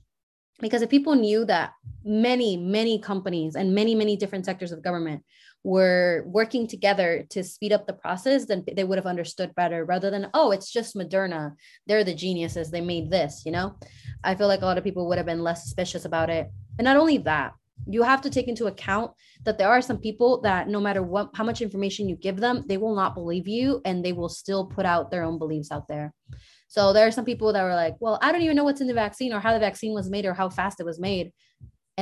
because 0.60 0.80
if 0.80 0.88
people 0.88 1.14
knew 1.14 1.44
that 1.44 1.72
many 2.04 2.56
many 2.56 2.98
companies 2.98 3.56
and 3.56 3.74
many 3.74 3.94
many 3.94 4.16
different 4.16 4.46
sectors 4.46 4.72
of 4.72 4.82
government 4.82 5.22
were 5.64 6.24
working 6.26 6.66
together 6.66 7.24
to 7.30 7.44
speed 7.44 7.72
up 7.72 7.86
the 7.86 7.92
process, 7.92 8.46
then 8.46 8.64
they 8.74 8.84
would 8.84 8.98
have 8.98 9.06
understood 9.06 9.54
better 9.54 9.84
rather 9.84 10.10
than, 10.10 10.28
oh, 10.34 10.50
it's 10.50 10.70
just 10.70 10.96
Moderna. 10.96 11.52
They're 11.86 12.04
the 12.04 12.14
geniuses. 12.14 12.70
They 12.70 12.80
made 12.80 13.10
this, 13.10 13.42
you 13.46 13.52
know? 13.52 13.76
I 14.24 14.34
feel 14.34 14.48
like 14.48 14.62
a 14.62 14.66
lot 14.66 14.78
of 14.78 14.84
people 14.84 15.08
would 15.08 15.18
have 15.18 15.26
been 15.26 15.42
less 15.42 15.62
suspicious 15.62 16.04
about 16.04 16.30
it. 16.30 16.50
And 16.78 16.84
not 16.84 16.96
only 16.96 17.18
that, 17.18 17.52
you 17.86 18.02
have 18.02 18.20
to 18.22 18.30
take 18.30 18.48
into 18.48 18.66
account 18.66 19.12
that 19.44 19.58
there 19.58 19.68
are 19.68 19.82
some 19.82 19.98
people 19.98 20.40
that 20.42 20.68
no 20.68 20.80
matter 20.80 21.02
what 21.02 21.30
how 21.34 21.44
much 21.44 21.60
information 21.60 22.08
you 22.08 22.16
give 22.16 22.38
them 22.38 22.64
they 22.68 22.76
will 22.76 22.94
not 22.94 23.14
believe 23.14 23.48
you 23.48 23.80
and 23.84 24.04
they 24.04 24.12
will 24.12 24.28
still 24.28 24.66
put 24.66 24.86
out 24.86 25.10
their 25.10 25.24
own 25.24 25.38
beliefs 25.38 25.72
out 25.72 25.88
there 25.88 26.12
so 26.68 26.92
there 26.92 27.06
are 27.06 27.10
some 27.10 27.24
people 27.24 27.52
that 27.52 27.62
were 27.62 27.74
like 27.74 27.96
well 27.98 28.18
i 28.22 28.30
don't 28.30 28.42
even 28.42 28.56
know 28.56 28.64
what's 28.64 28.80
in 28.80 28.86
the 28.86 28.94
vaccine 28.94 29.32
or 29.32 29.40
how 29.40 29.52
the 29.52 29.58
vaccine 29.58 29.94
was 29.94 30.10
made 30.10 30.24
or 30.24 30.34
how 30.34 30.48
fast 30.48 30.78
it 30.80 30.86
was 30.86 31.00
made 31.00 31.32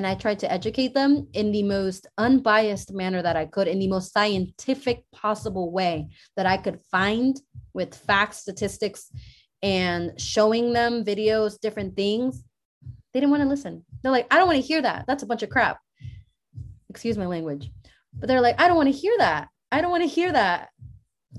and 0.00 0.06
i 0.06 0.14
tried 0.14 0.38
to 0.38 0.50
educate 0.50 0.94
them 0.94 1.28
in 1.34 1.52
the 1.52 1.62
most 1.62 2.06
unbiased 2.16 2.90
manner 2.94 3.20
that 3.20 3.36
i 3.36 3.44
could 3.44 3.68
in 3.68 3.78
the 3.78 3.86
most 3.86 4.14
scientific 4.14 5.04
possible 5.12 5.70
way 5.70 6.08
that 6.36 6.46
i 6.46 6.56
could 6.56 6.80
find 6.90 7.36
with 7.74 7.94
facts 7.94 8.38
statistics 8.38 9.12
and 9.62 10.18
showing 10.18 10.72
them 10.72 11.04
videos 11.04 11.60
different 11.60 11.94
things 11.94 12.44
they 13.12 13.20
didn't 13.20 13.30
want 13.30 13.42
to 13.42 13.48
listen. 13.48 13.84
They're 14.02 14.12
like, 14.12 14.26
I 14.30 14.36
don't 14.36 14.46
want 14.46 14.60
to 14.60 14.66
hear 14.66 14.82
that. 14.82 15.04
That's 15.06 15.22
a 15.22 15.26
bunch 15.26 15.42
of 15.42 15.50
crap. 15.50 15.78
Excuse 16.88 17.18
my 17.18 17.26
language. 17.26 17.70
But 18.14 18.28
they're 18.28 18.40
like, 18.40 18.60
I 18.60 18.68
don't 18.68 18.76
want 18.76 18.88
to 18.88 18.98
hear 18.98 19.16
that. 19.18 19.48
I 19.72 19.80
don't 19.80 19.90
want 19.90 20.02
to 20.02 20.08
hear 20.08 20.32
that. 20.32 20.68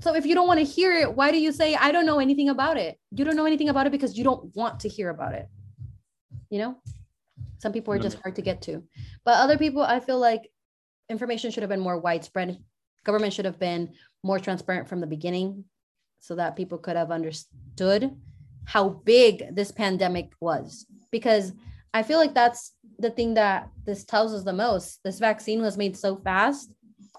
So 0.00 0.14
if 0.14 0.24
you 0.24 0.34
don't 0.34 0.46
want 0.46 0.58
to 0.58 0.64
hear 0.64 0.92
it, 0.92 1.14
why 1.14 1.30
do 1.30 1.38
you 1.38 1.52
say, 1.52 1.74
I 1.74 1.92
don't 1.92 2.06
know 2.06 2.18
anything 2.18 2.48
about 2.48 2.76
it? 2.76 2.98
You 3.10 3.24
don't 3.24 3.36
know 3.36 3.44
anything 3.44 3.68
about 3.68 3.86
it 3.86 3.92
because 3.92 4.16
you 4.16 4.24
don't 4.24 4.54
want 4.56 4.80
to 4.80 4.88
hear 4.88 5.10
about 5.10 5.34
it. 5.34 5.48
You 6.50 6.58
know, 6.58 6.76
some 7.62 7.72
people 7.72 7.94
are 7.94 7.98
just 7.98 8.20
hard 8.20 8.34
to 8.34 8.42
get 8.42 8.60
to. 8.62 8.82
But 9.24 9.36
other 9.38 9.56
people, 9.56 9.82
I 9.82 10.00
feel 10.00 10.18
like 10.18 10.50
information 11.08 11.52
should 11.52 11.62
have 11.62 11.70
been 11.70 11.78
more 11.78 11.96
widespread. 11.96 12.58
Government 13.04 13.32
should 13.32 13.44
have 13.44 13.60
been 13.60 13.92
more 14.24 14.40
transparent 14.40 14.88
from 14.88 15.00
the 15.00 15.06
beginning 15.06 15.64
so 16.18 16.34
that 16.34 16.56
people 16.56 16.76
could 16.76 16.96
have 16.96 17.12
understood 17.12 18.10
how 18.64 18.88
big 18.88 19.54
this 19.54 19.70
pandemic 19.70 20.32
was 20.40 20.86
because 21.12 21.52
I 21.94 22.02
feel 22.02 22.18
like 22.18 22.34
that's 22.34 22.72
the 22.98 23.10
thing 23.10 23.34
that 23.34 23.68
this 23.84 24.04
tells 24.04 24.34
us 24.34 24.42
the 24.42 24.52
most. 24.52 24.98
This 25.04 25.20
vaccine 25.20 25.62
was 25.62 25.78
made 25.78 25.96
so 25.96 26.16
fast 26.16 26.72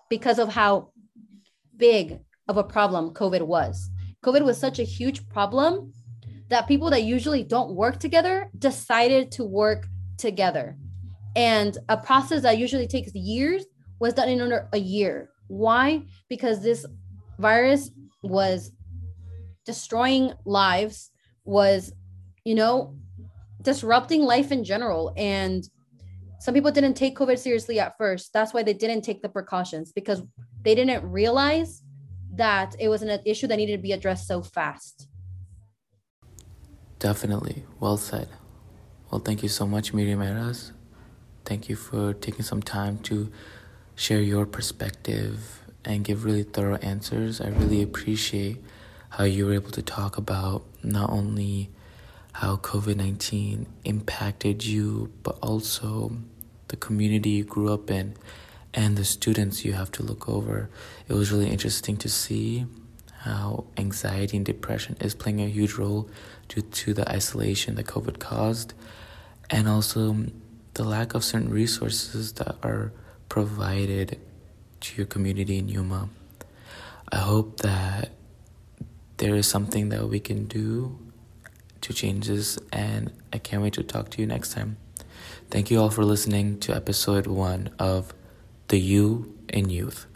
because 0.10 0.39
of 0.39 0.50
how 0.50 0.89
big 1.78 2.20
of 2.50 2.58
a 2.58 2.64
problem 2.66 3.14
COVID 3.14 3.44
was. 3.44 3.89
COVID 4.26 4.44
was 4.44 4.58
such 4.58 4.80
a 4.80 4.84
huge 4.84 5.26
problem 5.30 5.94
that 6.50 6.68
people 6.68 6.89
that 6.89 7.04
usually 7.04 7.44
don't 7.44 7.76
work 7.76 7.98
together 7.98 8.50
decided 8.58 9.32
to 9.32 9.46
work 9.46 9.88
together. 10.18 10.78
And 11.36 11.78
a 11.89 11.97
process 11.97 12.41
that 12.43 12.57
usually 12.57 12.88
takes 12.88 13.14
years 13.14 13.66
was 13.99 14.14
done 14.14 14.30
in 14.30 14.41
under 14.41 14.70
a 14.74 14.78
year. 14.78 15.30
Why? 15.47 16.03
Because 16.30 16.61
this 16.61 16.86
virus 17.39 17.91
was 18.22 18.72
destroying 19.66 20.34
lives, 20.45 21.11
was, 21.45 21.93
you 22.43 22.55
know, 22.55 22.95
disrupting 23.61 24.22
life 24.22 24.51
in 24.51 24.64
general. 24.64 25.14
And 25.18 25.68
some 26.39 26.53
people 26.53 26.72
didn't 26.72 26.95
take 26.95 27.18
COVID 27.18 27.39
seriously 27.39 27.80
at 27.80 27.97
first. 27.97 28.34
That's 28.34 28.53
why 28.53 28.64
they 28.64 28.74
didn't 28.74 29.01
take 29.01 29.22
the 29.22 29.30
precautions 29.30 29.91
because 29.93 30.22
they 30.61 30.76
didn't 30.76 31.09
realize 31.09 31.82
that 32.36 32.76
it 32.80 32.89
was 32.89 33.01
an 33.01 33.20
issue 33.26 33.47
that 33.47 33.57
needed 33.57 33.78
to 33.78 33.82
be 33.82 33.93
addressed 33.93 34.28
so 34.28 34.41
fast. 34.41 35.07
Definitely. 36.99 37.66
Well 37.80 37.97
said. 37.97 38.28
Well, 39.14 39.22
thank 39.22 39.43
you 39.43 39.49
so 39.49 39.68
much, 39.68 39.93
Miriam 39.93 40.24
Eras. 40.24 40.72
Thank 41.45 41.70
you 41.70 41.76
for 41.76 42.16
taking 42.16 42.41
some 42.41 42.64
time 42.64 42.97
to 43.03 43.32
share 43.93 44.20
your 44.20 44.47
perspective 44.47 45.61
and 45.86 46.03
give 46.03 46.26
really 46.26 46.41
thorough 46.41 46.78
answers. 46.78 47.39
I 47.39 47.49
really 47.49 47.84
appreciate 47.84 48.57
how 49.09 49.26
you 49.26 49.45
were 49.45 49.53
able 49.53 49.70
to 49.70 49.84
talk 49.84 50.18
about 50.18 50.66
not 50.82 51.11
only 51.11 51.70
how 52.32 52.55
COVID 52.55 52.95
19 52.95 53.68
impacted 53.86 54.66
you, 54.66 55.14
but 55.22 55.38
also 55.43 56.14
the 56.70 56.76
community 56.76 57.30
you 57.30 57.43
grew 57.43 57.72
up 57.72 57.91
in 57.91 58.16
and 58.74 58.97
the 58.97 59.05
students 59.05 59.64
you 59.64 59.74
have 59.74 59.91
to 59.91 60.01
look 60.01 60.28
over. 60.28 60.72
It 61.07 61.14
was 61.14 61.32
really 61.32 61.51
interesting 61.51 61.97
to 61.97 62.09
see 62.09 62.66
how 63.24 63.64
anxiety 63.78 64.38
and 64.38 64.45
depression 64.45 64.97
is 64.99 65.14
playing 65.14 65.39
a 65.39 65.47
huge 65.47 65.76
role 65.76 66.09
due 66.49 66.61
to 66.61 66.93
the 66.93 67.07
isolation 67.09 67.76
that 67.76 67.86
COVID 67.86 68.20
caused, 68.20 68.74
and 69.54 69.70
also 69.70 70.18
the 70.74 70.84
lack 70.84 71.14
of 71.14 71.24
certain 71.24 71.51
resources 71.51 72.34
that 72.34 72.56
are 72.64 72.91
provided 73.30 74.20
to 74.80 74.97
your 74.97 75.06
community 75.06 75.60
in 75.60 75.70
Yuma. 75.70 76.10
I 77.12 77.18
hope 77.18 77.58
that 77.58 78.10
there 79.18 79.36
is 79.36 79.47
something 79.47 79.89
that 79.89 80.10
we 80.10 80.20
can 80.20 80.45
do 80.45 80.97
to 81.82 81.93
change 81.93 82.28
this, 82.28 82.58
and 82.72 83.12
I 83.32 83.38
can't 83.38 83.62
wait 83.62 83.74
to 83.74 83.84
talk 83.84 84.10
to 84.12 84.22
you 84.22 84.26
next 84.26 84.54
time. 84.54 84.78
Thank 85.51 85.70
you 85.70 85.80
all 85.80 85.91
for 85.91 86.04
listening 86.04 86.60
to 86.62 86.76
episode 86.76 87.28
one 87.28 87.70
of 87.78 88.12
The 88.70 88.80
You 88.80 89.38
in 89.49 89.70
Youth. 89.70 90.08